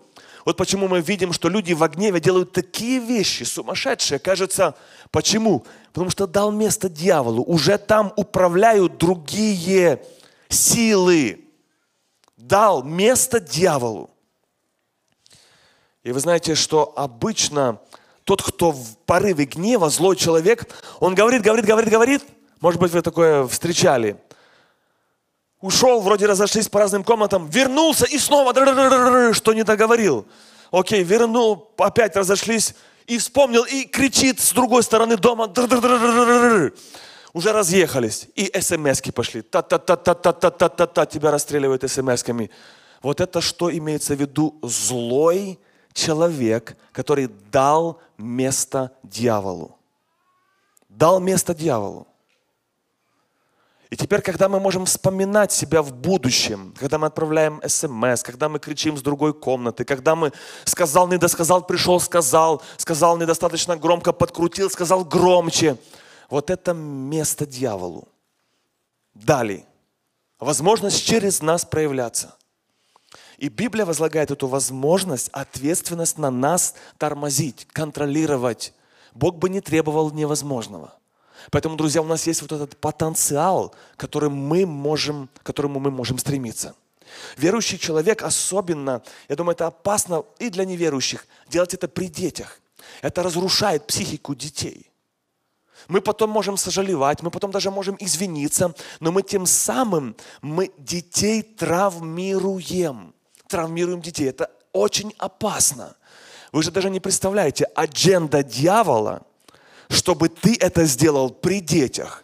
Вот 0.45 0.55
почему 0.55 0.87
мы 0.87 1.01
видим, 1.01 1.33
что 1.33 1.49
люди 1.49 1.73
в 1.73 1.85
гневе 1.89 2.21
делают 2.21 2.53
такие 2.53 2.99
вещи 2.99 3.43
сумасшедшие. 3.43 4.19
Кажется, 4.19 4.73
почему? 5.11 5.65
Потому 5.91 6.09
что 6.09 6.25
дал 6.25 6.49
место 6.51 6.87
дьяволу. 6.87 7.43
Уже 7.43 7.77
там 7.77 8.13
управляют 8.15 8.97
другие 8.97 10.01
силы. 10.47 11.43
Дал 12.37 12.83
место 12.83 13.41
дьяволу. 13.41 14.09
И 16.03 16.13
вы 16.13 16.19
знаете, 16.21 16.55
что 16.55 16.93
обычно 16.95 17.79
тот, 18.31 18.41
кто 18.43 18.71
в 18.71 18.97
порыве 19.05 19.43
гнева, 19.43 19.89
злой 19.89 20.15
человек, 20.15 20.65
он 21.01 21.15
говорит, 21.15 21.41
говорит, 21.41 21.65
говорит, 21.65 21.89
говорит. 21.89 22.23
Может 22.61 22.79
быть, 22.79 22.93
вы 22.93 23.01
такое 23.01 23.45
встречали. 23.45 24.15
Ушел, 25.59 25.99
вроде 25.99 26.27
разошлись 26.27 26.69
по 26.69 26.79
разным 26.79 27.03
комнатам, 27.03 27.49
вернулся 27.49 28.05
и 28.05 28.17
снова 28.17 28.53
что 29.33 29.53
не 29.53 29.63
договорил. 29.63 30.25
Окей, 30.71 31.03
вернул, 31.03 31.73
опять 31.77 32.15
разошлись 32.15 32.73
и 33.05 33.17
вспомнил, 33.17 33.65
и 33.65 33.83
кричит 33.83 34.39
с 34.39 34.53
другой 34.53 34.83
стороны 34.83 35.17
дома. 35.17 35.47
уже 37.33 37.51
разъехались, 37.51 38.27
и 38.35 38.49
смс 38.61 39.01
пошли. 39.13 39.41
Та-та-та-та-та-та-та-та, 39.41 41.05
тебя 41.05 41.31
расстреливают 41.31 41.83
смс-ками. 41.83 42.49
Вот 43.03 43.19
это 43.19 43.41
что 43.41 43.69
имеется 43.69 44.15
в 44.15 44.21
виду? 44.21 44.57
Злой 44.63 45.59
человек, 45.93 46.77
который 46.91 47.27
дал 47.51 47.99
место 48.17 48.91
дьяволу. 49.04 49.77
Дал 50.89 51.19
место 51.19 51.54
дьяволу. 51.54 52.08
И 53.91 53.97
теперь, 53.97 54.21
когда 54.21 54.47
мы 54.47 54.62
можем 54.62 54.86
вспоминать 54.86 55.51
себя 55.51 55.82
в 55.82 55.93
будущем, 55.93 56.73
когда 56.80 56.97
мы 56.97 57.08
отправляем 57.08 57.62
смс, 57.67 58.23
когда 58.23 58.47
мы 58.47 58.58
кричим 58.58 58.95
с 58.97 59.01
другой 59.01 59.34
комнаты, 59.34 59.84
когда 59.84 60.15
мы 60.15 60.32
сказал, 60.63 61.10
не 61.10 61.17
досказал, 61.17 61.62
пришел, 61.67 61.99
сказал, 61.99 62.62
сказал 62.77 63.17
недостаточно 63.17 63.75
громко, 63.75 64.13
подкрутил, 64.13 64.69
сказал 64.69 65.04
громче. 65.04 65.77
Вот 66.30 66.49
это 66.49 66.73
место 66.73 67.45
дьяволу. 67.45 68.08
Дали. 69.13 69.65
Возможность 70.39 71.06
через 71.06 71.41
нас 71.41 71.65
проявляться. 71.65 72.36
И 73.41 73.49
Библия 73.49 73.88
возлагает 73.88 74.30
эту 74.30 74.45
возможность, 74.45 75.30
ответственность 75.30 76.19
на 76.19 76.30
нас 76.30 76.75
тормозить, 76.99 77.67
контролировать. 77.73 78.71
Бог 79.15 79.38
бы 79.38 79.49
не 79.49 79.62
требовал 79.62 80.12
невозможного. 80.12 80.93
Поэтому, 81.49 81.75
друзья, 81.75 82.04
у 82.04 82.06
нас 82.06 82.27
есть 82.27 82.43
вот 82.43 82.51
этот 82.51 82.77
потенциал, 82.77 83.73
который 83.97 84.30
мы 84.30 84.67
можем, 84.67 85.27
к 85.39 85.43
которому 85.43 85.80
мы 85.80 85.89
можем 85.89 86.19
стремиться. 86.19 86.75
Верующий 87.36 87.80
человек 87.80 88.21
особенно, 88.21 89.01
я 89.27 89.36
думаю, 89.36 89.56
это 89.56 89.65
опасно 89.65 90.23
и 90.38 90.51
для 90.51 90.63
неверующих, 90.63 91.25
делать 91.49 91.73
это 91.73 91.88
при 91.88 92.10
детях. 92.10 92.60
Это 93.01 93.23
разрушает 93.23 93.88
психику 93.88 94.36
детей. 94.36 94.91
Мы 95.88 96.01
потом 96.01 96.30
можем 96.30 96.58
сожалевать, 96.58 97.23
мы 97.23 97.32
потом 97.32 97.49
даже 97.49 97.71
можем 97.71 97.97
извиниться, 97.99 98.75
но 98.99 99.12
мы 99.12 99.23
тем 99.23 99.47
самым 99.47 100.15
мы 100.43 100.71
детей 100.77 101.41
травмируем. 101.41 103.15
Травмируем 103.51 104.01
детей. 104.01 104.27
Это 104.29 104.49
очень 104.73 105.13
опасно. 105.17 105.95
Вы 106.51 106.63
же 106.63 106.71
даже 106.71 106.89
не 106.89 106.99
представляете, 106.99 107.65
адженда 107.75 108.43
дьявола– 108.43 109.21
чтобы 109.91 110.29
ты 110.29 110.57
это 110.59 110.85
сделал 110.85 111.29
при 111.29 111.59
детях. 111.59 112.23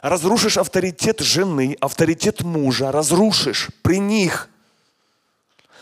Разрушишь 0.00 0.56
авторитет 0.56 1.20
жены, 1.20 1.76
авторитет 1.80 2.42
мужа, 2.42 2.92
разрушишь 2.92 3.68
при 3.82 3.98
них. 3.98 4.48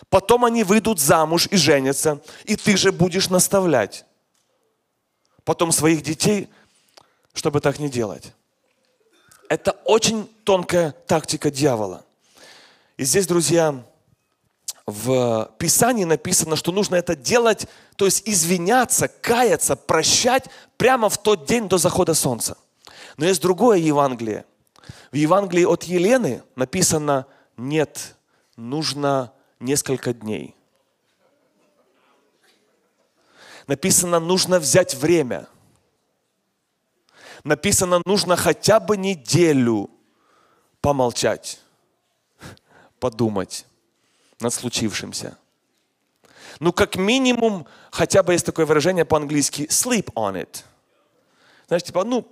Потом 0.09 0.46
они 0.46 0.64
выйдут 0.64 0.98
замуж 0.98 1.46
и 1.51 1.57
женятся, 1.57 2.20
и 2.44 2.57
ты 2.57 2.77
же 2.77 2.92
будешь 2.92 3.29
наставлять. 3.29 4.07
Потом 5.44 5.70
своих 5.70 6.03
детей, 6.03 6.48
чтобы 7.35 7.61
так 7.61 7.79
не 7.79 7.90
делать. 7.90 8.33
Это 9.51 9.72
очень 9.85 10.27
тонкая 10.44 10.92
тактика 11.07 11.51
дьявола. 11.51 12.05
И 12.96 13.05
здесь, 13.05 13.27
друзья, 13.27 13.85
в 14.88 15.53
Писании 15.59 16.05
написано, 16.05 16.57
что 16.57 16.72
нужно 16.72 16.96
это 16.96 17.14
делать, 17.14 17.66
то 17.96 18.07
есть 18.07 18.22
извиняться, 18.27 19.07
каяться, 19.07 19.77
прощать 19.77 20.46
прямо 20.79 21.11
в 21.11 21.18
тот 21.18 21.44
день 21.44 21.68
до 21.68 21.77
захода 21.77 22.14
солнца. 22.14 22.57
Но 23.18 23.27
есть 23.27 23.42
другое 23.42 23.77
Евангелие. 23.77 24.46
В 25.12 25.16
Евангелии 25.16 25.66
от 25.66 25.83
Елены 25.83 26.42
написано, 26.57 27.27
нет, 27.59 28.16
нужно 28.57 29.31
несколько 29.61 30.14
дней. 30.14 30.57
Написано, 33.66 34.20
нужно 34.20 34.59
взять 34.59 34.94
время. 34.94 35.48
Написано, 37.44 38.01
нужно 38.07 38.37
хотя 38.37 38.81
бы 38.81 38.96
неделю 38.96 39.90
помолчать, 40.81 41.61
подумать 42.98 43.66
над 44.40 44.55
случившимся. 44.55 45.37
Ну, 46.61 46.72
как 46.72 46.96
минимум, 46.96 47.66
хотя 47.90 48.22
бы 48.22 48.33
есть 48.33 48.46
такое 48.46 48.66
выражение 48.66 49.05
по-английски 49.05 49.62
sleep 49.62 50.12
on 50.14 50.35
it. 50.42 50.64
Знаешь, 51.68 51.83
типа, 51.83 52.05
ну, 52.05 52.27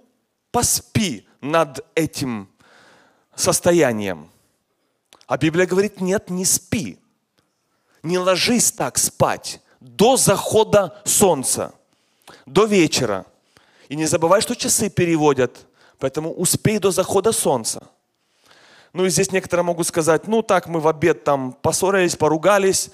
поспи 0.50 1.26
над 1.40 1.84
этим 1.94 2.48
состоянием. 3.34 4.30
А 5.26 5.36
Библия 5.36 5.66
говорит, 5.66 6.00
нет, 6.00 6.30
не 6.30 6.44
спи. 6.44 6.98
Не 8.02 8.18
ложись 8.18 8.72
так 8.72 8.98
спать 8.98 9.60
до 9.80 10.16
захода 10.16 11.00
солнца, 11.04 11.74
до 12.46 12.64
вечера. 12.64 13.26
И 13.88 13.96
не 13.96 14.06
забывай, 14.06 14.40
что 14.40 14.54
часы 14.54 14.88
переводят, 14.90 15.66
поэтому 15.98 16.32
успей 16.32 16.78
до 16.78 16.90
захода 16.90 17.32
солнца. 17.32 17.88
Ну 18.96 19.04
и 19.04 19.10
здесь 19.10 19.30
некоторые 19.30 19.62
могут 19.62 19.86
сказать, 19.86 20.26
ну 20.26 20.40
так 20.40 20.68
мы 20.68 20.80
в 20.80 20.88
обед 20.88 21.22
там 21.22 21.52
поссорились, 21.52 22.16
поругались, 22.16 22.88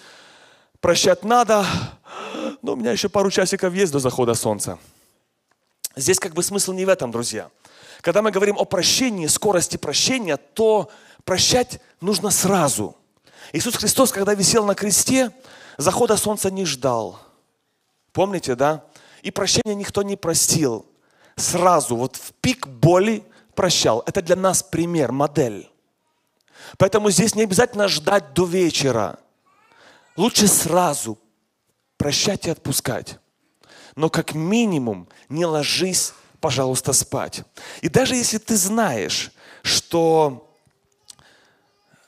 прощать 0.80 1.22
надо, 1.22 1.64
но 2.60 2.72
у 2.72 2.76
меня 2.76 2.90
еще 2.90 3.08
пару 3.08 3.30
часиков 3.30 3.72
есть 3.72 3.92
до 3.92 4.00
захода 4.00 4.34
солнца. 4.34 4.80
Здесь 5.94 6.18
как 6.18 6.34
бы 6.34 6.42
смысл 6.42 6.72
не 6.72 6.84
в 6.84 6.88
этом, 6.88 7.12
друзья. 7.12 7.50
Когда 8.00 8.20
мы 8.20 8.32
говорим 8.32 8.58
о 8.58 8.64
прощении, 8.64 9.28
скорости 9.28 9.76
прощения, 9.76 10.38
то 10.38 10.90
прощать 11.22 11.80
нужно 12.00 12.32
сразу. 12.32 12.96
Иисус 13.52 13.76
Христос, 13.76 14.10
когда 14.10 14.34
висел 14.34 14.64
на 14.64 14.74
кресте, 14.74 15.30
захода 15.78 16.16
солнца 16.16 16.50
не 16.50 16.64
ждал. 16.64 17.20
Помните, 18.12 18.56
да? 18.56 18.82
И 19.22 19.30
прощения 19.30 19.76
никто 19.76 20.02
не 20.02 20.16
простил. 20.16 20.84
Сразу, 21.36 21.94
вот 21.94 22.16
в 22.16 22.32
пик 22.40 22.66
боли 22.66 23.22
прощал. 23.54 24.02
Это 24.04 24.20
для 24.20 24.34
нас 24.34 24.64
пример, 24.64 25.12
модель. 25.12 25.68
Поэтому 26.78 27.10
здесь 27.10 27.34
не 27.34 27.42
обязательно 27.42 27.88
ждать 27.88 28.32
до 28.34 28.44
вечера. 28.44 29.18
Лучше 30.16 30.46
сразу 30.46 31.18
прощать 31.96 32.46
и 32.46 32.50
отпускать. 32.50 33.18
Но 33.96 34.08
как 34.08 34.34
минимум 34.34 35.08
не 35.28 35.44
ложись, 35.44 36.14
пожалуйста, 36.40 36.92
спать. 36.92 37.42
И 37.82 37.88
даже 37.88 38.14
если 38.14 38.38
ты 38.38 38.56
знаешь, 38.56 39.32
что 39.62 40.50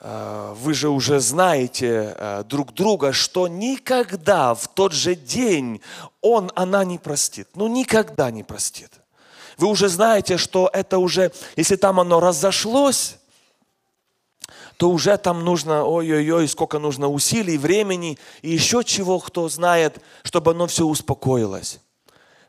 э, 0.00 0.54
вы 0.56 0.74
же 0.74 0.88
уже 0.88 1.20
знаете 1.20 2.14
э, 2.16 2.44
друг 2.44 2.72
друга, 2.72 3.12
что 3.12 3.48
никогда 3.48 4.54
в 4.54 4.66
тот 4.68 4.92
же 4.92 5.14
день 5.14 5.80
он, 6.20 6.50
она 6.54 6.84
не 6.84 6.98
простит. 6.98 7.48
Ну, 7.54 7.68
никогда 7.68 8.30
не 8.30 8.42
простит. 8.42 8.90
Вы 9.56 9.68
уже 9.68 9.88
знаете, 9.88 10.36
что 10.36 10.68
это 10.72 10.98
уже, 10.98 11.32
если 11.56 11.76
там 11.76 12.00
оно 12.00 12.18
разошлось, 12.18 13.18
то 14.76 14.90
уже 14.90 15.16
там 15.18 15.44
нужно, 15.44 15.84
ой-ой-ой, 15.84 16.48
сколько 16.48 16.78
нужно 16.78 17.08
усилий, 17.08 17.58
времени 17.58 18.18
и 18.42 18.50
еще 18.50 18.82
чего, 18.84 19.18
кто 19.20 19.48
знает, 19.48 20.00
чтобы 20.22 20.50
оно 20.50 20.66
все 20.66 20.84
успокоилось. 20.84 21.80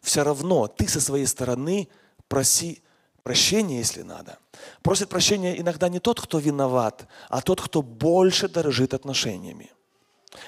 Все 0.01 0.23
равно 0.23 0.67
ты 0.67 0.87
со 0.87 1.01
своей 1.01 1.25
стороны 1.27 1.87
проси 2.27 2.81
прощения, 3.23 3.79
если 3.79 4.03
надо. 4.03 4.37
Просит 4.81 5.09
прощения 5.09 5.59
иногда 5.59 5.89
не 5.89 5.99
тот, 5.99 6.21
кто 6.21 6.37
виноват, 6.37 7.07
а 7.29 7.41
тот, 7.41 7.61
кто 7.61 7.81
больше 7.81 8.47
дорожит 8.47 8.93
отношениями. 8.93 9.71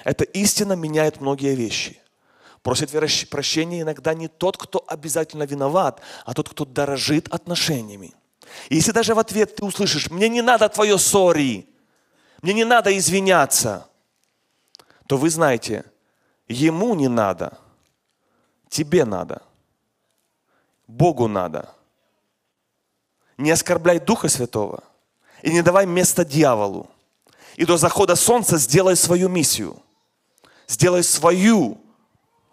Эта 0.04 0.24
истина 0.24 0.74
меняет 0.74 1.20
многие 1.20 1.54
вещи. 1.54 2.00
Просит 2.62 2.90
прощения 3.30 3.82
иногда 3.82 4.14
не 4.14 4.28
тот, 4.28 4.56
кто 4.56 4.84
обязательно 4.86 5.44
виноват, 5.44 6.00
а 6.24 6.34
тот, 6.34 6.48
кто 6.48 6.64
дорожит 6.64 7.28
отношениями. 7.28 8.14
Если 8.70 8.92
даже 8.92 9.14
в 9.14 9.18
ответ 9.18 9.56
ты 9.56 9.64
услышишь, 9.64 10.10
мне 10.10 10.28
не 10.28 10.42
надо 10.42 10.68
твое 10.68 10.98
сори, 10.98 11.68
мне 12.42 12.52
не 12.52 12.64
надо 12.64 12.96
извиняться, 12.96 13.88
то 15.06 15.16
вы 15.16 15.30
знаете, 15.30 15.84
ему 16.48 16.94
не 16.94 17.08
надо, 17.08 17.58
тебе 18.68 19.04
надо, 19.04 19.42
Богу 20.86 21.28
надо. 21.28 21.74
Не 23.36 23.52
оскорбляй 23.52 24.00
Духа 24.00 24.28
Святого 24.28 24.82
и 25.42 25.52
не 25.52 25.62
давай 25.62 25.86
место 25.86 26.24
дьяволу. 26.24 26.90
И 27.56 27.64
до 27.64 27.76
захода 27.76 28.16
солнца 28.16 28.56
сделай 28.56 28.96
свою 28.96 29.28
миссию. 29.28 29.82
Сделай 30.66 31.02
свою 31.02 31.80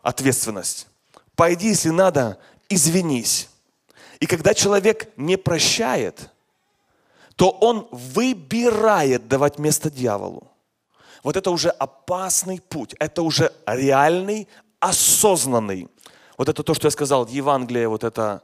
ответственность. 0.02 0.88
Пойди, 1.36 1.68
если 1.68 1.90
надо, 1.90 2.40
извинись. 2.70 3.50
И 4.26 4.28
когда 4.28 4.56
человек 4.56 5.10
не 5.18 5.38
прощает, 5.38 6.32
то 7.36 7.52
он 7.52 7.88
выбирает 7.92 9.28
давать 9.28 9.60
место 9.60 9.92
дьяволу. 9.92 10.52
Вот 11.22 11.38
это 11.38 11.52
уже 11.52 11.70
опасный 11.70 12.60
путь, 12.60 12.96
это 12.98 13.22
уже 13.22 13.54
реальный, 13.68 14.48
осознанный. 14.80 15.90
Вот 16.40 16.50
это 16.50 16.64
то, 16.64 16.74
что 16.74 16.88
я 16.88 16.92
сказал, 16.92 17.28
Евангелие, 17.28 17.88
вот 17.88 18.04
это, 18.04 18.42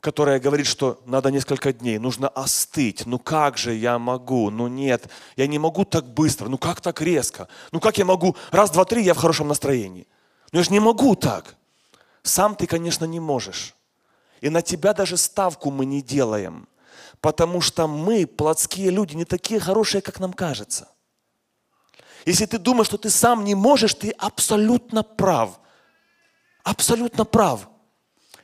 которое 0.00 0.40
говорит, 0.40 0.66
что 0.66 1.00
надо 1.06 1.30
несколько 1.30 1.72
дней, 1.72 1.98
нужно 1.98 2.26
остыть. 2.26 3.06
Ну 3.06 3.20
как 3.20 3.58
же 3.58 3.72
я 3.74 3.96
могу? 3.96 4.50
Ну 4.50 4.66
нет, 4.66 5.08
я 5.36 5.46
не 5.46 5.60
могу 5.60 5.84
так 5.84 6.04
быстро. 6.04 6.48
Ну 6.48 6.58
как 6.58 6.80
так 6.80 7.00
резко? 7.00 7.46
Ну 7.70 7.78
как 7.78 7.96
я 7.96 8.04
могу? 8.04 8.34
Раз, 8.50 8.72
два, 8.72 8.84
три, 8.84 9.04
я 9.04 9.14
в 9.14 9.18
хорошем 9.18 9.46
настроении. 9.46 10.08
Ну 10.50 10.58
я 10.58 10.64
же 10.64 10.72
не 10.72 10.80
могу 10.80 11.14
так. 11.14 11.54
Сам 12.24 12.56
ты, 12.56 12.66
конечно, 12.66 13.04
не 13.04 13.20
можешь. 13.20 13.76
И 14.40 14.48
на 14.48 14.62
тебя 14.62 14.94
даже 14.94 15.16
ставку 15.16 15.70
мы 15.70 15.84
не 15.84 16.02
делаем, 16.02 16.66
потому 17.20 17.60
что 17.60 17.86
мы, 17.86 18.26
плотские 18.26 18.90
люди, 18.90 19.14
не 19.14 19.24
такие 19.24 19.60
хорошие, 19.60 20.00
как 20.00 20.18
нам 20.18 20.32
кажется. 20.32 20.88
Если 22.26 22.46
ты 22.46 22.58
думаешь, 22.58 22.86
что 22.86 22.98
ты 22.98 23.10
сам 23.10 23.44
не 23.44 23.54
можешь, 23.54 23.94
ты 23.94 24.10
абсолютно 24.10 25.02
прав. 25.02 25.58
Абсолютно 26.64 27.24
прав. 27.24 27.68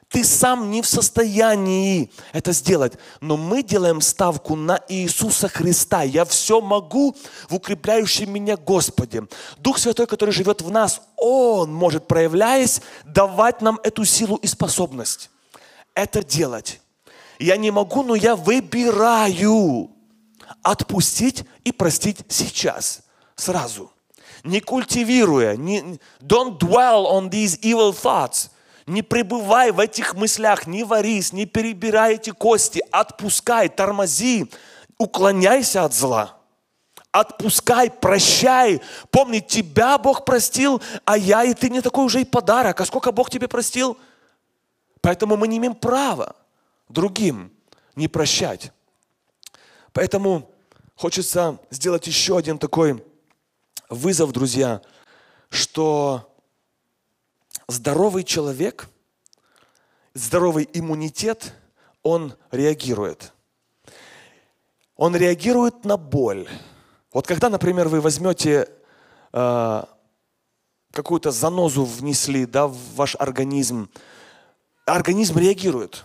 Ты 0.09 0.23
сам 0.23 0.71
не 0.71 0.83
в 0.83 0.87
состоянии 0.87 2.11
это 2.33 2.53
сделать. 2.53 2.95
Но 3.21 3.37
мы 3.37 3.63
делаем 3.63 4.01
ставку 4.01 4.55
на 4.55 4.81
Иисуса 4.89 5.49
Христа. 5.49 6.05
Я 6.05 6.25
все 6.25 6.61
могу 6.61 7.17
в 7.49 7.55
укрепляющем 7.55 8.33
меня 8.33 8.57
Господе. 8.57 9.25
Дух 9.59 9.79
Святой, 9.79 10.07
который 10.07 10.31
живет 10.31 10.63
в 10.63 10.71
нас, 10.71 11.03
Он 11.17 11.73
может, 11.73 12.07
проявляясь, 12.07 12.81
давать 13.05 13.61
нам 13.61 13.81
эту 13.83 14.05
силу 14.05 14.37
и 14.37 14.47
способность 14.47 15.31
это 15.97 16.23
делать. 16.23 16.81
Я 17.41 17.57
не 17.57 17.73
могу, 17.73 18.05
но 18.05 18.15
я 18.15 18.37
выбираю 18.37 19.91
отпустить 20.63 21.45
и 21.65 21.73
простить 21.73 22.19
сейчас, 22.29 23.01
сразу. 23.35 23.91
Не 24.45 24.61
культивируя, 24.61 25.57
не, 25.57 25.99
don't 26.21 26.59
dwell 26.59 27.07
on 27.11 27.29
these 27.29 27.59
evil 27.63 27.93
thoughts– 27.93 28.51
не 28.87 29.03
пребывай 29.03 29.73
в 29.73 29.81
этих 29.81 30.15
мыслях, 30.15 30.67
не 30.67 30.85
варись, 30.85 31.33
не 31.33 31.45
перебирай 31.45 32.15
эти 32.15 32.31
кости, 32.31 32.83
отпускай, 32.93 33.69
тормози, 33.69 34.47
уклоняйся 34.97 35.85
от 35.85 35.93
зла. 35.93 36.37
Отпускай, 37.11 37.91
прощай. 37.91 38.81
Помни, 39.11 39.41
тебя 39.41 39.99
Бог 39.99 40.25
простил, 40.25 40.81
а 41.05 41.17
я 41.17 41.45
и 41.45 41.55
ты 41.55 41.71
не 41.71 41.81
такой 41.81 42.05
уже 42.05 42.21
и 42.21 42.25
подарок. 42.25 42.81
А 42.81 42.85
сколько 42.85 43.11
Бог 43.11 43.31
тебе 43.31 43.49
простил? 43.49 43.97
Поэтому 45.07 45.37
мы 45.37 45.47
не 45.47 45.59
имеем 45.59 45.77
права 45.77 46.35
другим 46.89 47.53
не 47.95 48.09
прощать. 48.09 48.73
Поэтому 49.93 50.51
хочется 50.97 51.61
сделать 51.71 52.09
еще 52.09 52.37
один 52.37 52.59
такой 52.59 53.05
вызов, 53.89 54.33
друзья, 54.33 54.83
что 55.49 56.37
здоровый 57.69 58.25
человек, 58.25 58.89
здоровый 60.13 60.69
иммунитет, 60.73 61.55
он 62.03 62.35
реагирует. 62.51 63.33
Он 64.97 65.15
реагирует 65.15 65.85
на 65.85 65.97
боль. 65.97 66.49
Вот 67.13 67.29
когда, 67.29 67.49
например, 67.49 67.87
вы 67.87 68.01
возьмете 68.01 68.69
э, 69.33 69.85
какую-то 70.91 71.31
занозу 71.31 71.85
внесли 71.85 72.45
да, 72.45 72.67
в 72.67 72.77
ваш 72.97 73.15
организм, 73.21 73.89
организм 74.87 75.39
реагирует. 75.39 76.05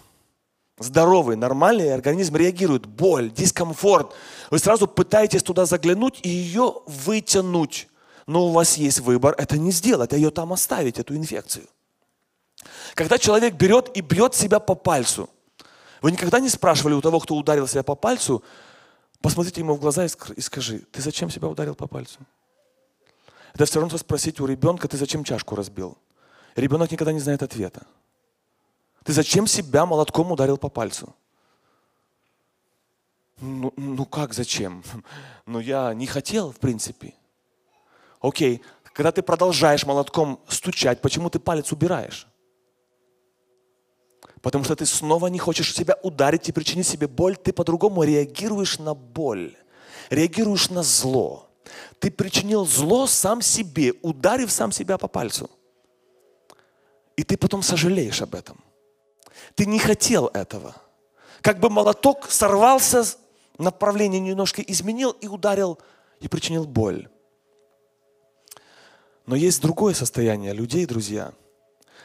Здоровый, 0.78 1.36
нормальный 1.36 1.94
организм 1.94 2.36
реагирует. 2.36 2.86
Боль, 2.86 3.32
дискомфорт. 3.32 4.14
Вы 4.50 4.60
сразу 4.60 4.88
пытаетесь 4.88 5.44
туда 5.44 5.66
заглянуть 5.66 6.20
и 6.24 6.30
ее 6.30 6.82
вытянуть 6.86 7.88
но 8.28 8.48
у 8.48 8.52
вас 8.52 8.78
есть 8.78 9.00
выбор 9.00 9.36
это 9.38 9.58
не 9.58 9.72
сделать, 9.72 10.14
а 10.14 10.16
ее 10.16 10.32
там 10.32 10.54
оставить, 10.54 11.00
эту 11.00 11.16
инфекцию. 11.16 11.68
Когда 12.94 13.18
человек 13.18 13.56
берет 13.56 13.92
и 13.96 14.02
бьет 14.02 14.36
себя 14.36 14.60
по 14.60 14.76
пальцу, 14.76 15.30
вы 16.02 16.12
никогда 16.12 16.40
не 16.40 16.50
спрашивали 16.50 16.94
у 16.94 17.02
того, 17.02 17.20
кто 17.20 17.36
ударил 17.36 17.68
себя 17.68 17.84
по 17.84 17.96
пальцу, 17.96 18.44
посмотрите 19.22 19.62
ему 19.62 19.76
в 19.76 19.80
глаза 19.80 20.06
и 20.06 20.42
скажи, 20.42 20.80
ты 20.92 21.02
зачем 21.02 21.30
себя 21.30 21.48
ударил 21.48 21.76
по 21.76 21.88
пальцу? 21.88 22.20
Это 23.54 23.66
все 23.66 23.82
равно, 23.82 23.98
спросить 23.98 24.40
у 24.40 24.46
ребенка, 24.46 24.88
ты 24.88 24.98
зачем 24.98 25.24
чашку 25.24 25.56
разбил? 25.56 25.98
Ребенок 26.56 26.92
никогда 26.92 27.12
не 27.12 27.20
знает 27.20 27.44
ответа. 27.44 27.86
Ты 29.04 29.14
зачем 29.14 29.48
себя 29.48 29.86
молотком 29.86 30.32
ударил 30.32 30.58
по 30.58 30.70
пальцу? 30.70 31.16
Ну, 33.40 33.74
ну 33.76 34.06
как 34.06 34.34
зачем? 34.34 34.84
Ну 35.48 35.60
я 35.60 35.94
не 35.94 36.06
хотел, 36.06 36.52
в 36.52 36.60
принципе. 36.60 37.14
Окей, 38.22 38.62
когда 38.94 39.12
ты 39.12 39.22
продолжаешь 39.22 39.86
молотком 39.86 40.40
стучать, 40.48 41.02
почему 41.02 41.30
ты 41.30 41.40
палец 41.40 41.72
убираешь? 41.72 42.28
Потому 44.42 44.64
что 44.64 44.76
ты 44.76 44.86
снова 44.86 45.28
не 45.28 45.40
хочешь 45.40 45.74
себя 45.74 45.98
ударить 46.04 46.48
и 46.48 46.52
причинить 46.52 46.88
себе 46.88 47.08
боль, 47.08 47.36
ты 47.36 47.52
по-другому 47.52 48.04
реагируешь 48.04 48.80
на 48.80 48.94
боль, 48.94 49.56
реагируешь 50.10 50.70
на 50.70 50.84
зло. 50.84 51.50
Ты 52.00 52.12
причинил 52.12 52.66
зло 52.66 53.08
сам 53.08 53.42
себе, 53.42 53.94
ударив 54.02 54.52
сам 54.52 54.72
себя 54.72 54.98
по 54.98 55.08
пальцу. 55.08 55.50
И 57.18 57.24
ты 57.24 57.38
потом 57.38 57.62
сожалеешь 57.62 58.22
об 58.22 58.36
этом. 58.36 58.64
Ты 59.56 59.66
не 59.66 59.80
хотел 59.80 60.28
этого. 60.28 60.76
Как 61.42 61.60
бы 61.60 61.70
молоток 61.70 62.30
сорвался, 62.30 63.04
направление 63.58 64.20
немножко 64.20 64.62
изменил 64.62 65.12
и 65.12 65.28
ударил, 65.28 65.80
и 66.20 66.28
причинил 66.28 66.66
боль. 66.66 67.10
Но 69.26 69.36
есть 69.36 69.62
другое 69.62 69.94
состояние 69.94 70.54
людей, 70.54 70.86
друзья. 70.86 71.34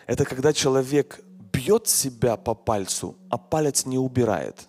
Это 0.06 0.24
когда 0.24 0.52
человек 0.52 1.20
бьет 1.52 1.88
себя 1.88 2.36
по 2.36 2.54
пальцу, 2.54 3.16
а 3.30 3.38
палец 3.38 3.86
не 3.86 3.98
убирает. 3.98 4.68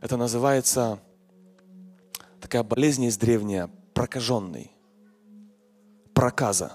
Это 0.00 0.16
называется 0.16 0.98
такая 2.40 2.62
болезнь 2.64 3.04
есть 3.04 3.20
древняя, 3.20 3.70
прокаженный, 3.94 4.72
проказа. 6.12 6.72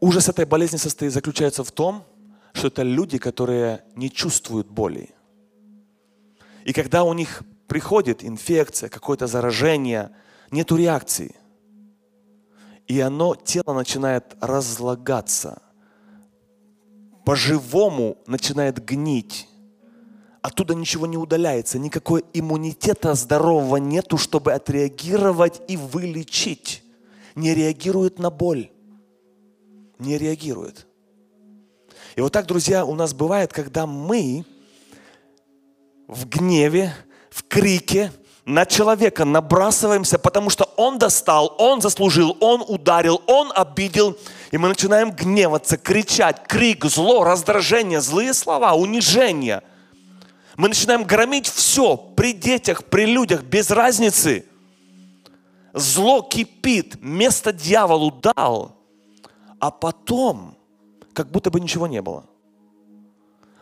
Ужас 0.00 0.28
этой 0.28 0.46
болезни 0.46 0.78
состоит, 0.78 1.12
заключается 1.12 1.62
в 1.62 1.70
том, 1.70 2.04
что 2.52 2.68
это 2.68 2.82
люди, 2.82 3.18
которые 3.18 3.84
не 3.94 4.10
чувствуют 4.10 4.66
боли. 4.68 5.10
И 6.64 6.72
когда 6.72 7.04
у 7.04 7.12
них 7.12 7.42
приходит 7.68 8.24
инфекция, 8.24 8.88
какое-то 8.88 9.26
заражение, 9.26 10.10
нет 10.50 10.72
реакции 10.72 11.36
и 12.90 12.98
оно, 12.98 13.36
тело 13.36 13.72
начинает 13.72 14.36
разлагаться. 14.40 15.62
По-живому 17.24 18.18
начинает 18.26 18.84
гнить. 18.84 19.46
Оттуда 20.42 20.74
ничего 20.74 21.06
не 21.06 21.16
удаляется, 21.16 21.78
никакой 21.78 22.24
иммунитета 22.32 23.14
здорового 23.14 23.76
нету, 23.76 24.18
чтобы 24.18 24.52
отреагировать 24.54 25.62
и 25.68 25.76
вылечить. 25.76 26.82
Не 27.36 27.54
реагирует 27.54 28.18
на 28.18 28.28
боль. 28.28 28.72
Не 30.00 30.18
реагирует. 30.18 30.86
И 32.16 32.20
вот 32.20 32.32
так, 32.32 32.46
друзья, 32.46 32.84
у 32.84 32.94
нас 32.94 33.14
бывает, 33.14 33.52
когда 33.52 33.86
мы 33.86 34.44
в 36.08 36.26
гневе, 36.26 36.92
в 37.30 37.44
крике, 37.44 38.10
на 38.44 38.66
человека 38.66 39.24
набрасываемся, 39.24 40.18
потому 40.18 40.50
что 40.50 40.64
он 40.76 40.98
достал, 40.98 41.54
он 41.58 41.80
заслужил, 41.80 42.36
он 42.40 42.64
ударил, 42.66 43.22
он 43.26 43.52
обидел. 43.54 44.16
И 44.50 44.58
мы 44.58 44.68
начинаем 44.68 45.12
гневаться, 45.12 45.76
кричать, 45.76 46.42
крик, 46.48 46.84
зло, 46.86 47.22
раздражение, 47.22 48.00
злые 48.00 48.34
слова, 48.34 48.74
унижение. 48.74 49.62
Мы 50.56 50.68
начинаем 50.68 51.04
громить 51.04 51.46
все 51.48 51.96
при 51.96 52.32
детях, 52.32 52.84
при 52.84 53.06
людях, 53.06 53.42
без 53.42 53.70
разницы. 53.70 54.44
Зло 55.72 56.22
кипит, 56.22 57.00
место 57.00 57.52
дьяволу 57.52 58.10
дал, 58.10 58.79
а 59.60 59.70
потом 59.70 60.56
как 61.12 61.30
будто 61.30 61.50
бы 61.50 61.60
ничего 61.60 61.86
не 61.86 62.02
было. 62.02 62.24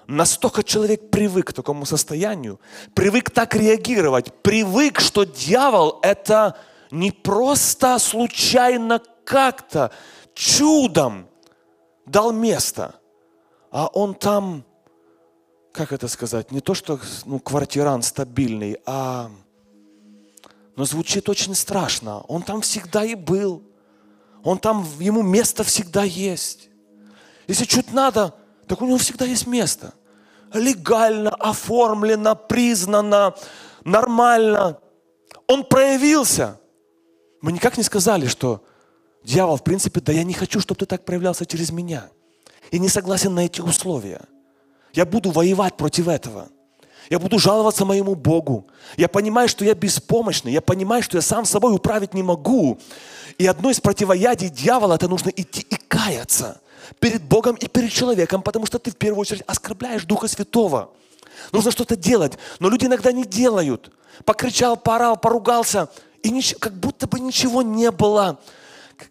Настолько 0.06 0.62
человек 0.62 1.10
привык 1.10 1.48
к 1.48 1.52
такому 1.52 1.84
состоянию, 1.84 2.58
привык 2.94 3.30
так 3.30 3.54
реагировать, 3.54 4.32
привык, 4.42 5.00
что 5.00 5.24
дьявол 5.24 5.98
это 6.02 6.56
не 6.90 7.10
просто 7.10 7.98
случайно 7.98 9.02
как-то, 9.24 9.90
чудом 10.32 11.28
дал 12.06 12.32
место, 12.32 12.94
а 13.70 13.88
он 13.88 14.14
там, 14.14 14.64
как 15.72 15.92
это 15.92 16.08
сказать, 16.08 16.52
не 16.52 16.62
то 16.62 16.72
что 16.72 16.98
ну, 17.26 17.38
квартирант 17.38 18.04
стабильный, 18.06 18.78
а 18.86 19.30
но 20.78 20.84
звучит 20.84 21.28
очень 21.28 21.56
страшно. 21.56 22.20
Он 22.28 22.42
там 22.44 22.60
всегда 22.60 23.04
и 23.04 23.16
был. 23.16 23.64
Он 24.44 24.58
там, 24.58 24.86
ему 24.98 25.22
место 25.22 25.64
всегда 25.64 26.04
есть. 26.04 26.68
Если 27.46 27.64
чуть 27.64 27.92
надо, 27.92 28.34
так 28.66 28.82
у 28.82 28.86
него 28.86 28.98
всегда 28.98 29.24
есть 29.24 29.46
место. 29.46 29.94
Легально, 30.52 31.30
оформлено, 31.30 32.36
признано, 32.36 33.34
нормально. 33.84 34.78
Он 35.46 35.64
проявился. 35.64 36.60
Мы 37.40 37.52
никак 37.52 37.76
не 37.76 37.82
сказали, 37.82 38.26
что 38.26 38.64
дьявол, 39.24 39.56
в 39.56 39.64
принципе, 39.64 40.00
да 40.00 40.12
я 40.12 40.24
не 40.24 40.34
хочу, 40.34 40.60
чтобы 40.60 40.78
ты 40.78 40.86
так 40.86 41.04
проявлялся 41.04 41.46
через 41.46 41.70
меня. 41.70 42.08
И 42.70 42.78
не 42.78 42.88
согласен 42.88 43.34
на 43.34 43.46
эти 43.46 43.60
условия. 43.60 44.20
Я 44.92 45.06
буду 45.06 45.30
воевать 45.30 45.76
против 45.76 46.08
этого. 46.08 46.48
Я 47.10 47.18
буду 47.18 47.38
жаловаться 47.38 47.84
моему 47.84 48.14
Богу. 48.14 48.66
Я 48.96 49.08
понимаю, 49.08 49.48
что 49.48 49.64
я 49.64 49.74
беспомощный. 49.74 50.52
Я 50.52 50.60
понимаю, 50.60 51.02
что 51.02 51.16
я 51.16 51.22
сам 51.22 51.44
собой 51.44 51.74
управить 51.74 52.14
не 52.14 52.22
могу. 52.22 52.78
И 53.38 53.46
одно 53.46 53.70
из 53.70 53.80
противоядий 53.80 54.48
дьявола– 54.48 54.94
это 54.96 55.08
нужно 55.08 55.30
идти 55.30 55.62
и 55.62 55.76
каяться 55.88 56.60
перед 57.00 57.22
Богом 57.22 57.56
и 57.56 57.68
перед 57.68 57.92
человеком, 57.92 58.42
потому 58.42 58.66
что 58.66 58.78
ты 58.78 58.90
в 58.90 58.96
первую 58.96 59.20
очередь 59.20 59.42
оскорбляешь 59.46 60.04
Духа 60.04 60.28
Святого. 60.28 60.90
Нужно 61.52 61.70
что-то 61.70 61.96
делать. 61.96 62.38
Но 62.58 62.68
люди 62.68 62.86
иногда 62.86 63.12
не 63.12 63.24
делают. 63.24 63.90
Покричал, 64.24 64.76
поорал, 64.76 65.16
поругался. 65.16 65.88
И 66.22 66.30
ничего, 66.30 66.58
как 66.58 66.74
будто 66.74 67.06
бы 67.06 67.20
ничего 67.20 67.62
не 67.62 67.90
было. 67.90 68.40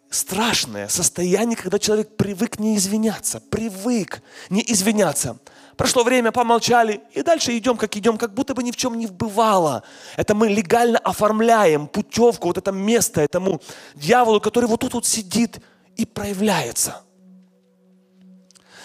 Страшное 0.10 0.88
состояние, 0.90 1.56
когда 1.56 1.80
человек 1.80 2.16
привык 2.16 2.60
не 2.60 2.76
извиняться. 2.76 3.42
Привык 3.50 4.22
не 4.50 4.64
извиняться. 4.68 5.38
Прошло 5.78 6.04
время, 6.04 6.32
помолчали, 6.32 7.02
и 7.14 7.22
дальше 7.22 7.56
идем, 7.56 7.78
как 7.78 7.96
идем, 7.96 8.18
как 8.18 8.34
будто 8.34 8.56
бы 8.56 8.64
ни 8.64 8.72
в 8.72 8.76
чем 8.76 8.98
не 8.98 9.06
бывало. 9.06 9.84
Это 10.16 10.34
мы 10.34 10.50
легально 10.50 10.98
оформляем 10.98 11.88
путевку, 11.88 12.48
вот 12.48 12.58
это 12.58 12.72
место 12.72 13.22
этому 13.22 13.62
дьяволу, 13.94 14.42
который 14.42 14.66
вот 14.66 14.80
тут 14.80 14.96
вот 14.96 15.06
сидит 15.06 15.60
и 15.96 16.06
проявляется. 16.06 17.02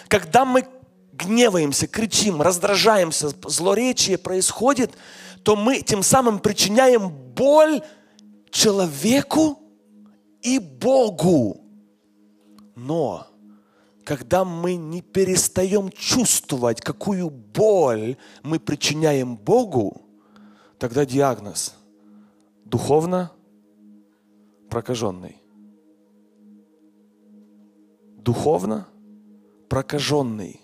Когда 0.07 0.45
мы 0.45 0.67
гневаемся, 1.13 1.87
кричим, 1.87 2.43
раздражаемся, 2.43 3.31
злоречие 3.47 4.19
происходит, 4.19 4.93
то 5.41 5.55
мы 5.55 5.81
тем 5.81 6.03
самым 6.03 6.37
причиняем 6.37 7.09
боль 7.09 7.81
человеку 8.51 9.59
и 10.43 10.59
Богу. 10.59 11.59
Но 12.75 13.27
когда 14.03 14.43
мы 14.43 14.75
не 14.75 15.01
перестаем 15.01 15.89
чувствовать, 15.89 16.81
какую 16.81 17.29
боль 17.29 18.17
мы 18.43 18.59
причиняем 18.59 19.37
Богу, 19.37 20.01
тогда 20.77 21.05
диагноз 21.05 21.75
духовно 22.65 23.31
прокаженный. 24.69 25.37
Духовно 28.17 28.87
прокаженный 29.69 30.61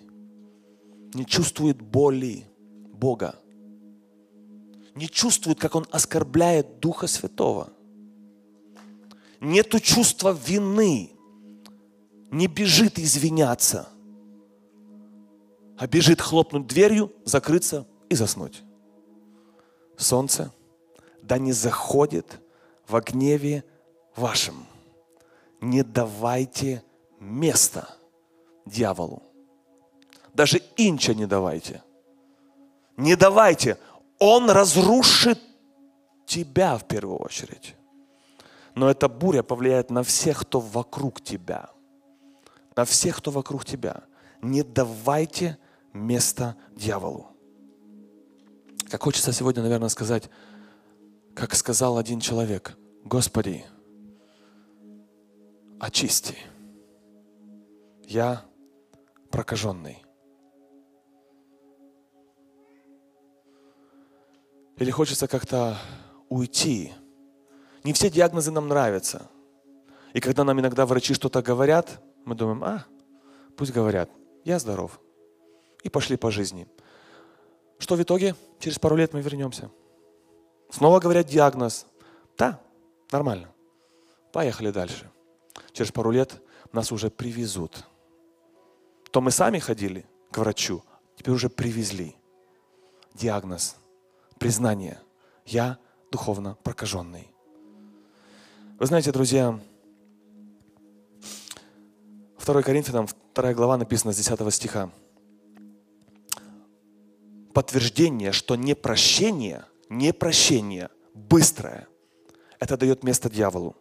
не 1.13 1.25
чувствует 1.25 1.81
боли 1.81 2.45
Бога, 2.93 3.35
не 4.95 5.07
чувствует, 5.09 5.59
как 5.59 5.75
Он 5.75 5.85
оскорбляет 5.91 6.79
Духа 6.79 7.07
Святого. 7.07 7.69
Нету 9.41 9.79
чувства 9.79 10.31
вины, 10.31 11.11
не 12.31 12.47
бежит 12.47 12.99
извиняться, 12.99 13.89
а 15.77 15.87
бежит 15.87 16.21
хлопнуть 16.21 16.67
дверью, 16.67 17.11
закрыться 17.25 17.87
и 18.09 18.15
заснуть. 18.15 18.63
Солнце, 19.97 20.51
да 21.21 21.37
не 21.37 21.51
заходит 21.51 22.39
во 22.87 23.01
гневе 23.01 23.63
вашем. 24.15 24.65
Не 25.61 25.83
давайте 25.83 26.83
места 27.19 27.95
дьяволу. 28.65 29.23
Даже 30.33 30.61
инча 30.77 31.13
не 31.13 31.25
давайте. 31.25 31.83
Не 32.97 33.15
давайте. 33.15 33.77
Он 34.19 34.49
разрушит 34.49 35.39
тебя 36.25 36.77
в 36.77 36.87
первую 36.87 37.17
очередь. 37.17 37.75
Но 38.75 38.89
эта 38.89 39.09
буря 39.09 39.43
повлияет 39.43 39.89
на 39.89 40.03
всех, 40.03 40.41
кто 40.41 40.59
вокруг 40.59 41.21
тебя– 41.21 41.69
на 42.79 42.85
всех, 42.85 43.17
кто 43.17 43.29
вокруг 43.29 43.65
тебя. 43.65 44.05
Не 44.41 44.63
давайте 44.63 45.57
места 45.91 46.55
дьяволу. 46.77 47.27
Как 48.89 49.03
хочется 49.03 49.33
сегодня, 49.33 49.61
наверное, 49.61 49.89
сказать, 49.89 50.29
как 51.35 51.55
сказал 51.55 51.97
один 51.97 52.21
человек, 52.21 52.77
Господи, 53.03 53.65
очисти. 55.77 56.37
Я 58.05 58.45
прокаженный. 59.29 60.01
Или 64.77 64.89
хочется 64.89 65.27
как-то 65.27 65.77
уйти. 66.29 66.93
Не 67.83 67.91
все 67.91 68.09
диагнозы 68.09 68.51
нам 68.51 68.69
нравятся. 68.69 69.29
И 70.13 70.21
когда 70.21 70.45
нам 70.45 70.61
иногда 70.61 70.85
врачи 70.85 71.13
что-то 71.13 71.41
говорят, 71.41 72.01
мы 72.25 72.35
думаем, 72.35 72.63
а, 72.63 72.85
пусть 73.55 73.71
говорят, 73.71 74.09
я 74.43 74.59
здоров. 74.59 74.99
И 75.83 75.89
пошли 75.89 76.17
по 76.17 76.31
жизни. 76.31 76.67
Что 77.77 77.95
в 77.95 78.01
итоге? 78.01 78.35
Через 78.59 78.77
пару 78.79 78.95
лет 78.95 79.13
мы 79.13 79.21
вернемся. 79.21 79.71
Снова 80.69 80.99
говорят 80.99 81.27
диагноз. 81.27 81.85
Да, 82.37 82.59
нормально. 83.11 83.49
Поехали 84.31 84.71
дальше. 84.71 85.09
Через 85.71 85.91
пару 85.91 86.11
лет 86.11 86.41
нас 86.71 86.91
уже 86.91 87.09
привезут. 87.09 87.85
То 89.11 89.21
мы 89.21 89.31
сами 89.31 89.59
ходили 89.59 90.05
к 90.31 90.37
врачу, 90.37 90.83
теперь 91.15 91.33
уже 91.33 91.49
привезли. 91.49 92.15
Диагноз, 93.13 93.77
признание. 94.37 94.99
Я 95.45 95.79
духовно 96.11 96.57
прокаженный. 96.63 97.33
Вы 98.77 98.85
знаете, 98.85 99.11
друзья, 99.11 99.59
2 102.49 102.63
Коринфянам, 102.63 103.07
2 103.35 103.53
глава 103.53 103.77
написано 103.77 104.11
с 104.11 104.17
10 104.17 104.51
стиха. 104.51 104.89
Подтверждение, 107.53 108.31
что 108.31 108.55
непрощение, 108.55 109.65
непрощение 109.87 110.89
быстрое, 111.13 111.87
это 112.59 112.75
дает 112.75 113.03
место 113.03 113.29
дьяволу. 113.29 113.75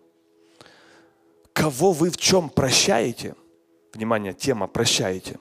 Кого 1.55 1.93
вы 1.93 2.11
в 2.11 2.19
чем 2.19 2.51
прощаете, 2.51 3.37
внимание, 3.95 4.35
тема 4.35 4.67
прощаете, 4.67 5.39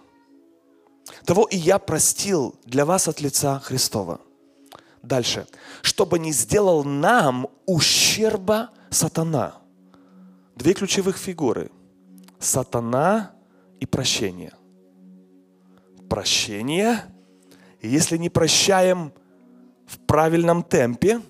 того 1.25 1.43
и 1.51 1.57
я 1.57 1.79
простил 1.79 2.55
для 2.63 2.85
вас 2.85 3.09
от 3.09 3.19
лица 3.19 3.59
Христова. 3.59 4.21
Дальше. 5.03 5.47
Чтобы 5.81 6.17
не 6.17 6.31
сделал 6.31 6.85
нам 6.85 7.49
ущерба 7.65 8.69
сатана. 8.89 9.57
Две 10.55 10.73
ключевых 10.73 11.17
фигуры 11.17 11.71
сатана 12.39 13.31
и 13.79 13.85
прощение. 13.85 14.53
Прощение, 16.09 17.03
если 17.81 18.17
не 18.17 18.29
прощаем 18.29 19.11
в 19.85 19.99
правильном 19.99 20.63
темпе, 20.63 21.21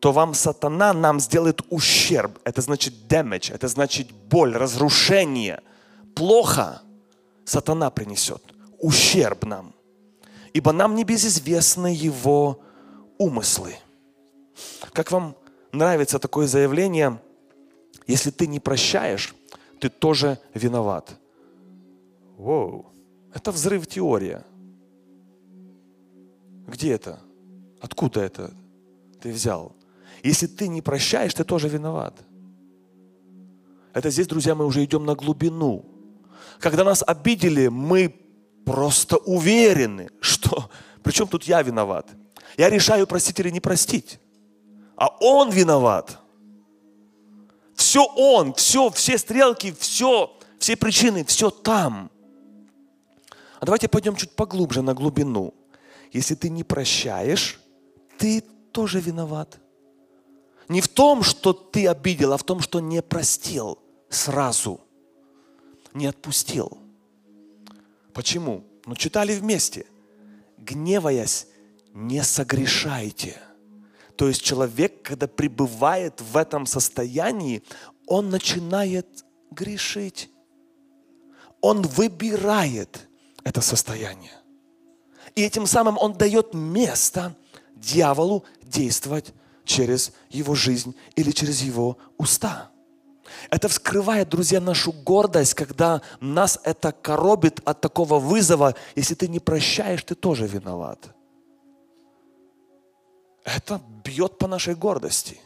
то 0.00 0.12
вам 0.12 0.34
сатана 0.34 0.92
нам 0.92 1.20
сделает 1.20 1.62
ущерб. 1.70 2.38
Это 2.44 2.60
значит 2.60 2.94
damage, 3.08 3.52
это 3.52 3.68
значит 3.68 4.12
боль, 4.12 4.54
разрушение. 4.56 5.60
Плохо 6.14 6.82
сатана 7.44 7.90
принесет. 7.90 8.42
Ущерб 8.78 9.44
нам. 9.44 9.74
Ибо 10.52 10.72
нам 10.72 10.94
не 10.94 11.04
безизвестны 11.04 11.88
его 11.88 12.60
умыслы. 13.18 13.76
Как 14.92 15.10
вам 15.10 15.36
нравится 15.72 16.18
такое 16.18 16.46
заявление? 16.46 17.20
Если 18.06 18.30
ты 18.30 18.46
не 18.46 18.60
прощаешь, 18.60 19.34
ты 19.80 19.88
тоже 19.88 20.38
виноват. 20.54 21.16
Воу, 22.36 22.86
это 23.34 23.52
взрыв 23.52 23.86
теория. 23.86 24.44
Где 26.66 26.92
это? 26.92 27.18
Откуда 27.80 28.20
это 28.20 28.50
ты 29.20 29.32
взял? 29.32 29.72
Если 30.22 30.46
ты 30.46 30.68
не 30.68 30.82
прощаешь, 30.82 31.34
ты 31.34 31.44
тоже 31.44 31.68
виноват. 31.68 32.14
Это 33.94 34.10
здесь, 34.10 34.26
друзья, 34.26 34.54
мы 34.54 34.66
уже 34.66 34.84
идем 34.84 35.04
на 35.04 35.14
глубину. 35.14 35.84
Когда 36.60 36.84
нас 36.84 37.02
обидели, 37.06 37.68
мы 37.68 38.14
просто 38.64 39.16
уверены, 39.16 40.10
что... 40.20 40.70
Причем 41.02 41.26
тут 41.26 41.44
я 41.44 41.62
виноват? 41.62 42.06
Я 42.56 42.68
решаю, 42.68 43.06
простить 43.06 43.40
или 43.40 43.50
не 43.50 43.60
простить. 43.60 44.20
А 44.96 45.08
он 45.20 45.50
виноват. 45.50 46.18
Все 47.88 48.04
Он, 48.04 48.52
все, 48.52 48.90
все 48.90 49.16
стрелки, 49.16 49.72
все, 49.72 50.36
все 50.58 50.76
причины, 50.76 51.24
все 51.24 51.48
там. 51.48 52.10
А 53.60 53.64
давайте 53.64 53.88
пойдем 53.88 54.14
чуть 54.14 54.32
поглубже, 54.32 54.82
на 54.82 54.92
глубину. 54.92 55.54
Если 56.12 56.34
ты 56.34 56.50
не 56.50 56.64
прощаешь, 56.64 57.58
ты 58.18 58.42
тоже 58.72 59.00
виноват. 59.00 59.58
Не 60.68 60.82
в 60.82 60.88
том, 60.88 61.22
что 61.22 61.54
ты 61.54 61.88
обидел, 61.88 62.34
а 62.34 62.36
в 62.36 62.44
том, 62.44 62.60
что 62.60 62.78
не 62.80 63.00
простил 63.00 63.78
сразу. 64.10 64.82
Не 65.94 66.08
отпустил. 66.08 66.76
Почему? 68.12 68.64
Ну, 68.84 68.96
читали 68.96 69.34
вместе. 69.34 69.86
Гневаясь, 70.58 71.46
не 71.94 72.22
согрешайте. 72.22 73.40
То 74.18 74.26
есть 74.26 74.42
человек, 74.42 75.02
когда 75.02 75.28
пребывает 75.28 76.20
в 76.20 76.36
этом 76.36 76.66
состоянии, 76.66 77.62
он 78.04 78.30
начинает 78.30 79.06
грешить. 79.52 80.28
Он 81.60 81.82
выбирает 81.82 83.08
это 83.44 83.60
состояние. 83.60 84.32
И 85.36 85.42
этим 85.42 85.66
самым 85.66 85.96
он 85.98 86.14
дает 86.14 86.52
место 86.52 87.36
дьяволу 87.76 88.44
действовать 88.60 89.32
через 89.64 90.10
его 90.30 90.56
жизнь 90.56 90.96
или 91.14 91.30
через 91.30 91.62
его 91.62 91.96
уста. 92.16 92.72
Это 93.50 93.68
вскрывает, 93.68 94.28
друзья, 94.30 94.60
нашу 94.60 94.90
гордость, 94.90 95.54
когда 95.54 96.02
нас 96.18 96.58
это 96.64 96.90
коробит 96.90 97.60
от 97.64 97.80
такого 97.80 98.18
вызова. 98.18 98.74
Если 98.96 99.14
ты 99.14 99.28
не 99.28 99.38
прощаешь, 99.38 100.02
ты 100.02 100.16
тоже 100.16 100.48
виноват. 100.48 101.14
Это 103.56 103.80
бьет 104.04 104.36
по 104.36 104.46
нашей 104.46 104.74
гордости. 104.74 105.40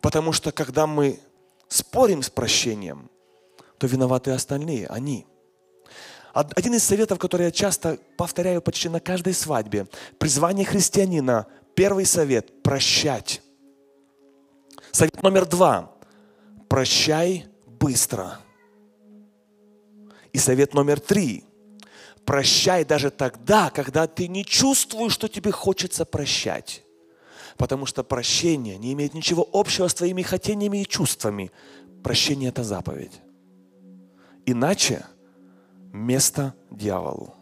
Потому 0.00 0.32
что 0.32 0.52
когда 0.52 0.86
мы 0.86 1.18
спорим 1.68 2.22
с 2.22 2.30
прощением, 2.30 3.10
то 3.78 3.86
виноваты 3.86 4.30
остальные, 4.30 4.86
они. 4.86 5.26
Один 6.32 6.74
из 6.74 6.84
советов, 6.84 7.18
который 7.18 7.46
я 7.46 7.50
часто 7.50 7.98
повторяю 8.16 8.62
почти 8.62 8.88
на 8.88 9.00
каждой 9.00 9.34
свадьбе. 9.34 9.88
Призвание 10.18 10.64
христианина, 10.64 11.46
первый 11.74 12.06
совет– 12.06 12.62
прощать. 12.62 13.42
Совет 14.92 15.20
номер 15.22 15.46
два– 15.46 15.92
прощай 16.68 17.46
быстро. 17.66 18.38
И 20.32 20.38
совет 20.38 20.74
номер 20.74 21.00
три– 21.00 21.44
прощай 22.24 22.84
даже 22.84 23.10
тогда, 23.10 23.70
когда 23.70 24.06
ты 24.06 24.28
не 24.28 24.44
чувствуешь, 24.44 25.12
что 25.12 25.28
тебе 25.28 25.50
хочется 25.50 26.04
прощать. 26.04 26.84
Потому 27.56 27.86
что 27.86 28.02
прощение 28.04 28.78
не 28.78 28.92
имеет 28.92 29.14
ничего 29.14 29.46
общего 29.52 29.88
с 29.88 29.94
твоими 29.94 30.22
хотениями 30.22 30.82
и 30.82 30.86
чувствами. 30.86 31.50
Прощение– 32.02 32.48
это 32.50 32.64
заповедь. 32.64 33.20
Иначе 34.46 35.04
место 35.92 36.54
дьяволу. 36.70 37.34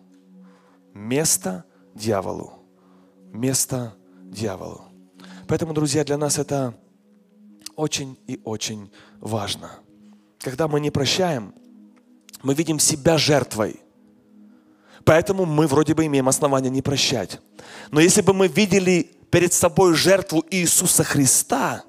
Место 0.94 1.64
дьяволу. 1.94 2.52
Место 3.32 3.94
дьяволу. 4.24 4.82
Поэтому, 5.46 5.72
друзья, 5.72 6.04
для 6.04 6.18
нас 6.18 6.38
это 6.38 6.74
очень 7.76 8.18
и 8.26 8.40
очень 8.44 8.90
важно. 9.20 9.70
Когда 10.40 10.66
мы 10.66 10.80
не 10.80 10.90
прощаем, 10.90 11.54
мы 12.42 12.54
видим 12.54 12.78
себя 12.78 13.18
жертвой. 13.18 13.80
Поэтому 15.08 15.46
мы 15.46 15.66
вроде 15.66 15.94
бы 15.94 16.04
имеем 16.04 16.28
основания 16.28 16.68
не 16.68 16.82
прощать. 16.82 17.40
Но 17.90 17.98
если 17.98 18.20
бы 18.20 18.34
мы 18.34 18.46
видели 18.46 19.10
перед 19.30 19.54
собой 19.54 19.94
жертву 19.94 20.44
Иисуса 20.50 21.02
Христа, 21.02 21.82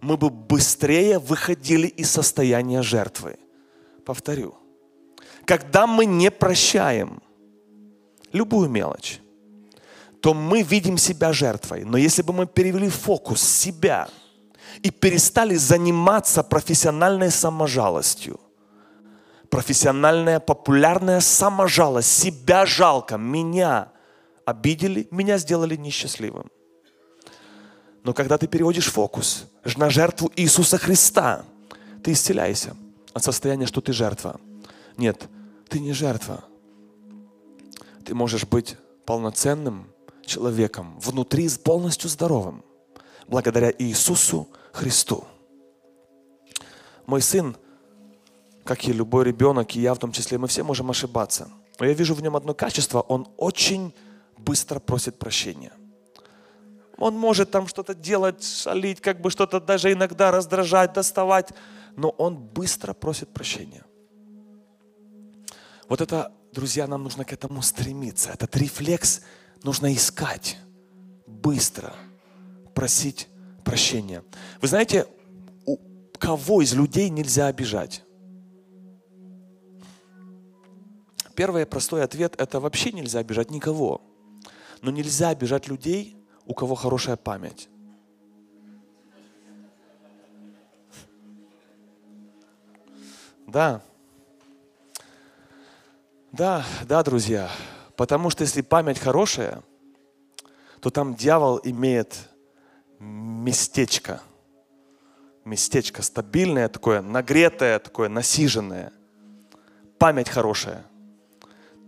мы 0.00 0.16
бы 0.16 0.30
быстрее 0.30 1.18
выходили 1.18 1.88
из 1.88 2.08
состояния 2.08 2.82
жертвы. 2.82 3.36
Повторю. 4.04 4.54
Когда 5.44 5.88
мы 5.88 6.06
не 6.06 6.30
прощаем 6.30 7.20
любую 8.32 8.68
мелочь, 8.68 9.18
то 10.20 10.32
мы 10.32 10.62
видим 10.62 10.98
себя 10.98 11.32
жертвой. 11.32 11.82
Но 11.82 11.98
если 11.98 12.22
бы 12.22 12.32
мы 12.32 12.46
перевели 12.46 12.90
фокус 12.90 13.42
себя 13.42 14.08
и 14.84 14.92
перестали 14.92 15.56
заниматься 15.56 16.44
профессиональной 16.44 17.32
саможалостью, 17.32 18.38
профессиональная 19.50 20.40
популярная 20.40 21.20
саможалость, 21.20 22.08
себя 22.08 22.64
жалко, 22.64 23.18
меня 23.18 23.92
обидели, 24.44 25.08
меня 25.10 25.38
сделали 25.38 25.76
несчастливым. 25.76 26.50
Но 28.02 28.14
когда 28.14 28.38
ты 28.38 28.46
переводишь 28.46 28.90
фокус 28.90 29.46
на 29.76 29.90
жертву 29.90 30.32
Иисуса 30.36 30.78
Христа, 30.78 31.44
ты 32.02 32.12
исцеляешься 32.12 32.74
от 33.12 33.22
состояния, 33.22 33.66
что 33.66 33.80
ты 33.80 33.92
жертва. 33.92 34.40
Нет, 34.96 35.28
ты 35.68 35.80
не 35.80 35.92
жертва. 35.92 36.44
Ты 38.04 38.14
можешь 38.14 38.46
быть 38.46 38.76
полноценным 39.04 39.88
человеком, 40.24 40.98
внутри 41.00 41.48
полностью 41.62 42.08
здоровым, 42.08 42.64
благодаря 43.26 43.72
Иисусу 43.78 44.48
Христу. 44.72 45.24
Мой 47.06 47.20
сын, 47.20 47.56
как 48.70 48.86
и 48.86 48.92
любой 48.92 49.24
ребенок, 49.24 49.74
и 49.74 49.80
я 49.80 49.92
в 49.94 49.98
том 49.98 50.12
числе, 50.12 50.38
мы 50.38 50.46
все 50.46 50.62
можем 50.62 50.90
ошибаться. 50.90 51.48
Но 51.80 51.86
я 51.86 51.92
вижу 51.92 52.14
в 52.14 52.22
нем 52.22 52.36
одно 52.36 52.54
качество, 52.54 53.00
он 53.00 53.26
очень 53.36 53.92
быстро 54.38 54.78
просит 54.78 55.18
прощения. 55.18 55.72
Он 56.96 57.18
может 57.18 57.50
там 57.50 57.66
что-то 57.66 57.96
делать, 57.96 58.44
шалить, 58.44 59.00
как 59.00 59.20
бы 59.20 59.30
что-то 59.30 59.60
даже 59.60 59.90
иногда 59.90 60.30
раздражать, 60.30 60.92
доставать, 60.92 61.48
но 61.96 62.10
он 62.10 62.36
быстро 62.36 62.92
просит 62.92 63.30
прощения. 63.30 63.82
Вот 65.88 66.00
это, 66.00 66.32
друзья, 66.52 66.86
нам 66.86 67.02
нужно 67.02 67.24
к 67.24 67.32
этому 67.32 67.62
стремиться. 67.62 68.30
Этот 68.30 68.56
рефлекс 68.56 69.22
нужно 69.64 69.92
искать 69.92 70.58
быстро, 71.26 71.92
просить 72.72 73.26
прощения. 73.64 74.22
Вы 74.60 74.68
знаете, 74.68 75.08
у 75.66 75.76
кого 76.20 76.62
из 76.62 76.72
людей 76.72 77.08
нельзя 77.08 77.48
обижать? 77.48 78.04
Первый 81.34 81.66
простой 81.66 82.02
ответ– 82.02 82.34
это 82.38 82.60
вообще 82.60 82.92
нельзя 82.92 83.20
обижать 83.20 83.50
никого. 83.50 84.02
Но 84.82 84.90
нельзя 84.90 85.28
обижать 85.28 85.68
людей, 85.68 86.16
у 86.46 86.54
кого 86.54 86.74
хорошая 86.74 87.16
память. 87.16 87.68
Да. 93.46 93.82
Да, 96.32 96.64
да, 96.84 97.02
друзья. 97.02 97.50
Потому 97.96 98.30
что 98.30 98.42
если 98.42 98.62
память 98.62 98.98
хорошая, 98.98 99.62
то 100.80 100.90
там 100.90 101.14
дьявол 101.14 101.60
имеет 101.64 102.16
местечко. 102.98 104.22
Местечко 105.44 106.02
стабильное 106.02 106.68
такое, 106.68 107.02
нагретое 107.02 107.78
такое, 107.78 108.08
насиженное. 108.08 108.92
Память 109.98 110.28
хорошая. 110.28 110.84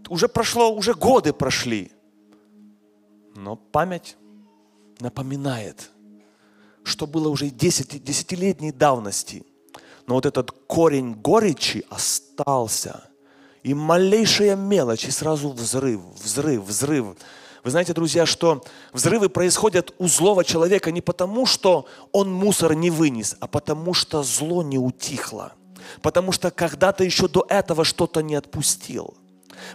Уже 0.08 0.28
прошло, 0.28 0.74
уже 0.74 0.94
годы 0.94 1.32
прошли. 1.32 1.90
Но 3.34 3.56
память 3.56 4.16
напоминает, 5.00 5.90
что 6.84 7.06
было 7.06 7.28
уже 7.28 7.48
10, 7.48 8.02
десятилетней 8.02 8.72
давности. 8.72 9.44
Но 10.06 10.14
вот 10.14 10.26
этот 10.26 10.50
корень 10.66 11.14
горечи 11.14 11.84
остался. 11.88 13.04
И 13.62 13.74
малейшая 13.74 14.56
мелочь, 14.56 15.04
и 15.04 15.10
сразу 15.10 15.50
взрыв, 15.50 16.00
взрыв, 16.22 16.64
взрыв. 16.64 17.16
Вы 17.62 17.70
знаете, 17.70 17.94
друзья, 17.94 18.26
что 18.26 18.64
взрывы 18.92 19.28
происходят 19.28 19.94
у 19.98 20.08
злого 20.08 20.44
человека 20.44 20.90
не 20.90 21.00
потому, 21.00 21.46
что 21.46 21.86
он 22.10 22.32
мусор 22.32 22.74
не 22.74 22.90
вынес, 22.90 23.36
а 23.38 23.46
потому 23.46 23.94
что 23.94 24.24
зло 24.24 24.64
не 24.64 24.78
утихло. 24.78 25.52
Потому 26.00 26.32
что 26.32 26.50
когда-то 26.50 27.04
еще 27.04 27.28
до 27.28 27.46
этого 27.48 27.84
что-то 27.84 28.20
не 28.20 28.34
отпустил. 28.34 29.14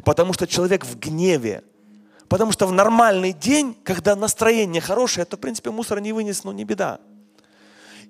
Потому 0.03 0.33
что 0.33 0.47
человек 0.47 0.85
в 0.85 0.97
гневе, 0.97 1.63
Потому 2.29 2.51
что 2.51 2.67
в 2.67 2.73
нормальный 2.73 3.31
день, 3.31 3.75
когда 3.83 4.15
настроение 4.15 4.81
хорошее, 4.81 5.25
то, 5.25 5.37
в 5.37 5.39
принципе, 5.39 5.71
мусор 5.71 6.01
не 6.01 6.11
вынес, 6.11 6.43
но 6.43 6.51
не 6.51 6.65
беда. 6.65 6.99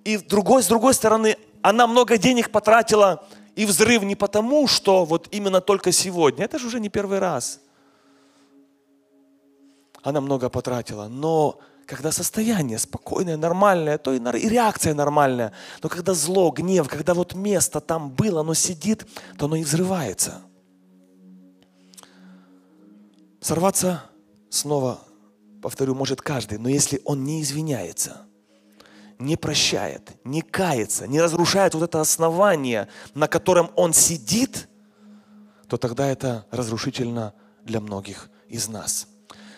И 0.04 0.18
другой, 0.18 0.64
с 0.64 0.68
другой 0.68 0.94
стороны, 0.94 1.38
она 1.62 1.86
много 1.86 2.18
денег 2.18 2.50
потратила, 2.52 3.28
и 3.56 3.66
взрыв 3.66 4.04
не 4.04 4.16
потому, 4.16 4.68
что 4.68 5.06
вот 5.06 5.28
именно 5.32 5.62
только 5.62 5.92
сегодня. 5.92 6.46
Это 6.46 6.60
же 6.60 6.68
уже 6.68 6.80
не 6.80 6.90
первый 6.90 7.20
раз. 7.20 7.60
Она 10.04 10.22
много 10.22 10.50
потратила, 10.50 11.08
но 11.08 11.60
когда 11.86 12.12
состояние 12.12 12.78
спокойное, 12.78 13.38
нормальное, 13.38 13.98
то 13.98 14.14
и 14.14 14.20
реакция 14.20 14.94
нормальная. 14.94 15.54
Но 15.82 15.90
когда 15.90 16.14
зло, 16.14 16.52
гнев, 16.52 16.88
когда 16.88 17.14
вот 17.14 17.34
место 17.34 17.82
там 17.82 18.10
было, 18.10 18.42
оно 18.42 18.54
сидит, 18.54 19.06
то 19.38 19.46
оно 19.46 19.56
и 19.56 19.64
взрывается. 19.64 20.42
Сорваться, 23.40 24.04
снова 24.50 25.00
повторю, 25.62 25.96
может 25.96 26.22
каждый, 26.22 26.58
но 26.58 26.70
если 26.70 27.02
он 27.06 27.24
не 27.24 27.42
извиняется, 27.42 28.26
не 29.20 29.36
прощает, 29.36 30.12
не 30.24 30.42
кается, 30.42 31.08
не 31.08 31.22
разрушает 31.22 31.74
вот 31.74 31.84
это 31.84 32.02
основание, 32.02 32.88
на 33.14 33.28
котором 33.28 33.72
он 33.76 33.94
сидит, 33.94 34.68
то 35.68 35.78
тогда 35.78 36.08
это 36.08 36.46
разрушительно 36.52 37.34
для 37.64 37.80
многих 37.80 38.30
из 38.48 38.68
нас. 38.70 39.08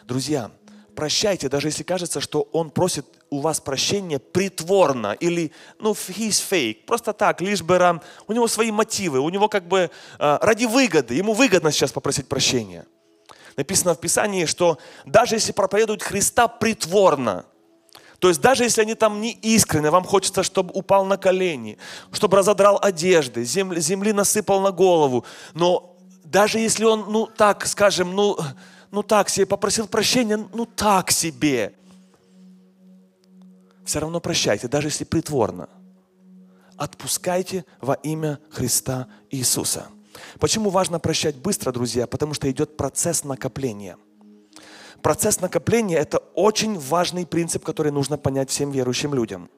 Друзья, 0.05 0.51
прощайте, 0.95 1.49
даже 1.49 1.67
если 1.67 1.83
кажется, 1.83 2.19
что 2.19 2.47
он 2.51 2.71
просит 2.71 3.05
у 3.29 3.39
вас 3.39 3.61
прощения 3.61 4.19
притворно 4.19 5.13
или, 5.13 5.51
ну, 5.79 5.91
he's 5.91 6.43
fake, 6.49 6.85
просто 6.85 7.13
так, 7.13 7.41
лишь 7.41 7.61
бы 7.61 8.01
у 8.27 8.33
него 8.33 8.47
свои 8.47 8.71
мотивы, 8.71 9.19
у 9.19 9.29
него 9.29 9.47
как 9.47 9.67
бы 9.67 9.91
э, 10.19 10.37
ради 10.41 10.65
выгоды, 10.65 11.13
ему 11.13 11.33
выгодно 11.33 11.71
сейчас 11.71 11.91
попросить 11.91 12.27
прощения– 12.27 12.85
написано 13.57 13.93
в 13.93 13.99
Писании, 13.99 14.45
что 14.45 14.77
даже 15.05 15.35
если 15.35 15.51
проповедуют 15.51 16.03
Христа 16.03 16.47
притворно, 16.47 17.45
то 18.19 18.27
есть 18.27 18.41
даже 18.41 18.63
если 18.63 18.81
они 18.81 18.95
там 18.95 19.21
не 19.21 19.31
искренне, 19.31 19.89
вам 19.89 20.03
хочется, 20.03 20.43
чтобы 20.43 20.71
упал 20.73 21.05
на 21.05 21.17
колени, 21.17 21.77
чтобы 22.11 22.37
разодрал 22.37 22.77
одежды, 22.81 23.45
земли, 23.45 23.79
земли 23.79 24.11
насыпал 24.11 24.59
на 24.61 24.71
голову, 24.71 25.25
но 25.53 25.95
даже 26.25 26.59
если 26.59 26.83
он, 26.83 27.05
ну 27.09 27.27
так, 27.27 27.65
скажем, 27.65 28.13
ну, 28.13 28.37
ну 28.91 29.03
так 29.03 29.29
себе 29.29 29.45
попросил 29.45 29.87
прощения, 29.87 30.37
ну 30.53 30.65
так 30.65 31.11
себе, 31.11 31.73
все 33.85 33.99
равно 33.99 34.19
прощайте, 34.19 34.67
даже 34.67 34.89
если 34.89 35.03
притворно. 35.05 35.67
Отпускайте 36.77 37.65
во 37.81 37.95
имя 37.95 38.39
Христа 38.51 39.07
Иисуса. 39.31 39.87
Почему 40.39 40.69
важно 40.69 40.99
прощать 40.99 41.35
быстро, 41.35 41.71
друзья? 41.71 42.07
Потому 42.07 42.33
что 42.33 42.49
идет 42.49 42.77
процесс 42.77 43.23
накопления. 43.23 43.97
Процесс 45.01 45.39
накопления– 45.39 45.97
это 45.99 46.17
очень 46.35 46.77
важный 46.77 47.25
принцип, 47.25 47.63
который 47.63 47.91
нужно 47.91 48.17
понять 48.17 48.49
всем 48.49 48.71
верующим 48.71 49.13
людям. 49.13 49.49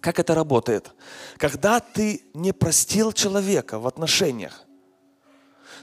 Как 0.00 0.18
это 0.18 0.34
работает? 0.34 0.92
Когда 1.36 1.80
ты 1.80 2.22
не 2.34 2.52
простил 2.52 3.12
человека 3.12 3.78
в 3.78 3.86
отношениях, 3.86 4.64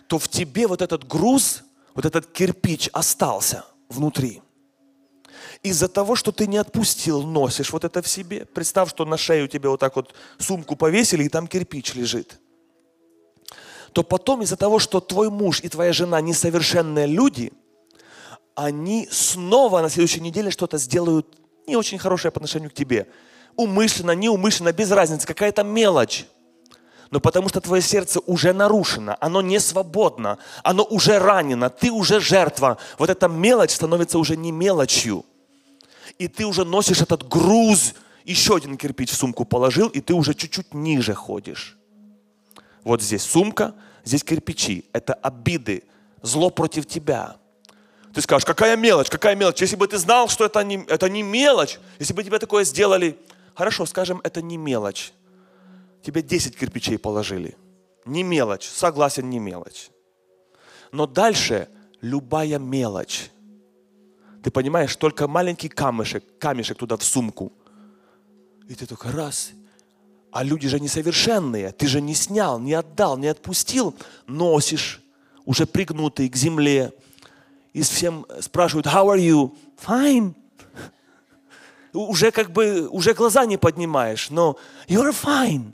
то 0.07 0.19
в 0.19 0.27
тебе 0.27 0.67
вот 0.67 0.81
этот 0.81 1.07
груз, 1.07 1.63
вот 1.93 2.05
этот 2.05 2.27
кирпич 2.27 2.89
остался 2.93 3.65
внутри. 3.89 4.41
Из-за 5.63 5.87
того, 5.87 6.15
что 6.15 6.31
ты 6.31 6.47
не 6.47 6.57
отпустил, 6.57 7.23
носишь 7.23 7.71
вот 7.71 7.83
это 7.83 8.01
в 8.01 8.07
себе. 8.07 8.45
Представь, 8.45 8.89
что 8.89 9.05
на 9.05 9.17
шею 9.17 9.47
тебе 9.47 9.69
вот 9.69 9.79
так 9.79 9.95
вот 9.95 10.13
сумку 10.37 10.75
повесили, 10.75 11.23
и 11.23 11.29
там 11.29 11.47
кирпич 11.47 11.93
лежит. 11.95 12.39
То 13.97 14.03
потом 14.03 14.43
из-за 14.43 14.57
того, 14.57 14.77
что 14.77 14.99
твой 14.99 15.31
муж 15.31 15.59
и 15.63 15.69
твоя 15.69 15.91
жена 15.91 16.21
несовершенные 16.21 17.07
люди, 17.07 17.51
они 18.53 19.07
снова 19.09 19.81
на 19.81 19.89
следующей 19.89 20.21
неделе 20.21 20.51
что-то 20.51 20.77
сделают 20.77 21.25
не 21.65 21.75
очень 21.75 21.97
хорошее 21.97 22.31
по 22.31 22.37
отношению 22.37 22.69
к 22.69 22.75
тебе. 22.75 23.07
Умышленно, 23.55 24.11
неумышленно, 24.11 24.71
без 24.71 24.91
разницы, 24.91 25.25
какая-то 25.25 25.63
мелочь 25.63 26.27
но 27.09 27.19
потому 27.19 27.49
что 27.49 27.59
твое 27.59 27.81
сердце 27.81 28.19
уже 28.19 28.53
нарушено, 28.53 29.17
оно 29.19 29.41
не 29.41 29.59
свободно, 29.59 30.37
оно 30.61 30.83
уже 30.83 31.17
ранено, 31.17 31.71
ты 31.71 31.89
уже 31.89 32.19
жертва. 32.19 32.77
Вот 32.99 33.09
эта 33.09 33.27
мелочь 33.27 33.71
становится 33.71 34.19
уже 34.19 34.37
не 34.37 34.51
мелочью. 34.51 35.25
И 36.19 36.27
ты 36.27 36.45
уже 36.45 36.65
носишь 36.65 37.01
этот 37.01 37.27
груз, 37.27 37.95
еще 38.25 38.57
один 38.57 38.77
кирпич 38.77 39.09
в 39.09 39.15
сумку 39.15 39.43
положил, 39.43 39.87
и 39.87 40.01
ты 40.01 40.13
уже 40.13 40.35
чуть-чуть 40.35 40.75
ниже 40.75 41.15
ходишь. 41.15 41.77
Вот 42.83 43.01
здесь 43.01 43.23
сумка, 43.23 43.73
здесь 44.07 44.23
кирпичи. 44.23 44.89
Это 44.93 45.13
обиды, 45.13 45.83
зло 46.21 46.49
против 46.49 46.85
тебя. 46.85 47.37
Ты 48.13 48.21
скажешь, 48.21 48.45
какая 48.45 48.75
мелочь, 48.75 49.09
какая 49.09 49.35
мелочь. 49.35 49.61
Если 49.61 49.75
бы 49.75 49.87
ты 49.87 49.97
знал, 49.97 50.27
что 50.27 50.45
это 50.45 50.63
не, 50.63 50.83
это 50.87 51.09
не 51.09 51.21
мелочь, 51.21 51.77
если 51.99 52.13
бы 52.13 52.23
тебе 52.23 52.39
такое 52.39 52.63
сделали, 52.63 53.17
хорошо, 53.53 53.85
скажем, 53.85 54.21
это 54.23 54.41
не 54.41 54.57
мелочь 54.57 55.13
тебе 56.07 56.21
10 56.21 56.57
кирпичей 56.57 56.97
положили. 56.97 57.57
Не 58.05 58.23
мелочь, 58.23 58.65
согласен, 58.65 59.29
не 59.29 59.39
мелочь. 59.39 59.89
Но 60.93 61.05
дальше 61.05 61.67
любая 61.99 62.59
мелочь. 62.59 63.29
Ты 64.41 64.49
понимаешь, 64.49 64.95
только 64.95 65.27
маленький 65.27 65.67
камешек, 65.67 66.23
камешек 66.39 66.77
туда 66.77 66.95
в 66.95 67.03
сумку. 67.03 67.51
И 68.69 68.75
ты 68.75 68.85
только 68.85 69.11
раз. 69.11 69.51
А 70.31 70.43
люди 70.43 70.67
же 70.67 70.79
несовершенные. 70.79 71.71
Ты 71.71 71.87
же 71.87 72.01
не 72.01 72.13
снял, 72.13 72.59
не 72.59 72.73
отдал, 72.73 73.17
не 73.17 73.27
отпустил. 73.27 73.95
Носишь, 74.27 75.01
уже 75.45 75.65
пригнутый 75.65 76.29
к 76.29 76.35
земле. 76.35 76.93
И 77.73 77.81
всем 77.81 78.25
спрашивают, 78.41 78.87
how 78.87 79.05
are 79.07 79.19
you? 79.19 79.55
Fine. 79.85 80.33
Уже 81.93 82.31
как 82.31 82.51
бы, 82.51 82.87
уже 82.89 83.13
глаза 83.13 83.45
не 83.45 83.57
поднимаешь, 83.57 84.29
но 84.29 84.57
you're 84.87 85.15
fine. 85.15 85.73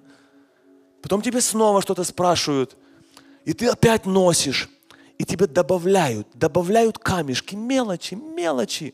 Потом 1.02 1.22
тебе 1.22 1.42
снова 1.42 1.82
что-то 1.82 2.06
спрашивают, 2.06 2.78
и 3.44 3.54
ты 3.54 3.68
опять 3.68 4.06
носишь, 4.06 4.70
и 5.18 5.26
тебе 5.26 5.48
добавляют, 5.48 6.28
добавляют 6.34 6.98
камешки, 6.98 7.56
мелочи, 7.56 8.14
мелочи. 8.14 8.94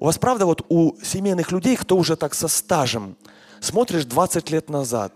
У 0.00 0.06
вас 0.06 0.18
правда 0.18 0.46
вот 0.46 0.64
у 0.68 0.96
семейных 1.02 1.52
людей, 1.52 1.76
кто 1.76 1.96
уже 1.96 2.16
так 2.16 2.34
со 2.34 2.48
стажем, 2.48 3.16
смотришь 3.60 4.04
20 4.04 4.50
лет 4.50 4.68
назад, 4.68 5.12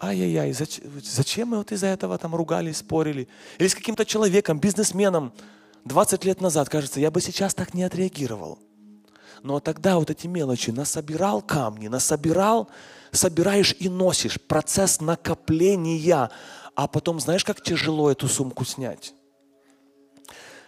ай-яй-яй, 0.00 0.52
зачем, 0.52 1.48
мы 1.48 1.58
вот 1.58 1.72
из-за 1.72 1.88
этого 1.88 2.16
там 2.18 2.34
ругались, 2.34 2.78
спорили? 2.78 3.28
Или 3.58 3.68
с 3.68 3.74
каким-то 3.74 4.04
человеком, 4.04 4.58
бизнесменом 4.60 5.32
20 5.84 6.24
лет 6.24 6.40
назад, 6.40 6.68
кажется, 6.68 7.00
я 7.00 7.10
бы 7.10 7.20
сейчас 7.20 7.54
так 7.54 7.74
не 7.74 7.82
отреагировал. 7.82 8.58
Но 9.42 9.60
тогда 9.60 9.98
вот 9.98 10.10
эти 10.10 10.26
мелочи 10.26 10.70
насобирал 10.70 11.42
камни, 11.42 11.88
насобирал, 11.88 12.68
собираешь 13.12 13.74
и 13.78 13.88
носишь. 13.88 14.40
Процесс 14.40 15.00
накопления. 15.00 16.30
А 16.74 16.88
потом 16.88 17.20
знаешь, 17.20 17.44
как 17.44 17.62
тяжело 17.62 18.10
эту 18.10 18.28
сумку 18.28 18.64
снять? 18.64 19.14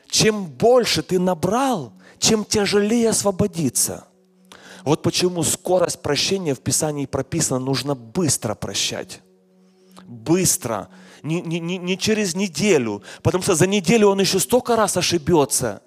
Чем 0.09 0.47
больше 0.47 1.03
ты 1.03 1.19
набрал, 1.19 1.93
чем 2.19 2.45
тяжелее 2.45 3.11
освободиться. 3.11 4.07
Вот 4.85 5.03
почему 5.03 5.43
скорость 5.43 6.01
прощения 6.01 6.55
в 6.55 6.61
Писании 6.61 7.07
прописана, 7.07 7.61
нужно 7.61 7.95
быстро 7.95 8.55
прощать. 8.55 9.21
Быстро. 10.05 10.89
Не, 11.23 11.41
не, 11.43 11.61
не, 11.61 11.99
через 11.99 12.35
неделю. 12.35 13.03
Потому 13.23 13.43
что 13.43 13.55
за 13.55 13.67
неделю 13.67 14.09
он 14.09 14.21
еще 14.21 14.39
столько 14.39 14.77
раз 14.77 14.97
ошибется. 14.97 15.83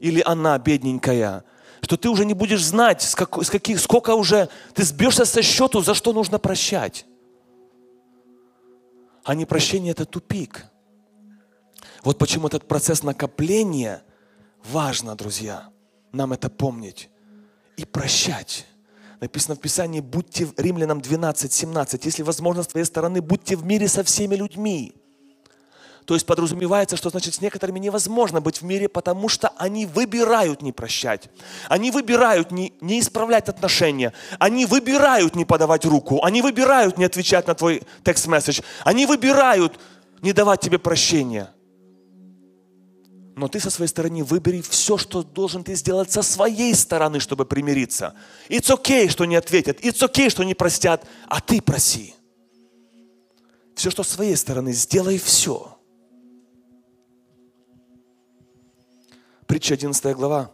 Или 0.00 0.22
она, 0.24 0.58
бедненькая 0.58 1.44
что 1.84 1.98
ты 1.98 2.08
уже 2.08 2.24
не 2.24 2.32
будешь 2.32 2.64
знать, 2.64 3.02
с, 3.02 3.14
как, 3.14 3.42
с 3.42 3.50
каких, 3.50 3.78
сколько 3.78 4.14
уже 4.14 4.48
ты 4.72 4.82
сбьешься 4.84 5.26
со 5.26 5.42
счету, 5.42 5.82
за 5.82 5.92
что 5.92 6.14
нужно 6.14 6.38
прощать. 6.38 7.04
А 9.22 9.34
не 9.34 9.44
прощение– 9.44 9.90
это 9.92 10.06
тупик. 10.06 10.64
Вот 12.02 12.16
почему 12.16 12.46
этот 12.46 12.66
процесс 12.66 13.02
накопления 13.02 14.02
важно, 14.64 15.14
друзья, 15.14 15.68
нам 16.10 16.32
это 16.32 16.48
помнить 16.48 17.10
и 17.76 17.84
прощать. 17.84 18.66
Написано 19.20 19.54
в 19.54 19.60
Писании, 19.60 20.00
будьте, 20.00 20.48
Римлянам 20.56 21.00
12, 21.00 21.52
17, 21.52 22.04
если 22.04 22.22
возможно 22.22 22.62
с 22.62 22.66
твоей 22.66 22.84
стороны, 22.84 23.20
будьте 23.20 23.56
в 23.56 23.64
мире 23.64 23.88
со 23.88 24.04
всеми 24.04 24.34
людьми. 24.34 24.94
То 26.04 26.14
есть 26.14 26.26
подразумевается, 26.26 26.96
что 26.96 27.08
значит 27.08 27.34
с 27.34 27.40
некоторыми 27.40 27.78
невозможно 27.78 28.40
быть 28.42 28.60
в 28.60 28.64
мире, 28.64 28.88
потому 28.88 29.28
что 29.28 29.48
они 29.56 29.86
выбирают 29.86 30.60
не 30.60 30.72
прощать. 30.72 31.30
Они 31.68 31.90
выбирают 31.90 32.50
не, 32.50 32.74
не 32.80 33.00
исправлять 33.00 33.48
отношения. 33.48 34.12
Они 34.38 34.66
выбирают 34.66 35.34
не 35.34 35.46
подавать 35.46 35.86
руку. 35.86 36.22
Они 36.22 36.42
выбирают 36.42 36.98
не 36.98 37.04
отвечать 37.04 37.46
на 37.46 37.54
твой 37.54 37.82
текст-месседж. 38.04 38.60
Они 38.84 39.06
выбирают 39.06 39.80
не 40.20 40.32
давать 40.32 40.60
тебе 40.60 40.78
прощения. 40.78 41.50
Но 43.36 43.48
ты 43.48 43.58
со 43.58 43.70
своей 43.70 43.88
стороны 43.88 44.22
выбери 44.22 44.60
все, 44.60 44.96
что 44.96 45.24
должен 45.24 45.64
ты 45.64 45.74
сделать 45.74 46.12
со 46.12 46.22
своей 46.22 46.74
стороны, 46.74 47.18
чтобы 47.18 47.44
примириться. 47.44 48.14
It's 48.48 48.70
okay, 48.70 49.08
что 49.08 49.24
не 49.24 49.34
ответят. 49.34 49.80
It's 49.80 50.00
okay, 50.08 50.30
что 50.30 50.44
не 50.44 50.54
простят. 50.54 51.04
А 51.26 51.40
ты 51.40 51.60
проси. 51.60 52.14
Все, 53.74 53.90
что 53.90 54.04
с 54.04 54.08
своей 54.08 54.36
стороны, 54.36 54.72
сделай 54.72 55.18
все. 55.18 55.76
Притча 59.46 59.74
11 59.74 60.14
глава. 60.14 60.52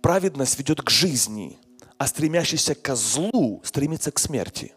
Праведность 0.00 0.56
ведет 0.56 0.82
к 0.82 0.88
жизни, 0.88 1.58
а 1.98 2.06
стремящийся 2.06 2.76
к 2.76 2.94
злу 2.94 3.60
стремится 3.64 4.12
к 4.12 4.20
смерти. 4.20 4.72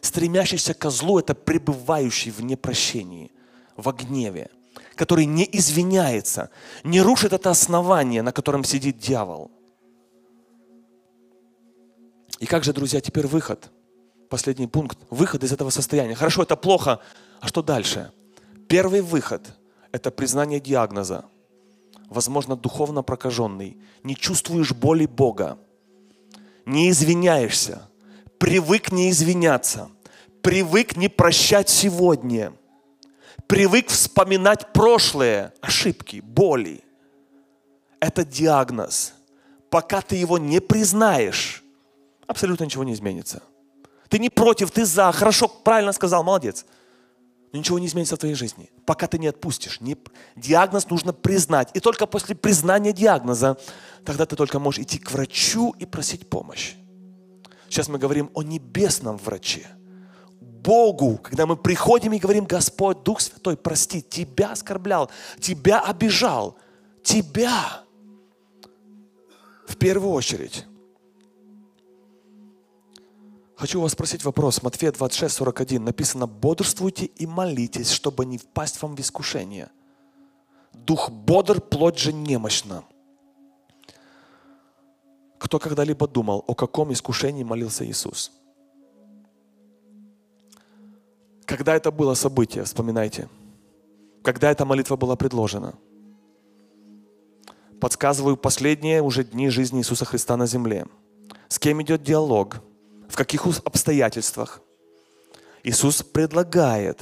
Стремящийся 0.00 0.74
к 0.74 0.90
злу– 0.90 1.18
это 1.20 1.34
пребывающий 1.34 2.30
в 2.30 2.40
непрощении, 2.40 3.32
в 3.76 3.90
гневе, 3.92 4.48
который 4.98 5.24
не 5.24 5.48
извиняется, 5.50 6.50
не 6.84 7.00
рушит 7.00 7.32
это 7.32 7.50
основание, 7.50 8.22
на 8.22 8.32
котором 8.32 8.64
сидит 8.64 8.98
дьявол. 8.98 9.50
И 12.40 12.46
как 12.46 12.64
же, 12.64 12.72
друзья, 12.72 13.00
теперь 13.00 13.26
выход? 13.26 13.70
Последний 14.28 14.66
пункт. 14.66 14.98
Выход 15.10 15.42
из 15.44 15.52
этого 15.52 15.70
состояния. 15.70 16.14
Хорошо, 16.14 16.42
это 16.42 16.56
плохо. 16.56 17.00
А 17.40 17.48
что 17.48 17.62
дальше? 17.62 18.12
Первый 18.68 19.00
выход– 19.00 19.42
это 19.92 20.10
признание 20.10 20.60
диагноза– 20.60 21.24
возможно, 22.08 22.56
духовно 22.56 23.02
прокаженный, 23.02 23.76
не 24.02 24.16
чувствуешь 24.16 24.72
боли 24.72 25.06
Бога, 25.06 25.58
не 26.66 26.90
извиняешься, 26.90 27.88
привык 28.38 28.92
не 28.92 29.10
извиняться, 29.10 29.88
привык 30.42 30.96
не 30.96 31.08
прощать 31.08 31.68
сегодня, 31.68 32.52
привык 33.48 33.88
вспоминать 33.88 34.72
прошлые 34.72 35.52
ошибки, 35.60 36.20
боли. 36.20 36.84
Это 37.98 38.24
диагноз. 38.24 39.14
Пока 39.68 40.00
ты 40.00 40.14
его 40.14 40.38
не 40.38 40.60
признаешь, 40.60 41.64
абсолютно 42.28 42.64
ничего 42.64 42.84
не 42.84 42.92
изменится. 42.92 43.42
Ты 44.08 44.20
не 44.20 44.30
против, 44.30 44.70
ты 44.70 44.84
за. 44.84 45.10
Хорошо, 45.10 45.48
правильно 45.48 45.92
сказал, 45.92 46.22
молодец 46.22 46.64
но 47.52 47.58
ничего 47.58 47.78
не 47.78 47.86
изменится 47.86 48.16
в 48.16 48.18
твоей 48.18 48.34
жизни, 48.34 48.70
пока 48.84 49.06
ты 49.06 49.18
не 49.18 49.26
отпустишь. 49.26 49.80
Не, 49.80 49.96
диагноз 50.36 50.90
нужно 50.90 51.12
признать. 51.12 51.70
И 51.74 51.80
только 51.80 52.06
после 52.06 52.34
признания 52.34 52.92
диагноза, 52.92 53.56
тогда 54.04 54.26
ты 54.26 54.36
только 54.36 54.58
можешь 54.58 54.80
идти 54.80 54.98
к 54.98 55.10
врачу 55.10 55.74
и 55.78 55.86
просить 55.86 56.28
помощь. 56.28 56.74
Сейчас 57.68 57.88
мы 57.88 57.98
говорим 57.98 58.30
о 58.34 58.42
небесном 58.42 59.16
враче. 59.16 59.66
Богу, 60.62 61.18
когда 61.22 61.46
мы 61.46 61.56
приходим 61.56 62.12
и 62.12 62.18
говорим, 62.18 62.44
Господь, 62.44 63.02
Дух 63.02 63.20
Святой, 63.20 63.56
прости, 63.56 64.02
Тебя 64.02 64.52
оскорблял, 64.52 65.10
Тебя 65.40 65.80
обижал, 65.80 66.56
Тебя. 67.02 67.84
В 69.66 69.76
первую 69.76 70.12
очередь. 70.12 70.64
Хочу 73.56 73.80
вас 73.80 73.92
спросить 73.92 74.24
вопрос. 74.24 74.62
Матфея 74.62 74.92
26, 74.92 75.34
41 75.34 75.84
написано, 75.84 76.26
бодрствуйте 76.26 77.06
и 77.06 77.26
молитесь, 77.26 77.90
чтобы 77.90 78.24
не 78.24 78.38
впасть 78.38 78.80
вам 78.80 78.94
в 78.94 79.00
искушение. 79.00 79.68
Дух 80.72 81.10
бодр, 81.10 81.60
плоть 81.60 81.98
же 81.98 82.12
немощна. 82.12 82.84
Кто 85.38 85.58
когда-либо 85.58 86.06
думал, 86.06 86.44
о 86.46 86.54
каком 86.54 86.92
искушении 86.92 87.42
молился 87.42 87.84
Иисус? 87.84 88.32
Когда 91.48 91.74
это 91.74 91.90
было 91.90 92.12
событие, 92.12 92.62
вспоминайте. 92.64 93.26
Когда 94.22 94.50
эта 94.50 94.66
молитва 94.66 94.96
была 94.96 95.16
предложена. 95.16 95.74
Подсказываю 97.80 98.36
последние 98.36 99.00
уже 99.00 99.24
дни 99.24 99.48
жизни 99.48 99.80
Иисуса 99.80 100.04
Христа 100.04 100.36
на 100.36 100.46
земле. 100.46 100.84
С 101.48 101.58
кем 101.58 101.80
идет 101.80 102.02
диалог? 102.02 102.56
В 103.08 103.16
каких 103.16 103.46
обстоятельствах? 103.64 104.60
Иисус 105.62 106.02
предлагает, 106.02 107.00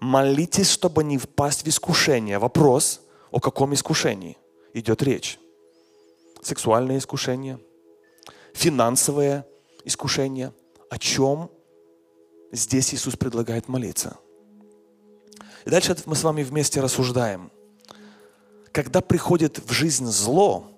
молитесь, 0.00 0.68
чтобы 0.68 1.04
не 1.04 1.16
впасть 1.16 1.62
в 1.62 1.68
искушение. 1.68 2.40
Вопрос, 2.40 3.02
о 3.30 3.38
каком 3.38 3.72
искушении 3.72 4.36
идет 4.74 5.00
речь? 5.04 5.38
Сексуальное 6.42 6.98
искушение, 6.98 7.60
финансовое 8.52 9.46
искушение. 9.84 10.52
О 10.90 10.98
чем 10.98 11.50
здесь 12.52 12.94
Иисус 12.94 13.16
предлагает 13.16 13.68
молиться? 13.68 14.18
И 15.64 15.70
дальше 15.70 15.96
мы 16.06 16.14
с 16.14 16.22
вами 16.22 16.42
вместе 16.42 16.80
рассуждаем. 16.80 17.50
Когда 18.72 19.00
приходит 19.00 19.58
в 19.58 19.72
жизнь 19.72 20.06
зло, 20.06 20.70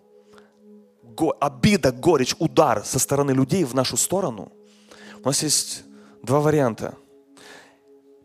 обида, 1.40 1.92
горечь, 1.92 2.34
удар 2.38 2.84
со 2.84 2.98
стороны 2.98 3.32
людей 3.32 3.64
в 3.64 3.74
нашу 3.74 3.96
сторону, 3.96 4.52
у 5.22 5.26
нас 5.26 5.42
есть 5.42 5.82
два 6.22 6.40
варианта. 6.40 6.94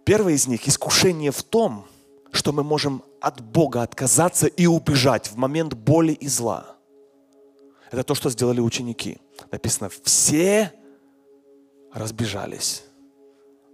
Первый 0.05 0.35
из 0.35 0.47
них– 0.47 0.67
искушение 0.69 1.31
в 1.31 1.43
том, 1.43 1.85
что 2.31 2.51
мы 2.51 2.63
можем 2.63 3.03
от 3.21 3.41
Бога 3.41 3.81
отказаться 3.81 4.47
и 4.47 4.65
убежать 4.65 5.27
в 5.27 5.37
момент 5.37 5.73
боли 5.73 6.13
и 6.13 6.27
зла. 6.27 6.75
Это 7.91 8.03
то, 8.03 8.15
что 8.15 8.29
сделали 8.29 8.59
ученики. 8.59 9.19
Написано, 9.51 9.89
все 10.03 10.73
разбежались, 11.93 12.83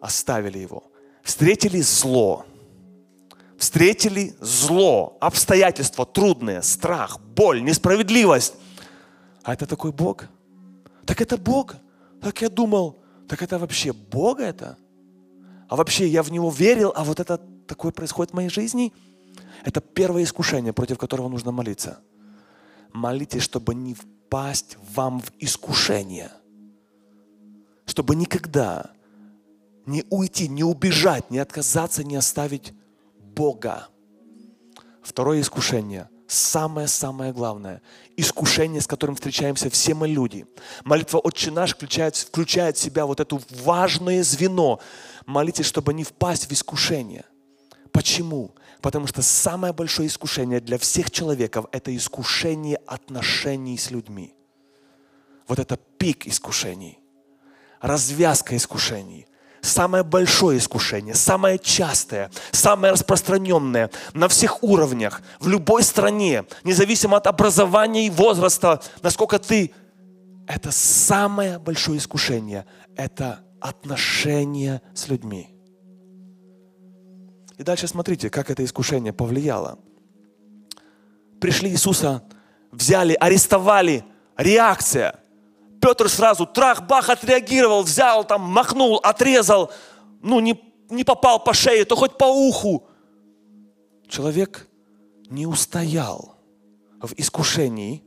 оставили 0.01 0.59
его, 0.59 0.83
встретили 1.23 1.81
зло, 1.81 2.45
встретили 3.57 4.35
зло, 4.39 5.17
обстоятельства 5.19 6.05
трудные, 6.05 6.61
страх, 6.61 7.19
боль, 7.19 7.63
несправедливость. 7.63 8.53
А 9.43 9.53
это 9.53 9.65
такой 9.65 9.91
Бог? 9.91 10.25
Так 11.05 11.21
это 11.21 11.37
Бог. 11.37 11.75
Так 12.21 12.41
я 12.41 12.49
думал, 12.49 12.97
так 13.27 13.41
это 13.41 13.57
вообще 13.57 13.93
Бог 13.93 14.39
это? 14.39 14.77
А 15.67 15.75
вообще 15.75 16.07
я 16.07 16.23
в 16.23 16.31
Него 16.31 16.49
верил, 16.49 16.91
а 16.95 17.03
вот 17.03 17.19
это 17.19 17.39
такое 17.67 17.91
происходит 17.91 18.31
в 18.31 18.35
моей 18.35 18.49
жизни? 18.49 18.93
Это 19.63 19.81
первое 19.81 20.23
искушение, 20.23 20.73
против 20.73 20.97
которого 20.97 21.29
нужно 21.29 21.51
молиться. 21.51 21.99
Молитесь, 22.91 23.43
чтобы 23.43 23.75
не 23.75 23.93
впасть 23.93 24.77
вам 24.95 25.19
в 25.19 25.31
искушение. 25.39 26.31
Чтобы 27.85 28.15
никогда 28.15 28.91
не 29.85 30.03
уйти, 30.09 30.47
не 30.47 30.63
убежать, 30.63 31.31
не 31.31 31.39
отказаться, 31.39 32.03
не 32.03 32.15
оставить 32.15 32.73
Бога. 33.17 33.87
Второе 35.01 35.41
искушение– 35.41 36.09
самое-самое 36.27 37.33
главное. 37.33 37.81
Искушение, 38.15 38.81
с 38.81 38.87
которым 38.87 39.15
встречаемся 39.15 39.69
все 39.69 39.93
мы 39.93 40.07
люди. 40.07 40.45
Молитва 40.83 41.17
«Отче 41.17 41.51
наш» 41.51 41.73
включает, 41.73 42.15
включает 42.15 42.77
в 42.77 42.81
себя 42.81 43.05
вот 43.05 43.19
это 43.19 43.39
важное 43.63 44.23
звено. 44.23 44.79
Молитесь, 45.25 45.65
чтобы 45.65 45.93
не 45.93 46.03
впасть 46.03 46.45
в 46.45 46.51
искушение. 46.51 47.25
Почему? 47.91 48.51
Потому 48.81 49.07
что 49.07 49.21
самое 49.21 49.73
большое 49.73 50.07
искушение 50.07 50.59
для 50.59 50.77
всех 50.77 51.11
человеков– 51.11 51.65
это 51.71 51.95
искушение 51.95 52.77
отношений 52.85 53.77
с 53.77 53.89
людьми. 53.89 54.35
Вот 55.47 55.57
это 55.57 55.77
пик 55.97 56.27
искушений, 56.27 56.99
развязка 57.81 58.55
искушений 58.55 59.25
самое 59.61 60.03
большое 60.03 60.57
искушение, 60.57 61.15
самое 61.15 61.59
частое, 61.59 62.31
самое 62.51 62.93
распространенное 62.93 63.89
на 64.13 64.27
всех 64.27 64.63
уровнях, 64.63 65.21
в 65.39 65.47
любой 65.47 65.83
стране, 65.83 66.45
независимо 66.63 67.17
от 67.17 67.27
образования 67.27 68.07
и 68.07 68.09
возраста, 68.09 68.81
насколько 69.01 69.39
ты... 69.39 69.71
Это 70.47 70.71
самое 70.71 71.59
большое 71.59 71.99
искушение. 71.99 72.65
Это 72.95 73.41
отношения 73.61 74.81
с 74.95 75.07
людьми. 75.07 75.47
И 77.59 77.63
дальше 77.63 77.87
смотрите, 77.87 78.31
как 78.31 78.49
это 78.49 78.65
искушение 78.65 79.13
повлияло. 79.13 79.77
Пришли 81.39 81.69
Иисуса, 81.69 82.23
взяли, 82.71 83.13
арестовали. 83.13 84.03
Реакция– 84.37 85.19
Петр 85.81 86.09
сразу 86.09 86.45
трах-бах 86.45 87.09
отреагировал, 87.09 87.83
взял 87.83 88.25
там, 88.25 88.41
махнул, 88.41 88.97
отрезал, 88.97 89.71
ну 90.21 90.39
не, 90.39 90.59
не 90.89 91.03
попал 91.03 91.43
по 91.43 91.53
шее, 91.53 91.85
то 91.85 91.95
хоть 91.95 92.17
по 92.17 92.25
уху. 92.25 92.87
Человек 94.07 94.67
не 95.29 95.45
устоял 95.45 96.35
в 97.01 97.13
искушении. 97.17 98.03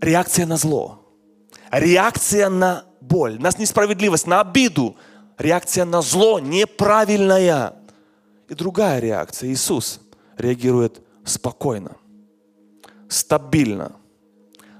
Реакция 0.00 0.46
на 0.46 0.56
зло, 0.56 1.00
реакция 1.70 2.50
на 2.50 2.84
боль, 3.00 3.40
на 3.40 3.50
несправедливость, 3.56 4.26
на 4.26 4.40
обиду, 4.40 4.96
реакция 5.38 5.84
на 5.84 6.02
зло 6.02 6.38
неправильная. 6.38 7.74
И 8.48 8.54
другая 8.54 9.00
реакция. 9.00 9.50
Иисус 9.50 10.00
реагирует 10.36 11.00
спокойно, 11.24 11.96
стабильно, 13.08 13.92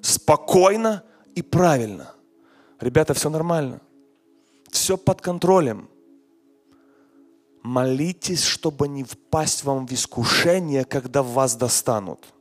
спокойно 0.03 1.03
и 1.35 1.43
правильно. 1.43 2.15
Ребята, 2.81 3.15
все 3.15 3.31
нормально. 3.31 3.81
Все 4.71 4.97
под 4.97 5.21
контролем. 5.21 5.89
Молитесь, 7.63 8.43
чтобы 8.43 8.89
не 8.89 9.05
впасть 9.05 9.65
вам 9.65 9.87
в 9.87 9.93
искушение, 9.93 10.85
когда 10.85 11.23
вас 11.23 11.57
достанут. 11.57 12.34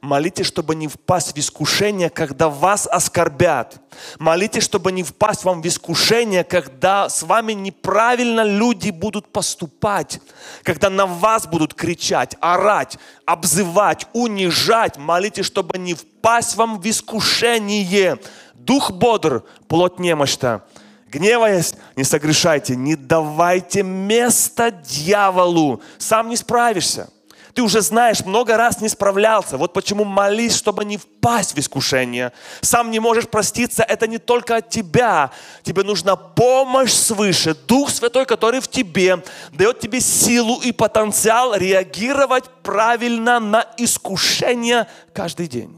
Молитесь, 0.00 0.46
чтобы 0.46 0.74
не 0.74 0.88
впасть 0.88 1.34
в 1.34 1.38
искушение, 1.38 2.10
когда 2.10 2.48
вас 2.48 2.86
оскорбят. 2.90 3.78
Молитесь, 4.18 4.62
чтобы 4.62 4.92
не 4.92 5.02
впасть 5.02 5.44
вам 5.44 5.62
в 5.62 5.66
искушение, 5.66 6.44
когда 6.44 7.08
с 7.08 7.22
вами 7.22 7.52
неправильно 7.52 8.42
люди 8.42 8.90
будут 8.90 9.32
поступать, 9.32 10.20
когда 10.62 10.90
на 10.90 11.06
вас 11.06 11.46
будут 11.46 11.74
кричать, 11.74 12.36
орать, 12.40 12.98
обзывать, 13.26 14.06
унижать. 14.12 14.96
Молитесь, 14.96 15.46
чтобы 15.46 15.78
не 15.78 15.94
впасть 15.94 16.56
вам 16.56 16.80
в 16.80 16.88
искушение. 16.88 18.18
Дух 18.54 18.90
бодр, 18.90 19.44
плоть 19.68 19.98
немощна. 19.98 20.62
Гневаясь, 21.08 21.74
не 21.96 22.04
согрешайте, 22.04 22.76
не 22.76 22.94
давайте 22.94 23.82
места 23.82 24.70
дьяволу. 24.70 25.82
Сам 25.98 26.28
не 26.28 26.36
справишься. 26.36 27.10
Ты 27.54 27.62
уже 27.62 27.80
знаешь, 27.80 28.24
много 28.24 28.56
раз 28.56 28.80
не 28.80 28.88
справлялся. 28.88 29.56
Вот 29.56 29.72
почему 29.72 30.04
молись, 30.04 30.54
чтобы 30.54 30.84
не 30.84 30.96
впасть 30.96 31.54
в 31.54 31.58
искушение. 31.58 32.32
Сам 32.60 32.90
не 32.90 33.00
можешь 33.00 33.28
проститься, 33.28 33.82
это 33.82 34.06
не 34.06 34.18
только 34.18 34.56
от 34.56 34.68
тебя. 34.68 35.30
Тебе 35.62 35.82
нужна 35.82 36.16
помощь 36.16 36.92
свыше. 36.92 37.54
Дух 37.66 37.90
Святой, 37.90 38.26
который 38.26 38.60
в 38.60 38.68
тебе, 38.68 39.22
дает 39.52 39.80
тебе 39.80 40.00
силу 40.00 40.60
и 40.60 40.72
потенциал 40.72 41.54
реагировать 41.54 42.44
правильно 42.62 43.40
на 43.40 43.66
искушение 43.76 44.86
каждый 45.12 45.48
день. 45.48 45.76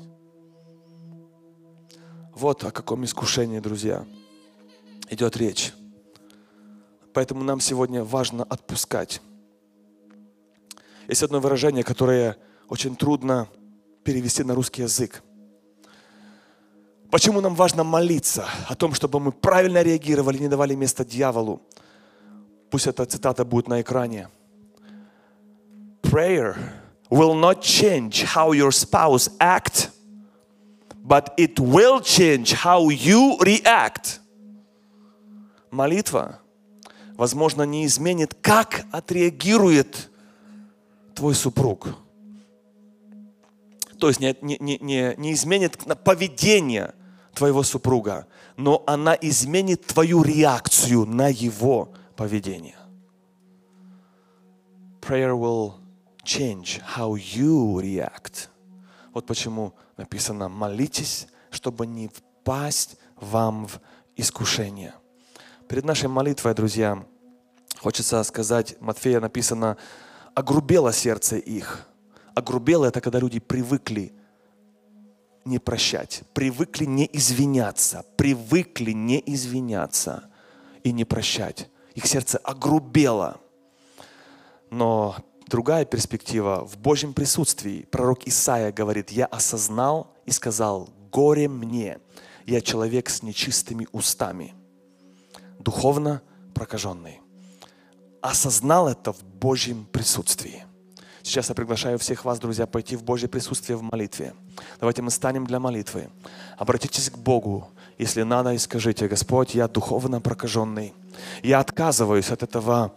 Вот 2.34 2.64
о 2.64 2.70
каком 2.70 3.04
искушении, 3.04 3.60
друзья, 3.60 4.04
идет 5.10 5.36
речь. 5.36 5.72
Поэтому 7.14 7.44
нам 7.44 7.60
сегодня 7.60 8.02
важно 8.02 8.44
отпускать 8.44 9.20
есть 11.12 11.22
одно 11.22 11.40
выражение, 11.40 11.84
которое 11.84 12.38
очень 12.68 12.96
трудно 12.96 13.46
перевести 14.02 14.44
на 14.44 14.54
русский 14.54 14.82
язык. 14.82 15.22
Почему 17.10 17.42
нам 17.42 17.54
важно 17.54 17.84
молиться 17.84 18.46
о 18.66 18.74
том, 18.74 18.94
чтобы 18.94 19.20
мы 19.20 19.30
правильно 19.30 19.82
реагировали, 19.82 20.38
не 20.38 20.48
давали 20.48 20.74
место 20.74 21.04
дьяволу? 21.04 21.60
Пусть 22.70 22.86
эта 22.86 23.04
цитата 23.04 23.44
будет 23.44 23.68
на 23.68 23.82
экране. 23.82 24.30
Prayer 26.02 26.56
will 27.10 27.34
not 27.34 27.60
change 27.60 28.24
how 28.24 28.52
your 28.52 28.70
spouse 28.70 29.30
act, 29.38 29.90
but 31.04 31.34
it 31.36 31.60
will 31.60 32.00
change 32.00 32.54
how 32.54 32.88
you 32.88 33.38
react. 33.40 34.20
молитва, 35.70 36.38
возможно, 37.18 37.64
не 37.64 37.84
изменит, 37.84 38.34
как 38.40 38.86
отреагирует 38.92 40.11
твой 41.14 41.34
супруг. 41.34 41.88
То 43.98 44.08
есть 44.08 44.20
не, 44.20 44.36
не, 44.40 44.78
не, 44.78 45.14
не 45.16 45.32
изменит 45.32 45.78
поведение 46.04 46.94
твоего 47.34 47.62
супруга, 47.62 48.26
но 48.56 48.82
она 48.86 49.16
изменит 49.20 49.86
твою 49.86 50.22
реакцию 50.22 51.06
на 51.06 51.28
его 51.28 51.92
поведение. 52.16 52.76
Prayer 55.00 55.32
will 55.32 55.74
change 56.24 56.80
how 56.96 57.14
you 57.14 57.80
react. 57.80 58.48
Вот 59.12 59.26
почему 59.26 59.74
написано 59.96 60.48
«молитесь, 60.48 61.26
чтобы 61.50 61.86
не 61.86 62.08
впасть 62.08 62.96
вам 63.16 63.66
в 63.66 63.80
искушение». 64.16 64.94
Перед 65.68 65.84
нашей 65.84 66.08
молитвой, 66.08 66.54
друзья, 66.54 67.04
хочется 67.78 68.22
сказать, 68.24 68.76
Матфея 68.80 69.20
написано 69.20 69.76
«огрубело 70.34 70.92
сердце 70.92 71.36
их». 71.36 71.86
Огрубело– 72.34 72.84
это 72.86 73.00
когда 73.00 73.18
люди 73.18 73.40
привыкли 73.40 74.14
не 75.44 75.58
прощать, 75.58 76.22
привыкли 76.32 76.84
не 76.84 77.08
извиняться, 77.12 78.04
привыкли 78.16 78.92
не 78.92 79.22
извиняться 79.26 80.30
и 80.82 80.92
не 80.92 81.04
прощать. 81.04 81.68
Их 81.94 82.06
сердце 82.06 82.38
огрубело. 82.38 83.40
Но 84.70 85.16
другая 85.46 85.84
перспектива 85.84 86.64
в 86.64 86.78
Божьем 86.78 87.12
присутствии. 87.12 87.86
Пророк 87.90 88.26
Исаия 88.26 88.72
говорит, 88.72 89.10
я 89.10 89.26
осознал 89.26 90.14
и 90.24 90.30
сказал, 90.30 90.88
горе 91.10 91.48
мне, 91.48 91.98
я 92.46 92.60
человек 92.60 93.10
с 93.10 93.22
нечистыми 93.22 93.88
устами, 93.92 94.54
духовно 95.58 96.22
прокаженный. 96.54 97.21
Осознал 98.22 98.88
это 98.88 99.12
в 99.12 99.22
Божьем 99.22 99.84
присутствии. 99.84 100.64
Сейчас 101.24 101.48
я 101.48 101.54
приглашаю 101.56 101.98
всех 101.98 102.24
вас, 102.24 102.38
друзья, 102.38 102.66
пойти 102.66 102.94
в 102.94 103.02
Божье 103.02 103.28
присутствие 103.28 103.76
в 103.76 103.82
молитве. 103.82 104.32
Давайте 104.78 105.02
мы 105.02 105.10
станем 105.10 105.44
для 105.44 105.58
молитвы. 105.58 106.08
Обратитесь 106.56 107.10
к 107.10 107.18
Богу, 107.18 107.68
если 107.98 108.22
надо, 108.22 108.52
и 108.52 108.58
скажите, 108.58 109.08
Господь, 109.08 109.54
я 109.56 109.66
духовно 109.66 110.20
прокаженный. 110.20 110.94
Я 111.42 111.58
отказываюсь 111.58 112.30
от 112.30 112.44
этого 112.44 112.92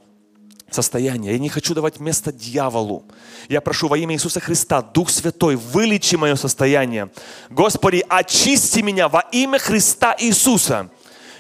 состояния. 0.70 1.32
Я 1.32 1.40
не 1.40 1.50
хочу 1.50 1.74
давать 1.74 2.00
место 2.00 2.32
дьяволу. 2.32 3.04
Я 3.50 3.62
прошу 3.62 3.88
во 3.88 3.98
имя 3.98 4.16
Иисуса 4.16 4.40
Христа, 4.40 4.84
Дух 4.84 5.10
Святой, 5.10 5.56
вылечи 5.56 6.16
мое 6.16 6.36
состояние. 6.36 7.12
Господи, 7.50 8.06
очисти 8.08 8.80
меня 8.82 9.10
во 9.10 9.22
имя 9.32 9.58
Христа 9.58 10.16
Иисуса 10.20 10.90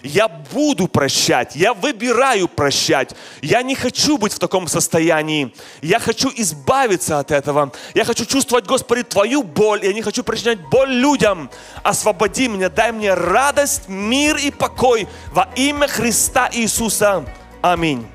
я 0.05 0.27
буду 0.27 0.87
прощать, 0.87 1.55
я 1.55 1.73
выбираю 1.73 2.47
прощать. 2.47 3.15
Я 3.41 3.61
не 3.63 3.75
хочу 3.75 4.17
быть 4.17 4.33
в 4.33 4.39
таком 4.39 4.67
состоянии. 4.67 5.53
Я 5.81 5.99
хочу 5.99 6.31
избавиться 6.35 7.19
от 7.19 7.31
этого. 7.31 7.71
Я 7.93 8.05
хочу 8.05 8.25
чувствовать, 8.25 8.65
Господи, 8.65 9.03
Твою 9.03 9.43
боль. 9.43 9.83
Я 9.83 9.93
не 9.93 10.01
хочу 10.01 10.23
причинять 10.23 10.59
боль 10.69 10.91
людям. 10.91 11.49
Освободи 11.83 12.47
меня, 12.47 12.69
дай 12.69 12.91
мне 12.91 13.13
радость, 13.13 13.89
мир 13.89 14.37
и 14.37 14.51
покой 14.51 15.07
во 15.33 15.49
имя 15.55 15.87
Христа 15.87 16.49
Иисуса. 16.53 17.25
Аминь. 17.61 18.14